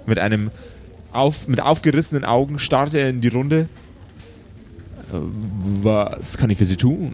Mit 0.04 0.18
einem 0.18 0.50
auf, 1.12 1.48
mit 1.48 1.62
aufgerissenen 1.62 2.26
Augen 2.26 2.58
starrt 2.58 2.92
er 2.92 3.08
in 3.08 3.22
die 3.22 3.28
Runde. 3.28 3.68
Äh, 5.12 5.16
Was 5.82 6.36
kann 6.36 6.50
ich 6.50 6.58
für 6.58 6.66
Sie 6.66 6.76
tun? 6.76 7.12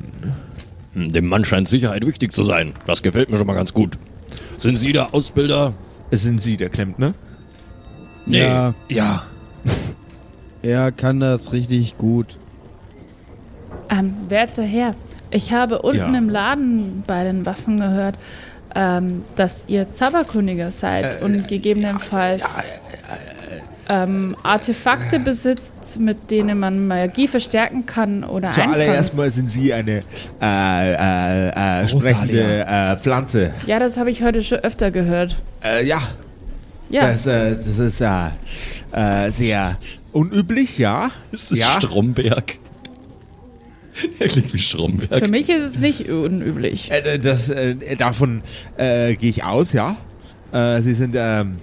Dem 0.94 1.26
Mann 1.26 1.44
scheint 1.44 1.66
Sicherheit 1.68 2.06
wichtig 2.06 2.32
zu 2.32 2.42
sein. 2.44 2.72
Das 2.86 3.02
gefällt 3.02 3.30
mir 3.30 3.36
schon 3.36 3.46
mal 3.46 3.54
ganz 3.54 3.72
gut. 3.74 3.98
Sind 4.56 4.76
Sie 4.78 4.92
der 4.92 5.12
Ausbilder? 5.14 5.72
Es 6.10 6.22
sind 6.22 6.40
Sie, 6.40 6.56
der 6.56 6.68
Klempner. 6.70 7.14
Nee. 8.26 8.40
Ja, 8.40 8.74
Ja. 8.88 9.22
er 10.62 10.92
kann 10.92 11.20
das 11.20 11.52
richtig 11.52 11.98
gut. 11.98 12.36
Ähm, 13.90 14.14
werter 14.28 14.62
Herr, 14.62 14.94
ich 15.30 15.52
habe 15.52 15.82
unten 15.82 16.12
Ja. 16.14 16.18
im 16.18 16.28
Laden 16.28 17.02
bei 17.06 17.24
den 17.24 17.44
Waffen 17.44 17.78
gehört, 17.78 18.16
ähm, 18.74 19.24
dass 19.36 19.64
ihr 19.68 19.90
Zauberkundiger 19.90 20.70
seid 20.70 21.20
Äh, 21.20 21.24
und 21.24 21.48
gegebenenfalls 21.48 22.42
ähm, 23.88 24.36
Artefakte 24.42 25.18
besitzt, 25.20 25.98
mit 26.00 26.30
denen 26.30 26.58
man 26.58 26.86
Magie 26.86 27.28
verstärken 27.28 27.86
kann 27.86 28.24
oder 28.24 28.48
einfangen. 28.48 28.74
Zuallererst 28.74 29.14
mal 29.14 29.30
sind 29.30 29.50
Sie 29.50 29.72
eine 29.72 30.02
äh, 30.40 30.92
äh, 30.92 31.82
äh, 31.82 31.88
sprechende 31.88 32.66
äh, 32.66 32.96
Pflanze. 32.98 33.52
Ja, 33.66 33.78
das 33.78 33.96
habe 33.96 34.10
ich 34.10 34.22
heute 34.22 34.42
schon 34.42 34.58
öfter 34.58 34.90
gehört. 34.90 35.36
Äh, 35.62 35.84
ja, 35.86 36.00
Ja, 36.90 37.08
das, 37.12 37.26
äh, 37.26 37.54
das 37.56 37.78
ist 37.78 38.00
äh, 38.00 38.28
äh, 38.92 39.30
sehr 39.30 39.78
unüblich, 40.12 40.78
ja. 40.78 41.10
Ist 41.32 41.50
das 41.50 41.58
ja. 41.60 41.80
Stromberg? 41.80 42.58
Er 44.18 44.26
klingt 44.28 44.52
wie 44.52 44.58
Stromberg. 44.58 45.18
für 45.18 45.28
mich 45.28 45.48
ist 45.48 45.62
es 45.62 45.78
nicht 45.78 46.08
unüblich. 46.08 46.90
Äh, 46.90 47.18
das, 47.18 47.48
äh, 47.48 47.74
davon 47.96 48.42
äh, 48.76 49.14
gehe 49.14 49.30
ich 49.30 49.44
aus, 49.44 49.72
ja. 49.72 49.96
Äh, 50.52 50.80
Sie 50.82 50.94
sind, 50.94 51.14
ähm, 51.16 51.58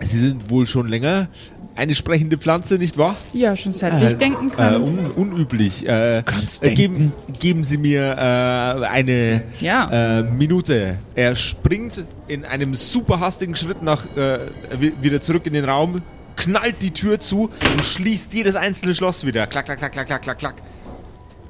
Sie 0.00 0.20
sind 0.20 0.50
wohl 0.50 0.66
schon 0.66 0.88
länger 0.88 1.28
eine 1.76 1.94
sprechende 1.96 2.38
Pflanze, 2.38 2.78
nicht 2.78 2.98
wahr? 2.98 3.16
Ja, 3.32 3.56
schon 3.56 3.72
seit 3.72 4.00
ich 4.00 4.14
denken 4.16 4.48
Äh, 4.50 4.54
kann. 4.54 4.82
un 4.82 5.10
unüblich. 5.16 5.86
Äh, 5.88 6.22
Kannst 6.24 6.62
äh, 6.62 6.72
geben, 6.72 7.12
geben 7.40 7.64
Sie 7.64 7.78
mir 7.78 8.12
äh, 8.16 8.86
eine 8.86 9.42
Ja. 9.60 10.20
äh, 10.20 10.22
Minute. 10.22 10.98
Er 11.16 11.34
springt 11.34 12.04
in 12.28 12.44
einem 12.44 12.74
super 12.76 13.18
hastigen 13.18 13.56
Schritt 13.56 13.82
nach 13.82 14.04
äh, 14.16 14.38
wi- 14.78 14.92
wieder 15.00 15.20
zurück 15.20 15.46
in 15.46 15.52
den 15.52 15.64
Raum, 15.64 16.00
knallt 16.36 16.80
die 16.80 16.92
Tür 16.92 17.18
zu 17.18 17.50
und 17.74 17.84
schließt 17.84 18.34
jedes 18.34 18.54
einzelne 18.54 18.94
Schloss 18.94 19.26
wieder. 19.26 19.46
Klack, 19.48 19.64
klack, 19.64 19.78
klack, 19.78 19.92
klack, 19.92 20.06
klack, 20.06 20.22
klack, 20.22 20.38
klack. 20.38 20.54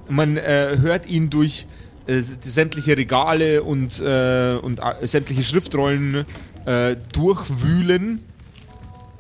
Man 0.08 0.36
äh, 0.38 0.76
hört 0.80 1.06
ihn 1.06 1.28
durch 1.28 1.66
äh, 2.06 2.20
sämtliche 2.20 2.96
Regale 2.96 3.62
und, 3.62 4.00
äh, 4.00 4.54
und 4.60 4.78
äh, 4.80 5.06
sämtliche 5.06 5.42
Schriftrollen 5.44 6.24
äh, 6.64 6.96
durchwühlen, 7.12 8.20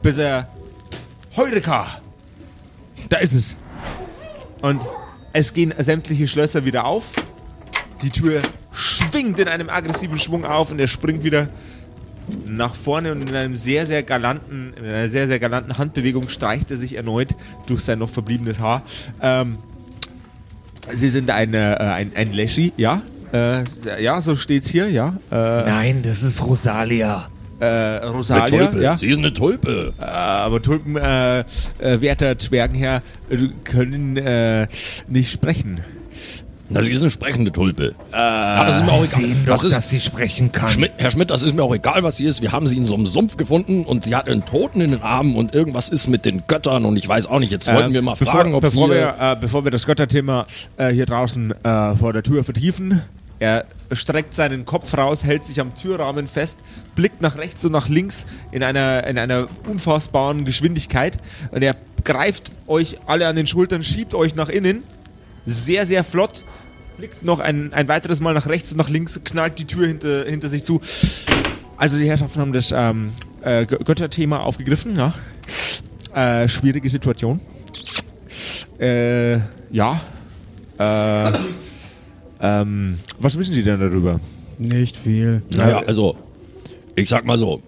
bis 0.04 0.18
er 0.18 0.46
Heureka! 1.34 2.00
Da 3.08 3.16
ist 3.16 3.32
es. 3.32 3.56
Und 4.60 4.82
es 5.32 5.52
gehen 5.52 5.74
sämtliche 5.78 6.28
Schlösser 6.28 6.64
wieder 6.64 6.84
auf. 6.84 7.12
Die 8.02 8.10
Tür 8.10 8.40
schwingt 8.70 9.38
in 9.38 9.48
einem 9.48 9.70
aggressiven 9.70 10.18
Schwung 10.18 10.44
auf 10.44 10.70
und 10.70 10.78
er 10.78 10.88
springt 10.88 11.24
wieder 11.24 11.48
nach 12.46 12.74
vorne 12.74 13.12
und 13.12 13.28
in 13.28 13.34
einem 13.34 13.56
sehr, 13.56 13.86
sehr 13.86 14.02
galanten, 14.02 14.74
in 14.78 14.84
einer 14.84 15.08
sehr, 15.08 15.26
sehr 15.26 15.38
galanten 15.38 15.78
Handbewegung 15.78 16.28
streicht 16.28 16.70
er 16.70 16.76
sich 16.76 16.96
erneut 16.96 17.34
durch 17.66 17.80
sein 17.80 17.98
noch 17.98 18.10
verbliebenes 18.10 18.60
Haar. 18.60 18.82
Ähm, 19.20 19.56
Sie 20.90 21.08
sind 21.08 21.30
ein, 21.30 21.54
äh, 21.54 21.76
ein, 21.78 22.12
ein 22.14 22.32
Leschi, 22.32 22.74
ja? 22.76 23.00
Äh, 23.32 23.64
ja, 24.02 24.20
so 24.20 24.36
steht's 24.36 24.68
hier, 24.68 24.90
ja. 24.90 25.16
Äh, 25.30 25.34
Nein, 25.34 26.02
das 26.02 26.22
ist 26.22 26.44
Rosalia. 26.44 27.30
Äh, 27.60 27.64
Eine 27.64 28.10
Rosalia, 28.10 28.66
Tulpe. 28.66 28.82
ja. 28.82 28.96
Sie 28.96 29.08
ist 29.08 29.18
eine 29.18 29.32
Tulpe. 29.32 29.92
Äh, 30.00 30.04
aber 30.04 30.60
Tulpen, 30.62 30.96
äh, 30.96 31.40
äh, 31.40 31.44
werter 32.00 32.38
Zwergenherr, 32.38 33.02
äh, 33.30 33.36
können 33.64 34.16
äh, 34.16 34.66
nicht 35.08 35.30
sprechen. 35.32 35.80
Na, 36.70 36.82
sie 36.82 36.92
ist 36.92 37.02
eine 37.02 37.10
sprechende 37.10 37.52
Tulpe. 37.52 37.94
Aber 38.10 38.68
es 38.68 38.76
ist 38.76 38.86
mir 38.86 38.92
auch 38.92 39.04
egal. 39.04 39.20
Sehen 39.20 39.36
doch, 39.44 39.52
Das 39.52 39.64
ist, 39.64 39.76
dass 39.76 39.90
sie 39.90 40.00
sprechen 40.00 40.50
kann. 40.50 40.70
Schmidt, 40.70 40.92
Herr 40.96 41.10
Schmidt, 41.10 41.30
das 41.30 41.42
ist 41.42 41.54
mir 41.54 41.62
auch 41.62 41.74
egal, 41.74 42.02
was 42.02 42.16
sie 42.16 42.24
ist. 42.24 42.40
Wir 42.40 42.52
haben 42.52 42.66
sie 42.66 42.78
in 42.78 42.86
so 42.86 42.94
einem 42.94 43.06
Sumpf 43.06 43.36
gefunden 43.36 43.84
und 43.84 44.04
sie 44.04 44.16
hat 44.16 44.28
einen 44.28 44.46
Toten 44.46 44.80
in 44.80 44.92
den 44.92 45.02
Armen 45.02 45.36
und 45.36 45.54
irgendwas 45.54 45.90
ist 45.90 46.08
mit 46.08 46.24
den 46.24 46.44
Göttern 46.48 46.86
und 46.86 46.96
ich 46.96 47.06
weiß 47.06 47.26
auch 47.26 47.38
nicht. 47.38 47.52
Jetzt 47.52 47.72
wollten 47.72 47.92
wir 47.92 48.00
mal 48.00 48.14
bevor, 48.18 48.32
fragen, 48.32 48.54
ob 48.54 48.62
bevor 48.62 48.88
sie... 48.88 48.94
wir, 48.94 49.14
äh, 49.20 49.36
bevor 49.38 49.64
wir 49.64 49.70
das 49.72 49.84
Götterthema 49.84 50.46
äh, 50.78 50.88
hier 50.88 51.04
draußen 51.04 51.52
äh, 51.64 51.94
vor 51.96 52.14
der 52.14 52.22
Tür 52.22 52.42
vertiefen, 52.44 53.02
er 53.38 53.64
streckt 53.92 54.34
seinen 54.34 54.64
Kopf 54.64 54.96
raus, 54.96 55.24
hält 55.24 55.44
sich 55.44 55.60
am 55.60 55.74
Türrahmen 55.74 56.26
fest, 56.26 56.60
blickt 56.94 57.20
nach 57.22 57.36
rechts 57.36 57.64
und 57.64 57.72
nach 57.72 57.88
links 57.88 58.26
in 58.52 58.62
einer, 58.62 59.06
in 59.06 59.18
einer 59.18 59.46
unfassbaren 59.68 60.44
Geschwindigkeit 60.44 61.18
und 61.50 61.62
er 61.62 61.76
greift 62.04 62.52
euch 62.66 62.98
alle 63.06 63.26
an 63.26 63.36
den 63.36 63.46
Schultern, 63.46 63.82
schiebt 63.84 64.14
euch 64.14 64.34
nach 64.34 64.48
innen, 64.48 64.82
sehr, 65.46 65.86
sehr 65.86 66.04
flott, 66.04 66.44
blickt 66.96 67.24
noch 67.24 67.40
ein, 67.40 67.72
ein 67.72 67.88
weiteres 67.88 68.20
Mal 68.20 68.34
nach 68.34 68.46
rechts 68.46 68.72
und 68.72 68.78
nach 68.78 68.88
links, 68.88 69.20
knallt 69.24 69.58
die 69.58 69.66
Tür 69.66 69.86
hinter, 69.86 70.24
hinter 70.24 70.48
sich 70.48 70.64
zu. 70.64 70.80
Also 71.76 71.98
die 71.98 72.08
Herrschaften 72.08 72.40
haben 72.40 72.52
das 72.52 72.72
ähm, 72.72 73.12
äh, 73.42 73.62
Gö- 73.62 73.82
Götterthema 73.84 74.38
aufgegriffen, 74.38 74.96
ja. 74.96 75.12
Äh, 76.14 76.48
schwierige 76.48 76.88
Situation. 76.88 77.40
Äh, 78.78 79.38
ja. 79.70 80.00
Äh, 80.78 81.32
ähm, 82.44 82.98
was 83.18 83.38
wissen 83.38 83.54
Sie 83.54 83.62
denn 83.62 83.80
darüber? 83.80 84.20
Nicht 84.58 84.96
viel. 84.96 85.42
Naja, 85.56 85.82
also, 85.86 86.16
ich 86.94 87.08
sag 87.08 87.26
mal 87.26 87.38
so. 87.38 87.62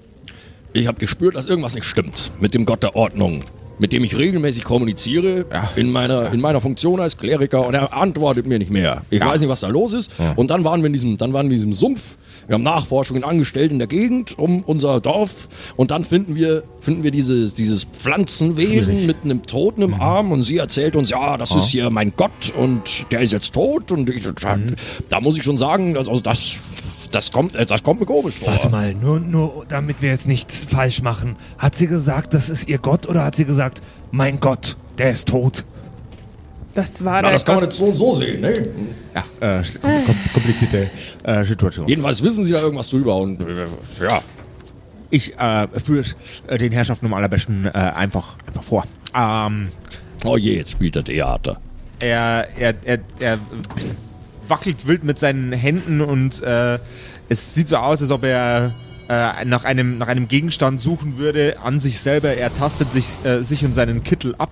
Ich 0.72 0.86
habe 0.86 0.98
gespürt, 0.98 1.34
dass 1.34 1.46
irgendwas 1.46 1.74
nicht 1.74 1.84
stimmt 1.84 2.32
mit 2.38 2.52
dem 2.54 2.66
Gott 2.66 2.82
der 2.82 2.94
Ordnung, 2.94 3.40
mit 3.78 3.92
dem 3.92 4.04
ich 4.04 4.16
regelmäßig 4.16 4.64
kommuniziere 4.64 5.46
Ja. 5.50 5.70
in, 5.74 5.90
meiner, 5.90 6.30
in 6.32 6.40
meiner 6.40 6.60
Funktion 6.60 7.00
als 7.00 7.16
Kleriker 7.16 7.66
und 7.66 7.74
er 7.74 7.94
antwortet 7.94 8.46
mir 8.46 8.58
nicht 8.58 8.70
mehr. 8.70 9.02
Ich 9.10 9.20
Ja. 9.20 9.26
weiß 9.26 9.40
nicht, 9.40 9.48
was 9.48 9.60
da 9.60 9.68
los 9.68 9.94
ist. 9.94 10.12
Und 10.36 10.50
dann 10.50 10.64
waren 10.64 10.82
wir 10.82 10.86
in 10.88 10.92
diesem, 10.92 11.16
dann 11.16 11.32
waren 11.32 11.46
wir 11.46 11.52
in 11.52 11.56
diesem 11.56 11.72
Sumpf 11.72 12.16
wir 12.46 12.54
haben 12.54 12.62
Nachforschungen 12.62 13.24
angestellt 13.24 13.72
in 13.72 13.78
der 13.78 13.88
Gegend 13.88 14.38
um 14.38 14.62
unser 14.62 15.00
Dorf 15.00 15.48
und 15.76 15.90
dann 15.90 16.04
finden 16.04 16.36
wir, 16.36 16.62
finden 16.80 17.02
wir 17.02 17.10
dieses, 17.10 17.54
dieses 17.54 17.84
Pflanzenwesen 17.84 18.94
Schwierig. 18.94 19.06
mit 19.06 19.16
einem 19.24 19.46
Toten 19.46 19.82
im 19.82 19.94
Arm 19.94 20.32
und 20.32 20.44
sie 20.44 20.58
erzählt 20.58 20.96
uns, 20.96 21.10
ja, 21.10 21.36
das 21.36 21.54
ist 21.54 21.68
hier 21.68 21.90
mein 21.90 22.12
Gott 22.16 22.52
und 22.56 23.06
der 23.10 23.20
ist 23.20 23.32
jetzt 23.32 23.52
tot 23.52 23.90
und 23.90 24.08
ich, 24.10 24.24
da 25.08 25.20
muss 25.20 25.36
ich 25.36 25.42
schon 25.42 25.58
sagen, 25.58 25.96
also 25.96 26.20
das, 26.20 26.56
das 27.10 27.32
kommt, 27.32 27.54
das 27.54 27.82
kommt 27.82 28.00
mir 28.00 28.06
komisch 28.06 28.36
vor. 28.36 28.48
Warte 28.48 28.68
mal, 28.68 28.94
nur, 28.94 29.18
nur 29.20 29.64
damit 29.68 30.02
wir 30.02 30.10
jetzt 30.10 30.28
nichts 30.28 30.64
falsch 30.64 31.02
machen. 31.02 31.36
Hat 31.58 31.74
sie 31.74 31.86
gesagt, 31.86 32.34
das 32.34 32.48
ist 32.48 32.68
ihr 32.68 32.78
Gott 32.78 33.08
oder 33.08 33.24
hat 33.24 33.36
sie 33.36 33.44
gesagt, 33.44 33.82
mein 34.12 34.40
Gott, 34.40 34.76
der 34.98 35.10
ist 35.10 35.28
tot? 35.28 35.64
Das 36.76 37.04
war 37.04 37.14
Na, 37.14 37.22
der 37.22 37.32
das 37.32 37.44
kann 37.44 37.54
man 37.56 37.64
jetzt 37.64 37.78
so 37.78 37.86
und 37.86 37.94
so 37.94 38.14
sehen, 38.14 38.40
ne? 38.42 38.52
Ja, 39.14 39.58
äh, 39.58 39.62
kom 39.82 40.14
komplizierte 40.34 40.90
äh, 41.24 41.44
Situation. 41.44 41.88
Jedenfalls 41.88 42.22
wissen 42.22 42.44
sie 42.44 42.52
da 42.52 42.60
irgendwas 42.60 42.90
drüber 42.90 43.16
und 43.16 43.40
äh, 43.40 43.66
ja. 44.08 44.20
Ich 45.10 45.38
äh, 45.38 45.66
führe 45.82 46.04
äh, 46.48 46.58
den 46.58 46.72
Herrschaften 46.72 47.06
am 47.06 47.14
allerbesten 47.14 47.64
äh, 47.66 47.70
einfach, 47.70 48.36
einfach 48.46 48.62
vor. 48.62 48.84
Ähm, 49.14 49.68
Oh 50.24 50.36
je, 50.36 50.56
jetzt 50.56 50.72
spielt 50.72 50.96
er 50.96 51.04
Theater. 51.04 51.58
er, 52.00 52.46
er, 52.58 52.74
er, 52.84 52.98
er 53.20 53.38
wackelt 54.48 54.86
wild 54.86 55.04
mit 55.04 55.18
seinen 55.18 55.52
Händen 55.52 56.00
und 56.00 56.42
äh, 56.42 56.78
es 57.28 57.54
sieht 57.54 57.68
so 57.68 57.76
aus, 57.76 58.00
als 58.02 58.10
ob 58.10 58.24
er 58.24 58.72
äh, 59.08 59.44
nach, 59.44 59.64
einem, 59.64 59.98
nach 59.98 60.08
einem 60.08 60.28
Gegenstand 60.28 60.80
suchen 60.80 61.16
würde 61.18 61.56
an 61.62 61.80
sich 61.80 62.00
selber. 62.00 62.34
Er 62.34 62.54
tastet 62.54 62.92
sich, 62.92 63.24
äh, 63.24 63.42
sich 63.42 63.64
und 63.64 63.72
seinen 63.74 64.02
Kittel 64.04 64.34
ab 64.38 64.50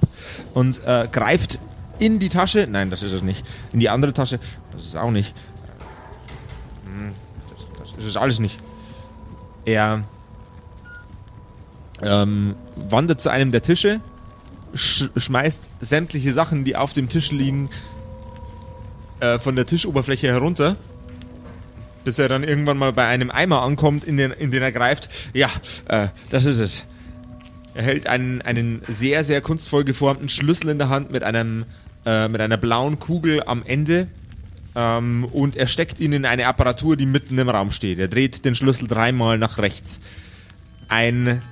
und 0.55 0.81
äh, 0.87 1.07
greift 1.11 1.59
in 1.99 2.19
die 2.19 2.29
Tasche. 2.29 2.67
Nein, 2.69 2.91
das 2.91 3.03
ist 3.03 3.13
es 3.13 3.23
nicht. 3.23 3.45
In 3.73 3.81
die 3.81 3.89
andere 3.89 4.13
Tasche. 4.13 4.39
Das 4.73 4.85
ist 4.85 4.97
auch 4.97 5.11
nicht. 5.11 5.35
Hm, 6.85 7.13
Das, 7.79 7.89
das 7.91 7.99
ist 7.99 8.07
es 8.07 8.17
alles 8.17 8.39
nicht. 8.39 8.59
Er 9.65 10.05
ähm, 12.03 12.55
wandert 12.77 13.21
zu 13.21 13.31
einem 13.31 13.53
der 13.53 13.63
Tische, 13.63 14.01
sch 14.75 15.05
schmeißt 15.17 15.69
sämtliche 15.81 16.33
Sachen, 16.33 16.65
die 16.65 16.77
auf 16.77 16.93
dem 16.93 17.09
Tisch 17.09 17.31
liegen, 17.31 17.71
äh, 19.21 19.39
von 19.39 19.57
der 19.57 19.65
Tischoberfläche 19.67 20.29
herunter, 20.29 20.77
bis 22.05 22.19
er 22.19 22.29
dann 22.29 22.45
irgendwann 22.45 22.77
mal 22.77 22.93
bei 22.93 23.07
einem 23.07 23.31
Eimer 23.31 23.63
ankommt, 23.63 24.05
in 24.05 24.17
den, 24.17 24.33
in 24.33 24.51
den 24.51 24.63
er 24.63 24.73
greift. 24.73 25.09
Ja, 25.33 25.49
äh, 25.89 26.09
das 26.31 26.45
ist 26.45 26.59
es. 26.59 26.85
Er 27.75 27.83
hält 27.83 28.07
einen, 28.07 28.41
einen 28.43 28.83
sehr, 28.89 29.25
sehr 29.25 29.41
kunstvoll 29.41 29.85
geformten 29.85 30.29
Schlüssel 30.29 30.71
in 30.71 30.79
der 30.79 30.89
Hand 30.89 31.11
mit, 31.11 31.23
einem, 31.23 31.65
äh, 32.07 32.29
mit 32.29 32.41
einer 32.41 32.57
blauen 32.57 32.99
Kugel 32.99 33.43
am 33.45 33.63
Ende. 33.65 34.07
Ähm, 34.77 35.25
und 35.25 35.57
er 35.57 35.67
steckt 35.67 36.01
ihn 36.01 36.13
in 36.13 36.25
eine 36.25 36.47
Apparatur, 36.47 36.97
die 36.97 37.07
mitten 37.07 37.39
im 37.39 37.49
Raum 37.49 37.71
steht. 37.71 37.99
Er 37.99 38.09
dreht 38.09 38.45
den 38.45 38.55
Schlüssel 38.55 38.89
dreimal 38.89 39.39
nach 39.39 39.59
rechts. 39.59 40.01
Ein 40.89 41.43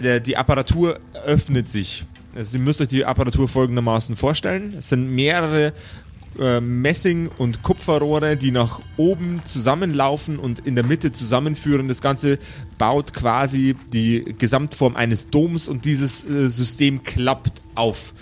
der, 0.00 0.20
die 0.20 0.36
Apparatur 0.36 1.00
öffnet 1.26 1.68
sich. 1.68 2.04
Also 2.34 2.58
ihr 2.58 2.62
müsst 2.62 2.80
euch 2.80 2.88
die 2.88 3.04
Apparatur 3.04 3.48
folgendermaßen 3.48 4.16
vorstellen. 4.16 4.74
Es 4.78 4.88
sind 4.90 5.10
mehrere 5.10 5.72
äh, 6.40 6.60
Messing- 6.60 7.30
und 7.38 7.62
Kupferrohre, 7.62 8.36
die 8.36 8.50
nach 8.50 8.80
oben 8.96 9.42
zusammenlaufen 9.44 10.38
und 10.38 10.60
in 10.60 10.74
der 10.74 10.84
Mitte 10.84 11.12
zusammenführen. 11.12 11.88
Das 11.88 12.00
Ganze 12.00 12.38
baut 12.78 13.14
quasi 13.14 13.76
die 13.92 14.34
Gesamtform 14.38 14.96
eines 14.96 15.30
Doms 15.30 15.68
und 15.68 15.84
dieses 15.84 16.24
äh, 16.24 16.48
System 16.48 17.02
klappt 17.02 17.62
auf. 17.74 18.14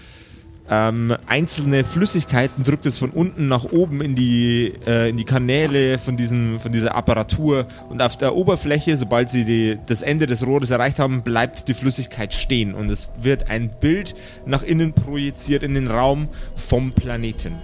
Ähm, 0.68 1.16
einzelne 1.26 1.84
Flüssigkeiten 1.84 2.64
drückt 2.64 2.86
es 2.86 2.98
von 2.98 3.10
unten 3.10 3.46
nach 3.46 3.64
oben 3.64 4.00
in 4.00 4.16
die, 4.16 4.72
äh, 4.84 5.10
in 5.10 5.16
die 5.16 5.24
Kanäle 5.24 5.98
von, 5.98 6.16
diesen, 6.16 6.58
von 6.58 6.72
dieser 6.72 6.96
Apparatur 6.96 7.66
und 7.88 8.02
auf 8.02 8.16
der 8.16 8.34
Oberfläche, 8.34 8.96
sobald 8.96 9.28
sie 9.28 9.44
die, 9.44 9.78
das 9.86 10.02
Ende 10.02 10.26
des 10.26 10.44
Rohres 10.44 10.70
erreicht 10.70 10.98
haben, 10.98 11.22
bleibt 11.22 11.68
die 11.68 11.74
Flüssigkeit 11.74 12.34
stehen 12.34 12.74
und 12.74 12.90
es 12.90 13.10
wird 13.22 13.48
ein 13.48 13.70
Bild 13.80 14.16
nach 14.44 14.64
innen 14.64 14.92
projiziert 14.92 15.62
in 15.62 15.74
den 15.74 15.86
Raum 15.86 16.28
vom 16.56 16.90
Planeten. 16.90 17.54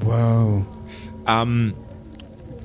Wow. 0.00 0.64
Ähm, 1.26 1.74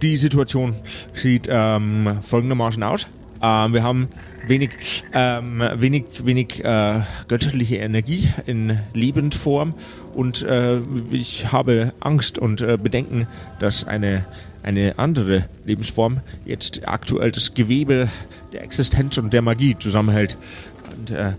die 0.02 0.18
Situation 0.18 0.76
sieht 1.14 1.48
ähm, 1.50 2.20
folgendermaßen 2.22 2.84
aus. 2.84 3.08
Ähm, 3.42 3.74
wir 3.74 3.84
haben 3.84 4.08
wenig, 4.48 5.04
ähm, 5.14 5.62
wenig, 5.76 6.06
wenig 6.24 6.64
äh, 6.64 7.02
göttliche 7.28 7.78
Energie 7.78 8.30
in 8.46 8.80
Lebendform 8.94 9.74
und 10.14 10.42
äh, 10.44 10.80
ich 11.12 11.52
habe 11.52 11.94
Angst 12.00 12.38
und 12.38 12.62
äh, 12.62 12.78
Bedenken, 12.78 13.28
dass 13.60 13.86
eine, 13.86 14.26
eine 14.62 14.98
andere 14.98 15.46
Lebensform 15.66 16.22
jetzt 16.46 16.88
aktuell 16.88 17.32
das 17.32 17.54
Gewebe 17.54 18.10
der 18.54 18.64
Existenz 18.64 19.18
und 19.18 19.34
der 19.34 19.42
Magie 19.42 19.76
zusammenhält. 19.78 20.38
Und 20.98 21.12
äh, 21.12 21.34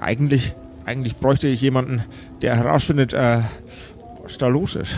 eigentlich, 0.00 0.54
eigentlich 0.84 1.16
bräuchte 1.16 1.48
ich 1.48 1.60
jemanden, 1.60 2.04
der 2.42 2.56
herausfindet, 2.56 3.12
äh, 3.12 3.40
was 4.24 4.38
da 4.38 4.48
los 4.48 4.74
ist. 4.74 4.96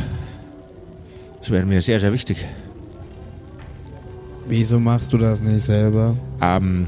Das 1.40 1.50
wäre 1.50 1.64
mir 1.64 1.82
sehr, 1.82 2.00
sehr 2.00 2.12
wichtig. 2.12 2.46
Wieso 4.48 4.78
machst 4.78 5.12
du 5.12 5.18
das 5.18 5.40
nicht 5.40 5.62
selber? 5.62 6.16
Ähm, 6.40 6.86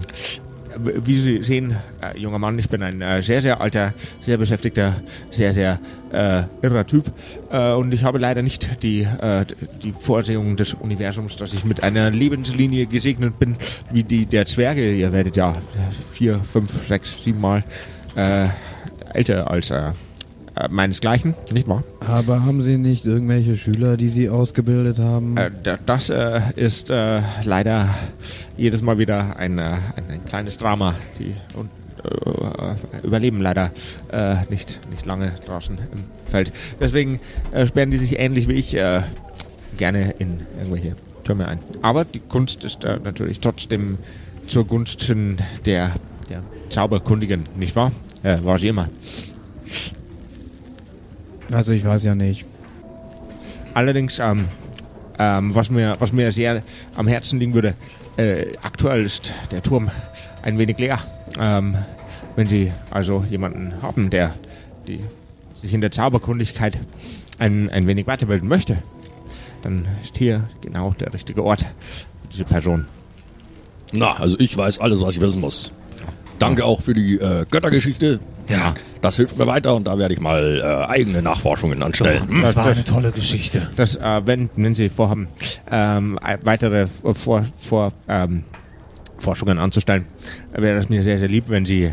wie 0.76 1.16
Sie 1.16 1.42
sehen, 1.42 1.76
äh, 2.00 2.16
junger 2.16 2.38
Mann, 2.38 2.56
ich 2.58 2.68
bin 2.68 2.82
ein 2.82 3.02
äh, 3.02 3.20
sehr, 3.20 3.42
sehr 3.42 3.60
alter, 3.60 3.92
sehr 4.20 4.36
beschäftigter, 4.36 4.94
sehr, 5.30 5.52
sehr 5.52 5.80
äh, 6.12 6.44
irrer 6.62 6.86
Typ. 6.86 7.10
Äh, 7.50 7.72
und 7.72 7.92
ich 7.92 8.04
habe 8.04 8.18
leider 8.18 8.42
nicht 8.42 8.82
die, 8.82 9.02
äh, 9.02 9.44
die 9.82 9.92
Vorsehung 9.92 10.56
des 10.56 10.74
Universums, 10.74 11.36
dass 11.36 11.52
ich 11.52 11.64
mit 11.64 11.82
einer 11.82 12.10
Lebenslinie 12.10 12.86
gesegnet 12.86 13.38
bin, 13.40 13.56
wie 13.90 14.04
die 14.04 14.26
der 14.26 14.46
Zwerge. 14.46 14.92
Ihr 14.92 15.12
werdet 15.12 15.36
ja 15.36 15.52
vier, 16.12 16.38
fünf, 16.40 16.86
sechs, 16.86 17.24
sieben 17.24 17.40
Mal 17.40 17.64
äh, 18.14 18.46
älter 19.12 19.50
als 19.50 19.72
äh, 20.58 20.68
meinesgleichen, 20.70 21.34
nicht 21.52 21.68
wahr? 21.68 21.84
Aber 22.00 22.44
haben 22.44 22.62
Sie 22.62 22.78
nicht 22.78 23.04
irgendwelche 23.04 23.56
Schüler, 23.56 23.96
die 23.96 24.08
Sie 24.08 24.28
ausgebildet 24.28 24.98
haben? 24.98 25.36
Äh, 25.36 25.50
da- 25.62 25.78
das 25.84 26.10
äh, 26.10 26.40
ist 26.56 26.90
äh, 26.90 27.20
leider 27.44 27.94
jedes 28.56 28.82
Mal 28.82 28.98
wieder 28.98 29.36
ein, 29.36 29.58
äh, 29.58 29.62
ein, 29.96 30.04
ein 30.10 30.24
kleines 30.26 30.56
Drama. 30.58 30.94
Die 31.18 31.34
und, 31.54 31.68
äh, 32.04 33.06
überleben 33.06 33.40
leider 33.40 33.70
nicht, 34.50 34.78
nicht 34.90 35.04
lange 35.04 35.32
draußen 35.46 35.76
im 35.92 36.04
Feld. 36.30 36.52
Deswegen 36.80 37.18
sperren 37.66 37.90
die 37.90 37.98
sich 37.98 38.18
ähnlich 38.18 38.48
wie 38.48 38.52
ich 38.54 38.76
gerne 39.76 40.14
in 40.18 40.40
irgendwelche 40.58 40.94
Türme 41.24 41.48
ein. 41.48 41.58
Aber 41.82 42.04
die 42.04 42.20
Kunst 42.20 42.64
ist 42.64 42.84
natürlich 42.84 43.40
trotzdem 43.40 43.98
zur 44.46 44.64
Gunsten 44.64 45.38
der, 45.66 45.90
der 46.30 46.42
Zauberkundigen, 46.70 47.44
nicht 47.58 47.74
wahr? 47.76 47.92
War 48.22 48.58
sie 48.58 48.68
immer. 48.68 48.88
Also 51.52 51.72
ich 51.72 51.84
weiß 51.84 52.04
ja 52.04 52.14
nicht. 52.14 52.44
Allerdings, 53.74 54.18
ähm, 54.18 54.46
ähm, 55.18 55.54
was, 55.54 55.70
mir, 55.70 55.94
was 55.98 56.12
mir 56.12 56.32
sehr 56.32 56.62
am 56.96 57.06
Herzen 57.06 57.38
liegen 57.38 57.54
würde, 57.54 57.74
äh, 58.16 58.46
aktuell 58.62 59.04
ist 59.04 59.32
der 59.50 59.62
Turm 59.62 59.90
ein 60.42 60.58
wenig 60.58 60.78
leer. 60.78 60.98
Ähm, 61.38 61.76
wenn 62.36 62.46
Sie 62.46 62.72
also 62.90 63.24
jemanden 63.28 63.82
haben, 63.82 64.10
der 64.10 64.34
die, 64.86 65.00
sich 65.54 65.72
in 65.74 65.80
der 65.80 65.90
Zauberkundigkeit 65.90 66.78
ein, 67.38 67.70
ein 67.70 67.86
wenig 67.86 68.06
weiterbilden 68.06 68.48
möchte, 68.48 68.78
dann 69.62 69.86
ist 70.02 70.16
hier 70.18 70.44
genau 70.60 70.94
der 70.98 71.12
richtige 71.12 71.44
Ort 71.44 71.60
für 71.60 72.28
diese 72.32 72.44
Person. 72.44 72.86
Na, 73.92 74.14
also 74.16 74.38
ich 74.38 74.56
weiß 74.56 74.80
alles, 74.80 75.00
was 75.00 75.16
ich 75.16 75.20
wissen 75.20 75.40
muss. 75.40 75.72
Danke 76.38 76.64
auch 76.64 76.80
für 76.80 76.94
die 76.94 77.16
äh, 77.16 77.44
Göttergeschichte. 77.50 78.20
Ja. 78.48 78.74
Das 79.00 79.16
hilft 79.16 79.38
mir 79.38 79.46
weiter 79.46 79.74
und 79.74 79.86
da 79.86 79.98
werde 79.98 80.14
ich 80.14 80.20
mal 80.20 80.60
äh, 80.60 80.90
eigene 80.90 81.22
Nachforschungen 81.22 81.82
anstellen. 81.82 82.28
Hm? 82.28 82.40
Das 82.42 82.56
war 82.56 82.66
eine 82.66 82.84
tolle 82.84 83.12
Geschichte. 83.12 83.70
Das, 83.76 83.96
äh, 83.96 84.22
wenn, 84.24 84.50
wenn 84.56 84.74
Sie 84.74 84.88
vorhaben, 84.88 85.28
ähm, 85.70 86.18
äh, 86.24 86.38
weitere 86.42 86.86
vor, 86.86 87.44
vor, 87.58 87.92
ähm, 88.08 88.44
Forschungen 89.18 89.58
anzustellen, 89.58 90.04
wäre 90.52 90.78
es 90.78 90.88
mir 90.88 91.02
sehr, 91.02 91.18
sehr 91.18 91.28
lieb, 91.28 91.44
wenn 91.48 91.66
Sie 91.66 91.92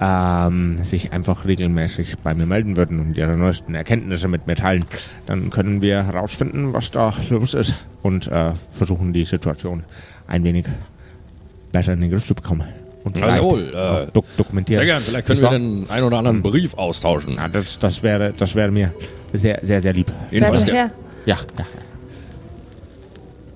ähm, 0.00 0.82
sich 0.82 1.12
einfach 1.12 1.44
regelmäßig 1.44 2.18
bei 2.18 2.32
mir 2.34 2.46
melden 2.46 2.76
würden 2.76 3.00
und 3.00 3.16
Ihre 3.16 3.36
neuesten 3.36 3.74
Erkenntnisse 3.74 4.28
mit 4.28 4.46
mir 4.46 4.56
teilen. 4.56 4.84
Dann 5.26 5.50
können 5.50 5.82
wir 5.82 6.06
herausfinden, 6.06 6.72
was 6.72 6.90
da 6.90 7.12
los 7.28 7.54
ist 7.54 7.74
und 8.02 8.28
äh, 8.28 8.52
versuchen, 8.72 9.12
die 9.12 9.24
Situation 9.24 9.84
ein 10.26 10.44
wenig 10.44 10.66
besser 11.72 11.92
in 11.92 12.00
den 12.00 12.10
Griff 12.10 12.26
zu 12.26 12.34
bekommen. 12.34 12.64
Und 13.02 13.18
jawohl, 13.18 13.72
äh, 13.74 14.12
dok 14.12 14.26
dokumentieren. 14.36 14.78
Sehr 14.78 14.86
gern, 14.86 15.00
vielleicht 15.00 15.26
können 15.26 15.40
Nicht 15.40 15.50
wir 15.50 15.58
wahr? 15.58 15.58
den 15.58 15.90
einen 15.90 16.04
oder 16.04 16.18
anderen 16.18 16.42
Brief 16.42 16.74
austauschen. 16.74 17.34
Ja, 17.34 17.48
das, 17.48 17.78
das, 17.78 18.02
wäre, 18.02 18.34
das 18.36 18.54
wäre 18.54 18.70
mir 18.70 18.92
sehr, 19.32 19.58
sehr, 19.62 19.80
sehr 19.80 19.92
lieb. 19.92 20.12
Jedenfalls 20.30 20.64
der, 20.66 20.74
Herr, 20.74 20.90
Ja, 21.24 21.36
ja. 21.58 21.64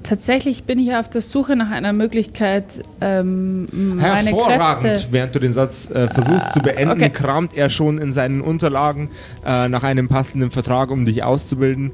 tatsächlich 0.03 0.65
bin 0.65 0.79
ich 0.79 0.95
auf 0.95 1.11
der 1.11 1.21
Suche 1.21 1.57
nach 1.57 1.71
einer 1.71 1.93
Möglichkeit, 1.93 2.83
ähm, 3.01 3.69
meine 3.73 4.31
Hervorragend. 4.31 4.83
Kräfte... 4.83 5.07
Während 5.11 5.35
du 5.35 5.41
den 5.41 5.53
Satz 5.53 5.91
äh, 5.91 6.09
versuchst 6.09 6.53
zu 6.55 6.61
beenden, 6.61 6.93
okay. 6.93 7.11
kramt 7.11 7.57
er 7.57 7.69
schon 7.69 7.99
in 7.99 8.13
seinen 8.13 8.41
Unterlagen 8.41 9.11
äh, 9.45 9.69
nach 9.69 9.83
einem 9.83 10.09
passenden 10.09 10.51
Vertrag, 10.51 10.91
um 10.91 11.05
dich 11.05 11.23
auszubilden. 11.23 11.93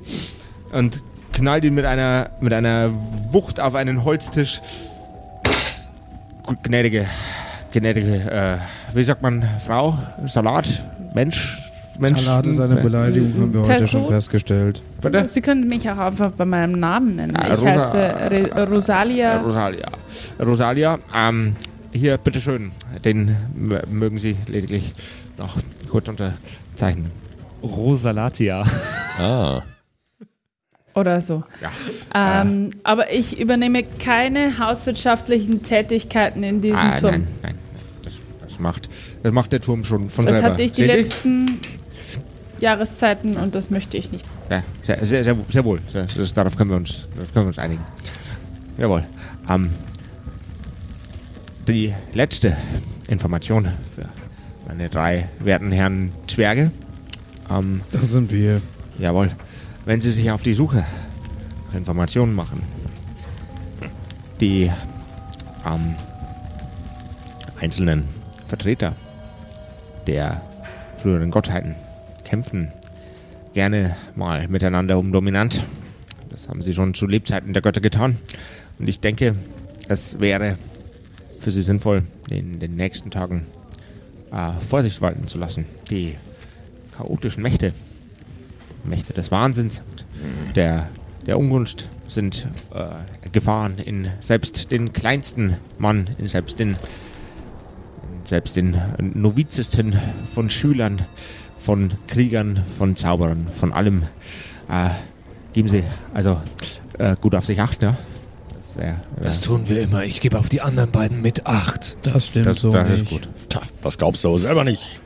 Und 0.72 1.02
knallt 1.32 1.64
ihn 1.64 1.74
mit 1.74 1.84
einer, 1.84 2.30
mit 2.40 2.52
einer 2.52 2.90
Wucht 3.32 3.58
auf 3.58 3.74
einen 3.74 4.04
Holztisch. 4.04 4.60
Gnädige, 6.62 7.06
gnädige, 7.72 8.14
äh, 8.30 8.58
wie 8.94 9.04
sagt 9.04 9.22
man, 9.22 9.44
Frau? 9.64 9.96
Salat? 10.26 10.82
Mensch? 11.14 11.58
Mensch? 11.98 12.22
Salat 12.22 12.46
ist 12.46 12.58
eine 12.60 12.76
Beleidigung, 12.76 13.32
haben 13.40 13.52
wir 13.54 13.60
heute 13.60 13.68
Person? 13.68 13.88
schon 14.02 14.08
festgestellt. 14.08 14.82
Bitte? 15.00 15.28
Sie 15.28 15.40
können 15.42 15.68
mich 15.68 15.88
auch 15.90 15.98
einfach 15.98 16.30
bei 16.32 16.44
meinem 16.44 16.72
Namen 16.72 17.16
nennen. 17.16 17.36
Ah, 17.36 17.46
ich 17.52 17.60
Rosa- 17.60 17.66
heiße 17.70 17.96
Re 18.30 18.50
Äh, 18.50 18.60
Rosalia. 18.62 19.36
Rosalia. 19.38 19.86
Rosalia, 20.44 20.98
ähm, 21.14 21.54
hier, 21.92 22.16
bitteschön. 22.18 22.72
Den 23.04 23.36
m- 23.56 23.78
mögen 23.90 24.18
Sie 24.18 24.36
lediglich 24.46 24.92
noch 25.38 25.56
kurz 25.90 26.08
unterzeichnen. 26.08 27.10
Rosalatia. 27.62 28.64
Ah. 29.18 29.60
Oder 30.94 31.20
so. 31.20 31.44
Ja. 31.62 32.42
Ähm, 32.42 32.70
aber 32.82 33.12
ich 33.12 33.38
übernehme 33.40 33.84
keine 33.84 34.58
hauswirtschaftlichen 34.58 35.62
Tätigkeiten 35.62 36.42
in 36.42 36.60
diesem 36.60 36.76
Ah, 36.78 36.96
Turm. 36.98 37.12
nein, 37.12 37.26
nein, 37.42 37.54
nein. 37.54 37.54
Das, 38.02 38.14
das, 38.48 38.58
macht, 38.58 38.88
das 39.22 39.32
macht 39.32 39.52
der 39.52 39.60
Turm 39.60 39.84
schon 39.84 40.10
von 40.10 40.26
Das 40.26 40.36
selber. 40.36 40.50
hatte 40.50 40.62
ich 40.64 40.72
die 40.72 40.82
Seht 40.82 40.92
letzten 40.96 41.60
Jahreszeiten 42.58 43.36
und 43.36 43.54
das 43.54 43.70
möchte 43.70 43.96
ich 43.96 44.10
nicht. 44.10 44.24
Ja, 44.50 44.62
sehr, 44.82 45.04
sehr, 45.06 45.22
sehr, 45.24 45.36
sehr 45.48 45.64
wohl. 45.64 45.80
Sehr, 45.92 46.06
das, 46.16 46.34
darauf 46.34 46.56
können 46.56 46.70
wir 46.70 46.76
uns, 46.76 47.06
darauf 47.14 47.32
können 47.32 47.44
wir 47.46 47.48
uns 47.48 47.58
einigen. 47.58 47.84
Jawohl. 48.76 49.04
Ähm, 49.48 49.70
die 51.68 51.94
letzte 52.14 52.56
Information 53.08 53.64
für 53.94 54.06
meine 54.66 54.88
drei 54.88 55.28
werten 55.38 55.70
Herren 55.70 56.12
Zwerge. 56.26 56.70
Ähm, 57.50 57.82
Das 57.92 58.10
sind 58.10 58.32
wir. 58.32 58.60
jawohl. 58.98 59.30
Wenn 59.84 60.00
Sie 60.00 60.10
sich 60.10 60.30
auf 60.30 60.42
die 60.42 60.54
Suche 60.54 60.84
nach 61.68 61.74
Informationen 61.74 62.34
machen, 62.34 62.62
die 64.40 64.70
ähm, 65.66 65.94
einzelnen 67.60 68.04
Vertreter 68.46 68.94
der 70.06 70.42
früheren 70.98 71.30
Gottheiten 71.30 71.76
kämpfen 72.24 72.72
gerne 73.54 73.96
mal 74.14 74.48
miteinander 74.48 74.98
um 74.98 75.12
Dominant. 75.12 75.62
Das 76.30 76.48
haben 76.48 76.62
sie 76.62 76.72
schon 76.72 76.94
zu 76.94 77.06
Lebzeiten 77.06 77.52
der 77.52 77.62
Götter 77.62 77.80
getan. 77.80 78.16
Und 78.78 78.88
ich 78.88 79.00
denke, 79.00 79.34
es 79.88 80.20
wäre 80.20 80.56
für 81.40 81.50
sie 81.50 81.62
sinnvoll, 81.62 82.04
in 82.30 82.60
den 82.60 82.76
nächsten 82.76 83.10
Tagen 83.10 83.46
äh, 84.32 84.52
Vorsicht 84.68 85.00
walten 85.00 85.26
zu 85.26 85.38
lassen. 85.38 85.66
Die 85.90 86.16
chaotischen 86.96 87.42
Mächte, 87.42 87.72
Mächte 88.84 89.12
des 89.12 89.30
Wahnsinns 89.30 89.82
und 89.90 90.04
der, 90.56 90.88
der 91.26 91.38
Ungunst 91.38 91.88
sind 92.08 92.46
äh, 92.74 93.28
Gefahren 93.30 93.78
in 93.78 94.08
selbst 94.20 94.70
den 94.70 94.92
kleinsten 94.92 95.56
Mann, 95.78 96.10
in 96.18 96.26
selbst 96.28 96.58
den, 96.58 96.70
in 96.70 96.76
selbst 98.24 98.56
den 98.56 98.80
novizesten 98.98 99.96
von 100.34 100.50
Schülern, 100.50 101.02
von 101.58 101.92
Kriegern, 102.08 102.64
von 102.78 102.96
Zauberern, 102.96 103.46
von 103.54 103.72
allem. 103.72 104.04
Äh, 104.68 104.90
geben 105.52 105.68
Sie 105.68 105.84
also 106.14 106.40
äh, 106.98 107.16
gut 107.20 107.34
auf 107.34 107.44
sich 107.44 107.60
acht, 107.60 107.82
ja? 107.82 107.96
Das, 108.56 108.76
wär, 108.76 108.90
äh, 109.18 109.22
Das 109.22 109.40
tun 109.40 109.68
wir 109.68 109.80
immer. 109.82 110.04
Ich 110.04 110.20
gebe 110.20 110.38
auf 110.38 110.48
die 110.48 110.60
anderen 110.60 110.90
beiden 110.90 111.22
mit 111.22 111.46
Acht. 111.46 111.96
Das 112.02 112.28
stimmt 112.28 112.46
das, 112.46 112.60
so 112.60 112.70
das 112.72 112.88
nicht. 112.88 113.02
ist 113.02 113.10
gut. 113.10 113.28
Tja, 113.48 113.62
das 113.82 113.98
glaubst 113.98 114.24
du 114.24 114.36
selber 114.38 114.64
nicht. 114.64 115.00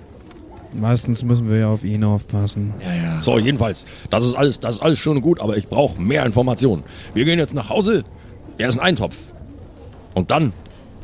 Meistens 0.74 1.22
müssen 1.22 1.48
wir 1.48 1.58
ja 1.58 1.70
auf 1.70 1.84
ihn 1.84 2.04
aufpassen. 2.04 2.74
Ja, 2.82 2.94
ja. 2.94 3.22
So, 3.22 3.38
jedenfalls, 3.38 3.86
das 4.10 4.24
ist 4.24 4.34
alles, 4.34 4.60
das 4.60 4.76
ist 4.76 4.80
alles 4.80 4.98
schön 4.98 5.16
und 5.16 5.22
gut, 5.22 5.40
aber 5.40 5.56
ich 5.56 5.68
brauche 5.68 6.00
mehr 6.00 6.26
Informationen. 6.26 6.82
Wir 7.14 7.24
gehen 7.24 7.38
jetzt 7.38 7.54
nach 7.54 7.70
Hause, 7.70 8.04
er 8.58 8.68
ist 8.68 8.78
ein 8.78 8.84
Eintopf. 8.84 9.16
Und 10.14 10.30
dann 10.30 10.52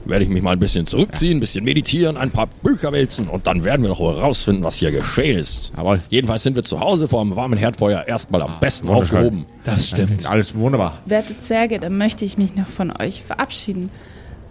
werde 0.04 0.24
ich 0.24 0.30
mich 0.30 0.42
mal 0.42 0.52
ein 0.52 0.58
bisschen 0.58 0.86
zurückziehen, 0.86 1.38
ein 1.38 1.40
bisschen 1.40 1.64
meditieren, 1.64 2.16
ein 2.16 2.30
paar 2.30 2.46
Bücher 2.62 2.92
wälzen 2.92 3.28
und 3.28 3.46
dann 3.46 3.64
werden 3.64 3.82
wir 3.82 3.88
noch 3.88 4.00
herausfinden, 4.00 4.62
was 4.62 4.76
hier 4.76 4.90
geschehen 4.90 5.38
ist. 5.38 5.72
Jawohl. 5.76 6.00
Jedenfalls 6.08 6.42
sind 6.42 6.56
wir 6.56 6.62
zu 6.62 6.80
Hause 6.80 7.06
vor 7.08 7.20
einem 7.20 7.36
warmen 7.36 7.58
Herdfeuer 7.58 8.04
erstmal 8.06 8.42
am 8.42 8.58
besten 8.60 8.88
wunderschön. 8.88 9.18
aufgehoben. 9.18 9.46
Das 9.64 9.88
stimmt. 9.88 10.26
Alles 10.28 10.54
wunderbar. 10.54 10.98
Werte 11.06 11.36
Zwerge, 11.38 11.78
dann 11.78 11.98
möchte 11.98 12.24
ich 12.24 12.38
mich 12.38 12.56
noch 12.56 12.66
von 12.66 12.92
euch 12.98 13.22
verabschieden. 13.22 13.90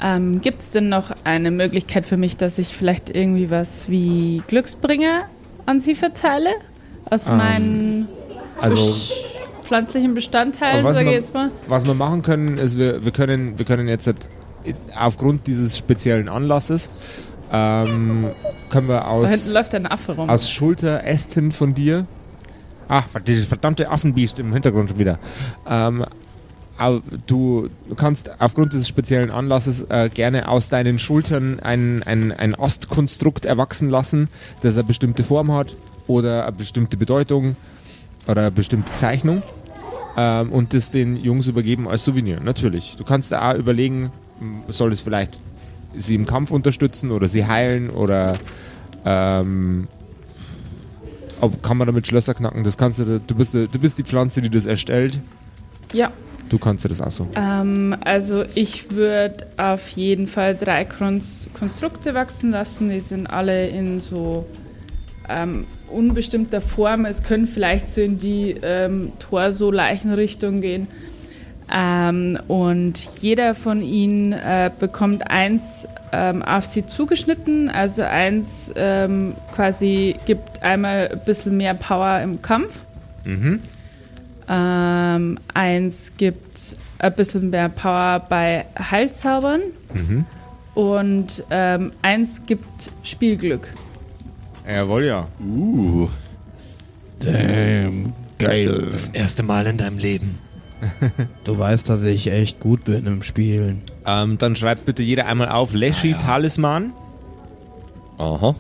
Ähm, 0.02 0.42
Gibt 0.42 0.62
es 0.62 0.70
denn 0.72 0.88
noch 0.90 1.12
eine 1.26 1.52
Möglichkeit 1.52 2.06
für 2.06 2.18
mich, 2.18 2.38
dass 2.38 2.58
ich 2.58 2.70
vielleicht 2.70 3.10
irgendwie 3.10 3.52
was 3.52 3.90
wie 3.90 4.42
Glücksbringer 4.48 5.24
an 5.66 5.80
sie 5.80 5.96
verteile? 5.96 6.50
Aus 7.10 7.28
Ähm, 7.28 7.38
meinen 7.38 8.08
Also, 8.62 8.96
pflanzlichen 9.64 10.14
Bestandteilen, 10.14 10.84
was 10.86 10.96
sage 10.96 11.08
ich 11.10 11.12
man- 11.14 11.22
jetzt 11.22 11.34
mal. 11.34 11.52
was 11.68 11.86
wir 11.86 11.94
machen 11.96 12.22
können, 12.22 12.58
ist, 12.58 12.78
wir, 12.78 13.04
wir, 13.04 13.12
können, 13.12 13.58
wir 13.60 13.66
können 13.66 13.88
jetzt 13.88 14.08
halt 14.08 14.18
aufgrund 14.98 15.48
dieses 15.48 15.78
speziellen 15.78 16.30
Anlasses 16.30 16.90
ähm, 17.52 18.28
können 18.70 18.88
wir 18.88 19.00
Da 19.00 19.12
hinten 19.20 19.26
aus, 19.26 19.54
läuft 19.54 19.74
ein 19.76 19.88
Affe 19.88 20.12
rum. 20.16 20.30
aus 20.30 20.50
Schulterästen 20.52 21.52
von 21.52 21.74
dir. 21.74 22.06
Ach, 22.88 23.06
dieses 23.26 23.48
verdammte 23.48 23.90
Affenbiest 23.90 24.40
im 24.40 24.54
Hintergrund 24.54 24.90
schon 24.90 25.00
wieder. 25.00 25.18
Ähm, 25.68 26.06
du, 27.28 27.70
kannst 27.96 28.32
aufgrund 28.40 28.74
dieses 28.74 28.88
speziellen 28.88 29.32
Anlasses 29.32 29.84
äh, 29.90 30.10
gerne 30.10 30.48
aus 30.48 30.70
deinen 30.70 31.00
Schultern 31.00 31.60
ein, 31.60 32.04
ein, 32.04 32.32
ein 32.32 32.56
Astkonstrukt 32.56 33.46
erwachsen 33.46 33.90
lassen, 33.90 34.30
das 34.62 34.76
eine 34.76 34.86
bestimmte 34.86 35.24
Form 35.24 35.52
hat 35.52 35.76
oder 36.08 36.44
eine 36.44 36.54
bestimmte 36.54 36.98
Bedeutung 36.98 37.56
oder 38.28 38.42
eine 38.42 38.52
bestimmte 38.52 38.94
Zeichnung 38.94 39.44
ähm, 40.18 40.52
und 40.52 40.74
das 40.74 40.92
den 40.92 41.18
Jungs 41.18 41.48
übergeben 41.48 41.88
als 41.88 42.06
Souvenir. 42.06 42.40
Natürlich. 42.40 42.96
Du 42.98 43.04
kannst 43.04 43.32
da 43.32 43.52
auch 43.52 43.56
überlegen, 43.56 44.12
soll 44.70 44.94
es 44.94 45.02
vielleicht 45.02 45.40
sie 45.96 46.16
im 46.16 46.26
Kampf 46.26 46.52
unterstützen 46.52 47.12
oder 47.12 47.28
sie 47.28 47.46
heilen 47.46 47.90
oder 47.90 48.38
ähm, 49.06 49.88
ob, 51.42 51.62
kann 51.64 51.78
man 51.78 51.88
damit 51.88 52.08
Schlösser 52.08 52.34
knacken? 52.34 52.64
Das 52.64 52.78
kannst 52.78 53.00
du, 53.00 53.20
du 53.20 53.36
bist, 53.36 53.54
du 53.54 53.68
bist 53.68 53.98
die 53.98 54.04
Pflanze, 54.04 54.42
die 54.42 54.50
das 54.50 54.66
erstellt. 54.66 55.20
ja, 55.94 56.12
Du 56.50 56.58
kannst 56.58 56.84
dir 56.84 56.90
das 56.90 57.00
auch 57.02 57.12
so. 57.12 57.28
ähm, 57.36 57.96
also 58.04 58.44
ich 58.56 58.92
würde 58.92 59.46
auf 59.58 59.90
jeden 59.90 60.28
Fall 60.28 60.56
drei 60.56 60.84
Konst 60.84 61.54
Konstrukte 61.54 62.14
wachsen 62.14 62.52
lassen. 62.52 62.90
Die 62.90 63.02
sind 63.02 63.28
alle 63.28 63.68
in 63.68 64.02
so 64.02 64.46
ähm, 65.30 65.66
unbestimmter 65.90 66.62
Form. 66.62 67.06
Es 67.06 67.24
können 67.24 67.46
vielleicht 67.46 67.90
so 67.92 68.02
in 68.02 68.18
die 68.18 68.56
ähm, 68.62 69.12
Torso-Leichenrichtung 69.20 70.62
gehen. 70.62 70.88
Ähm, 71.72 72.40
und 72.48 72.98
jeder 73.22 73.54
von 73.54 73.84
ihnen 73.84 74.34
äh, 74.34 74.72
bekommt 74.80 75.30
eins 75.30 75.88
ähm, 76.12 76.42
auf 76.42 76.66
sie 76.66 76.88
zugeschnitten. 76.88 77.70
Also 77.70 78.02
eins 78.02 78.74
ähm, 78.76 79.36
quasi 79.54 80.16
gibt 80.26 80.64
einmal 80.64 81.10
ein 81.12 81.20
bisschen 81.26 81.58
mehr 81.58 81.76
Power 81.76 82.22
im 82.22 82.42
Kampf. 82.42 82.80
Mhm. 83.24 83.62
Ähm, 84.50 85.38
eins 85.54 86.14
gibt 86.18 86.74
ein 86.98 87.14
bisschen 87.14 87.52
mehr 87.52 87.70
Power 87.70 88.20
bei 88.28 88.66
Heilzaubern. 88.78 89.62
Mhm. 89.94 90.26
Und 90.76 91.44
ähm, 91.50 91.92
eins 92.02 92.42
gibt 92.46 92.92
Spielglück. 93.04 93.68
Jawohl, 94.68 95.06
ja. 95.06 95.28
Uh, 95.40 96.10
Damn. 97.20 98.14
geil. 98.38 98.88
Das 98.92 99.10
erste 99.10 99.44
Mal 99.44 99.68
in 99.68 99.78
deinem 99.78 99.98
Leben. 99.98 100.40
Du 101.44 101.58
weißt, 101.58 101.90
dass 101.90 102.04
ich 102.04 102.32
echt 102.32 102.60
gut 102.60 102.86
bin 102.86 103.06
im 103.06 103.24
Spielen. 103.24 103.82
Ähm, 104.06 104.38
dann 104.38 104.56
schreibt 104.56 104.86
bitte 104.86 105.02
jeder 105.04 105.26
einmal 105.26 105.50
auf 105.50 105.74
Leschi 105.74 106.14
Talisman. 106.14 106.94
Aha. 108.18 108.56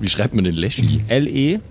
Wie 0.00 0.08
schreibt 0.08 0.34
man 0.34 0.44
den 0.44 0.54
Leschi? 0.54 1.02
L-E-S-H-Y. 1.08 1.62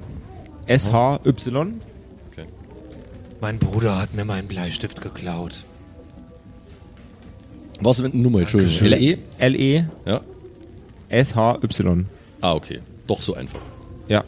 Mein 3.46 3.60
Bruder 3.60 4.02
hat 4.02 4.16
mir 4.16 4.26
meinen 4.26 4.48
Bleistift 4.48 5.02
geklaut. 5.04 5.66
Was 7.80 8.02
mit 8.02 8.16
der 8.16 8.22
Nummer? 8.22 8.40
Entschuldigung. 8.40 8.90
Dankeschön. 8.90 9.20
LE? 9.38 9.88
Ja. 10.04 10.22
L-E-S-H-Y. 11.10 12.06
Ah, 12.42 12.56
okay. 12.56 12.80
Doch 13.06 13.22
so 13.22 13.36
einfach. 13.36 13.60
Ja, 14.08 14.24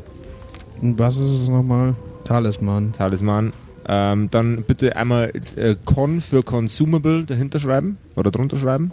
Und 0.83 0.99
was 0.99 1.17
ist 1.17 1.41
es 1.41 1.49
nochmal? 1.49 1.95
Talisman. 2.25 2.93
Talisman. 2.93 3.53
Ähm, 3.87 4.29
dann 4.29 4.61
bitte 4.61 4.95
einmal 4.95 5.33
äh, 5.55 5.75
Con 5.83 6.21
für 6.21 6.43
Consumable 6.43 7.23
dahinter 7.25 7.59
schreiben 7.59 7.97
oder 8.15 8.29
drunter 8.29 8.57
schreiben. 8.57 8.91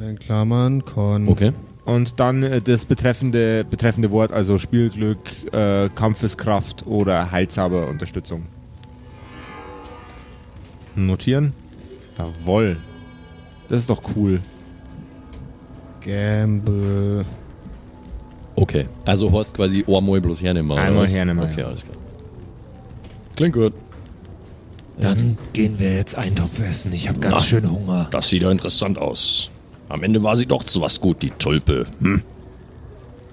In 0.00 0.18
Klammern, 0.18 0.86
Con. 0.86 1.28
Okay. 1.28 1.52
Und 1.84 2.18
dann 2.18 2.42
äh, 2.42 2.62
das 2.62 2.86
betreffende, 2.86 3.62
betreffende 3.62 4.10
Wort, 4.10 4.32
also 4.32 4.56
Spielglück, 4.58 5.18
äh, 5.52 5.90
Kampfeskraft 5.90 6.86
oder 6.86 7.30
Heilzauberunterstützung. 7.30 8.55
Notieren. 10.96 11.52
Jawoll. 12.18 12.78
Das 13.68 13.78
ist 13.78 13.90
doch 13.90 14.02
cool. 14.16 14.40
Gamble. 16.04 17.24
Okay. 18.54 18.86
Also 19.04 19.30
Horst 19.30 19.54
quasi 19.54 19.84
einmal 19.86 20.20
bloß 20.20 20.40
hernehmen. 20.42 20.70
oder 20.70 20.82
Einmal 20.82 21.02
was? 21.04 21.12
hernehmen, 21.12 21.44
Okay, 21.44 21.60
ja. 21.60 21.66
alles 21.66 21.84
klar. 21.84 21.96
Klingt 23.36 23.54
gut. 23.54 23.74
Dann 24.98 25.36
gehen 25.52 25.78
wir 25.78 25.94
jetzt 25.94 26.16
Eintopf 26.16 26.58
essen. 26.60 26.92
Ich 26.94 27.08
habe 27.08 27.18
ganz 27.18 27.34
Na. 27.34 27.40
schön 27.40 27.70
Hunger. 27.70 28.08
Das 28.10 28.28
sieht 28.28 28.40
ja 28.42 28.50
interessant 28.50 28.96
aus. 28.96 29.50
Am 29.90 30.02
Ende 30.02 30.22
war 30.22 30.36
sie 30.36 30.46
doch 30.46 30.64
zu 30.64 30.80
was 30.80 31.00
gut, 31.00 31.20
die 31.22 31.30
Tulpe. 31.30 31.86
Hm. 32.00 32.22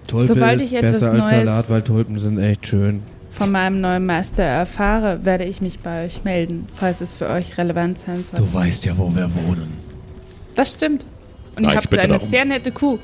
Tulpe 0.07 0.25
Sobald 0.33 0.59
ist 0.59 0.67
ich 0.67 0.73
etwas 0.77 0.99
besser 0.99 1.11
als 1.13 1.19
Neues- 1.19 1.45
Salat, 1.47 1.69
weil 1.69 1.81
Tulpen 1.83 2.19
sind 2.19 2.37
echt 2.37 2.67
schön. 2.67 3.01
Von 3.33 3.51
meinem 3.51 3.81
neuen 3.81 4.05
Meister 4.05 4.43
erfahre, 4.43 5.25
werde 5.25 5.43
ich 5.45 5.59
mich 5.59 5.79
bei 5.79 6.05
euch 6.05 6.23
melden, 6.23 6.67
falls 6.75 7.01
es 7.01 7.15
für 7.15 7.27
euch 7.29 7.57
relevant 7.57 7.97
sein 7.97 8.23
soll. 8.23 8.39
Du 8.39 8.53
weißt 8.53 8.85
ja, 8.85 8.95
wo 8.95 9.13
wir 9.15 9.27
wohnen. 9.33 9.73
Das 10.53 10.73
stimmt. 10.73 11.03
Und 11.55 11.63
Na, 11.63 11.69
ihr 11.69 11.71
ich 11.71 11.77
habt 11.77 11.89
bitte 11.89 12.03
eine 12.03 12.13
darum. 12.13 12.27
sehr 12.29 12.45
nette 12.45 12.71
Kuh. 12.71 12.99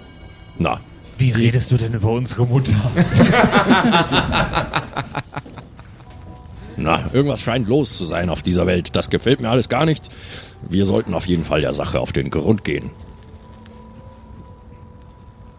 Na, 0.60 0.82
Wie 1.18 1.32
redest 1.32 1.72
du 1.72 1.78
denn 1.78 1.96
über 1.96 2.12
unsere 2.12 2.46
Mutter? 2.46 2.76
na, 6.78 7.10
irgendwas 7.12 7.42
scheint 7.42 7.68
los 7.68 7.98
zu 7.98 8.06
sein 8.06 8.30
auf 8.30 8.44
dieser 8.44 8.68
Welt. 8.68 8.96
Das 8.96 9.10
gefällt 9.10 9.42
mir 9.42 9.50
alles 9.50 9.68
gar 9.68 9.86
nicht. 9.86 10.10
Wir 10.70 10.86
sollten 10.86 11.16
auf 11.16 11.26
jeden 11.26 11.44
Fall 11.44 11.62
der 11.62 11.74
Sache 11.74 12.00
auf 12.00 12.14
den 12.14 12.30
Grund 12.30 12.64
gehen. 12.64 12.92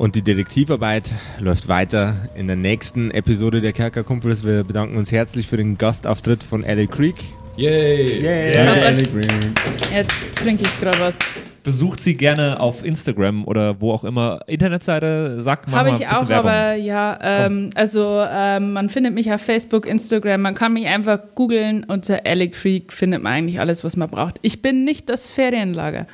Und 0.01 0.15
die 0.15 0.23
Detektivarbeit 0.23 1.15
läuft 1.41 1.69
weiter 1.69 2.15
in 2.35 2.47
der 2.47 2.57
nächsten 2.57 3.11
Episode 3.11 3.61
der 3.61 3.75
Kerkerkumpels. 3.75 4.47
Wir 4.47 4.65
bedanken 4.65 4.97
uns 4.97 5.13
herzlich 5.13 5.47
für 5.47 5.59
den 5.59 5.77
Gastauftritt 5.77 6.43
von 6.43 6.65
Ellie 6.65 6.87
Creek. 6.87 7.17
Yay! 7.59 8.55
Danke, 8.55 8.81
Ellie 8.81 9.05
Green. 9.05 9.55
Jetzt 9.95 10.37
trinke 10.37 10.63
ich 10.63 10.81
gerade 10.81 11.01
was. 11.01 11.19
Besucht 11.63 12.01
sie 12.01 12.17
gerne 12.17 12.61
auf 12.61 12.83
Instagram 12.83 13.47
oder 13.47 13.83
wo 13.83 13.93
auch 13.93 14.05
immer. 14.05 14.41
Internetseite, 14.47 15.43
sag 15.43 15.69
mal. 15.69 15.81
Habe 15.81 15.91
ich 15.91 16.07
auch, 16.09 16.27
Werbung. 16.31 16.51
aber 16.51 16.75
ja, 16.77 17.19
ähm, 17.23 17.69
also 17.75 18.25
ähm, 18.27 18.73
man 18.73 18.89
findet 18.89 19.13
mich 19.13 19.31
auf 19.31 19.43
Facebook, 19.43 19.85
Instagram, 19.85 20.41
man 20.41 20.55
kann 20.55 20.73
mich 20.73 20.87
einfach 20.87 21.19
googeln. 21.35 21.85
Unter 21.85 22.25
Ellie 22.25 22.49
Creek 22.49 22.95
findet 22.95 23.23
man 23.23 23.35
eigentlich 23.35 23.61
alles, 23.61 23.85
was 23.85 23.99
man 23.99 24.09
braucht. 24.09 24.37
Ich 24.41 24.63
bin 24.63 24.85
nicht 24.85 25.11
das 25.11 25.31
Ferienlager. 25.31 26.07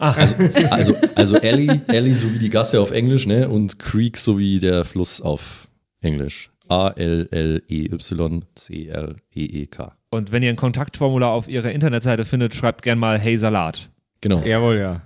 Also, 0.00 0.36
also, 0.70 0.96
also 1.14 1.36
Ellie, 1.36 1.82
Ellie 1.88 2.14
so 2.14 2.32
wie 2.32 2.38
die 2.38 2.48
Gasse 2.48 2.80
auf 2.80 2.90
Englisch, 2.90 3.26
ne? 3.26 3.48
Und 3.48 3.78
Creek 3.78 4.16
so 4.16 4.38
wie 4.38 4.58
der 4.58 4.86
Fluss 4.86 5.20
auf 5.20 5.68
Englisch. 6.00 6.50
E 6.70 6.72
A-L-L-E-Y-C-R-E-E-K. 6.72 7.92
Und 10.10 10.32
wenn 10.32 10.42
ihr 10.42 10.50
ein 10.50 10.56
Kontaktformular 10.56 11.30
auf 11.30 11.48
ihrer 11.48 11.70
Internetseite 11.70 12.24
findet, 12.24 12.54
schreibt 12.54 12.82
gerne 12.82 12.98
mal 12.98 13.18
Hey 13.18 13.36
Salat. 13.36 13.90
Genau. 14.22 14.42
Jawohl, 14.42 14.78
ja. 14.78 15.02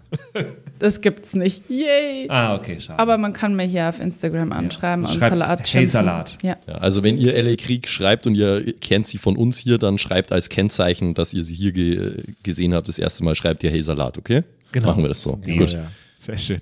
Das 0.79 1.01
gibt's 1.01 1.35
nicht. 1.35 1.63
Yay! 1.71 2.27
Ah, 2.29 2.57
okay, 2.57 2.81
schade. 2.81 2.99
Aber 2.99 3.17
man 3.17 3.33
kann 3.33 3.55
mich 3.55 3.73
ja 3.73 3.89
auf 3.89 4.01
Instagram 4.01 4.51
anschreiben 4.53 5.05
und 5.05 5.11
Schreibt 5.11 5.31
Salat 5.31 5.59
Hey 5.61 5.67
schimpfen. 5.67 5.93
Salat. 5.93 6.37
Ja. 6.43 6.57
Ja, 6.67 6.75
also 6.75 7.05
wenn 7.05 7.17
ihr 7.17 7.35
Ellie 7.35 7.57
Krieg 7.57 7.89
schreibt 7.89 8.27
und 8.27 8.35
ihr 8.35 8.75
kennt 8.81 9.07
sie 9.07 9.19
von 9.19 9.37
uns 9.37 9.59
hier, 9.59 9.79
dann 9.79 9.99
schreibt 9.99 10.33
als 10.33 10.49
Kennzeichen, 10.49 11.15
dass 11.15 11.33
ihr 11.33 11.45
sie 11.45 11.55
hier 11.55 11.73
ge 11.73 12.25
gesehen 12.43 12.75
habt, 12.75 12.89
das 12.89 12.99
erste 12.99 13.25
Mal 13.25 13.37
schreibt 13.37 13.63
ihr 13.63 13.71
Hey 13.71 13.81
Salat, 13.81 14.19
okay? 14.19 14.43
Genau. 14.75 14.89
Machen 14.89 15.05
wir 15.05 15.09
das 15.09 15.23
so. 15.23 15.41
Ja, 15.47 15.57
Gut. 15.57 15.73
ja. 15.73 15.87
Sehr 16.19 16.37
schön. 16.39 16.61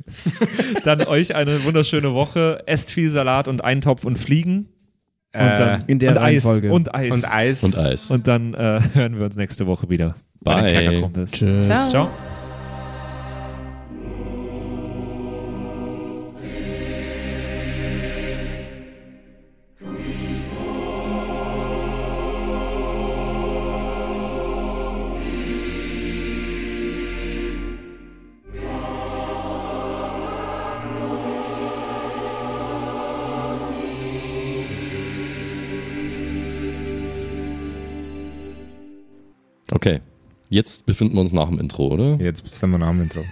Dann 0.84 1.02
euch 1.06 1.34
eine 1.34 1.64
wunderschöne 1.64 2.12
Woche. 2.14 2.62
Esst 2.66 2.90
viel 2.90 3.08
Salat 3.10 3.48
und 3.48 3.64
Eintopf 3.64 4.04
und 4.04 4.18
Fliegen. 4.18 4.68
Und 5.34 5.40
Äh, 5.40 5.58
dann, 5.58 5.80
in 5.86 5.98
der 5.98 6.10
und 6.12 6.18
Eis. 6.18 6.24
Reihenfolge. 6.44 6.72
Und 6.72 6.94
Eis. 6.94 7.12
Und 7.12 7.30
Eis. 7.30 7.64
Und 7.64 7.78
Eis. 7.78 8.10
Und 8.10 8.28
dann 8.28 8.52
äh, 8.54 8.80
hören 8.94 9.18
wir 9.18 9.24
uns 9.24 9.36
nächste 9.36 9.66
Woche 9.66 9.88
wieder. 9.88 10.14
Bei 10.40 10.70
den 10.72 11.10
Bye. 11.12 11.24
Tschüss. 11.26 11.66
Ciao. 11.66 11.88
Ciao. 11.90 12.31
Okay. 39.82 39.98
Jetzt 40.48 40.86
befinden 40.86 41.14
wir 41.16 41.22
uns 41.22 41.32
nach 41.32 41.48
dem 41.48 41.58
Intro, 41.58 41.88
oder? 41.88 42.14
Jetzt 42.20 42.54
sind 42.54 42.70
wir 42.70 42.78
nach 42.78 42.90
dem 42.92 43.02
Intro. 43.02 43.24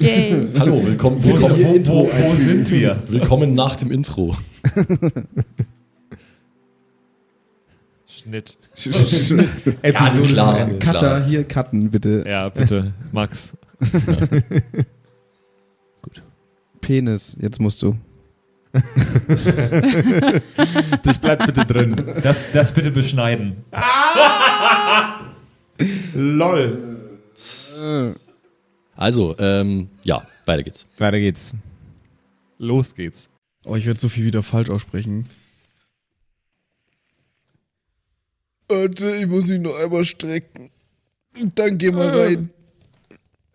Yay! 0.00 0.48
Hallo, 0.58 0.84
willkommen, 0.84 1.22
Wo, 1.22 1.28
willkommen, 1.28 1.54
sind- 1.56 1.86
wo, 1.86 2.08
wo, 2.08 2.10
wo 2.12 2.34
sind 2.34 2.68
wir? 2.72 3.00
willkommen 3.06 3.54
nach 3.54 3.76
dem 3.76 3.92
Intro. 3.92 4.36
Schnitt. 8.08 8.56
Episode 9.82 10.22
klar. 10.28 10.54
zu 10.54 10.60
Ende. 10.60 10.78
Cutter, 10.80 10.98
Klar. 10.98 11.24
hier 11.24 11.44
cutten, 11.44 11.88
bitte. 11.92 12.24
Ja, 12.26 12.48
bitte, 12.48 12.94
Max. 13.12 13.52
Penis, 16.80 17.36
jetzt 17.40 17.60
musst 17.60 17.80
du. 17.80 17.94
Das 21.04 21.18
bleibt 21.20 21.46
bitte 21.46 21.64
drin. 21.64 21.94
Das, 22.24 22.50
das 22.50 22.74
bitte 22.74 22.90
beschneiden. 22.90 23.58
LOL. 26.14 27.18
Also, 28.96 29.36
ähm, 29.38 29.88
ja, 30.04 30.26
weiter 30.46 30.62
geht's. 30.62 30.86
Weiter 30.98 31.18
geht's. 31.18 31.54
Los 32.58 32.94
geht's. 32.94 33.28
Oh, 33.64 33.76
ich 33.76 33.86
werde 33.86 34.00
so 34.00 34.08
viel 34.08 34.24
wieder 34.24 34.42
falsch 34.42 34.70
aussprechen. 34.70 35.28
Warte, 38.68 39.10
ich 39.16 39.26
muss 39.26 39.46
mich 39.46 39.60
noch 39.60 39.76
einmal 39.78 40.04
strecken. 40.04 40.70
Dann 41.54 41.78
geh 41.78 41.90
mal 41.90 42.08
rein. 42.08 42.50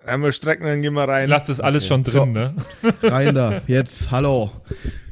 Einmal 0.06 0.32
strecken, 0.32 0.66
dann 0.66 0.82
gehen 0.82 0.94
wir 0.94 1.04
Ich 1.04 1.10
rein. 1.10 1.30
lasse 1.30 1.48
das 1.48 1.60
alles 1.60 1.86
schon 1.86 2.04
drin, 2.04 2.12
So. 2.14 2.26
ne? 2.26 2.56
Rein 3.04 3.36
da. 3.36 3.62
Jetzt, 3.68 4.10
hallo. 4.12 4.52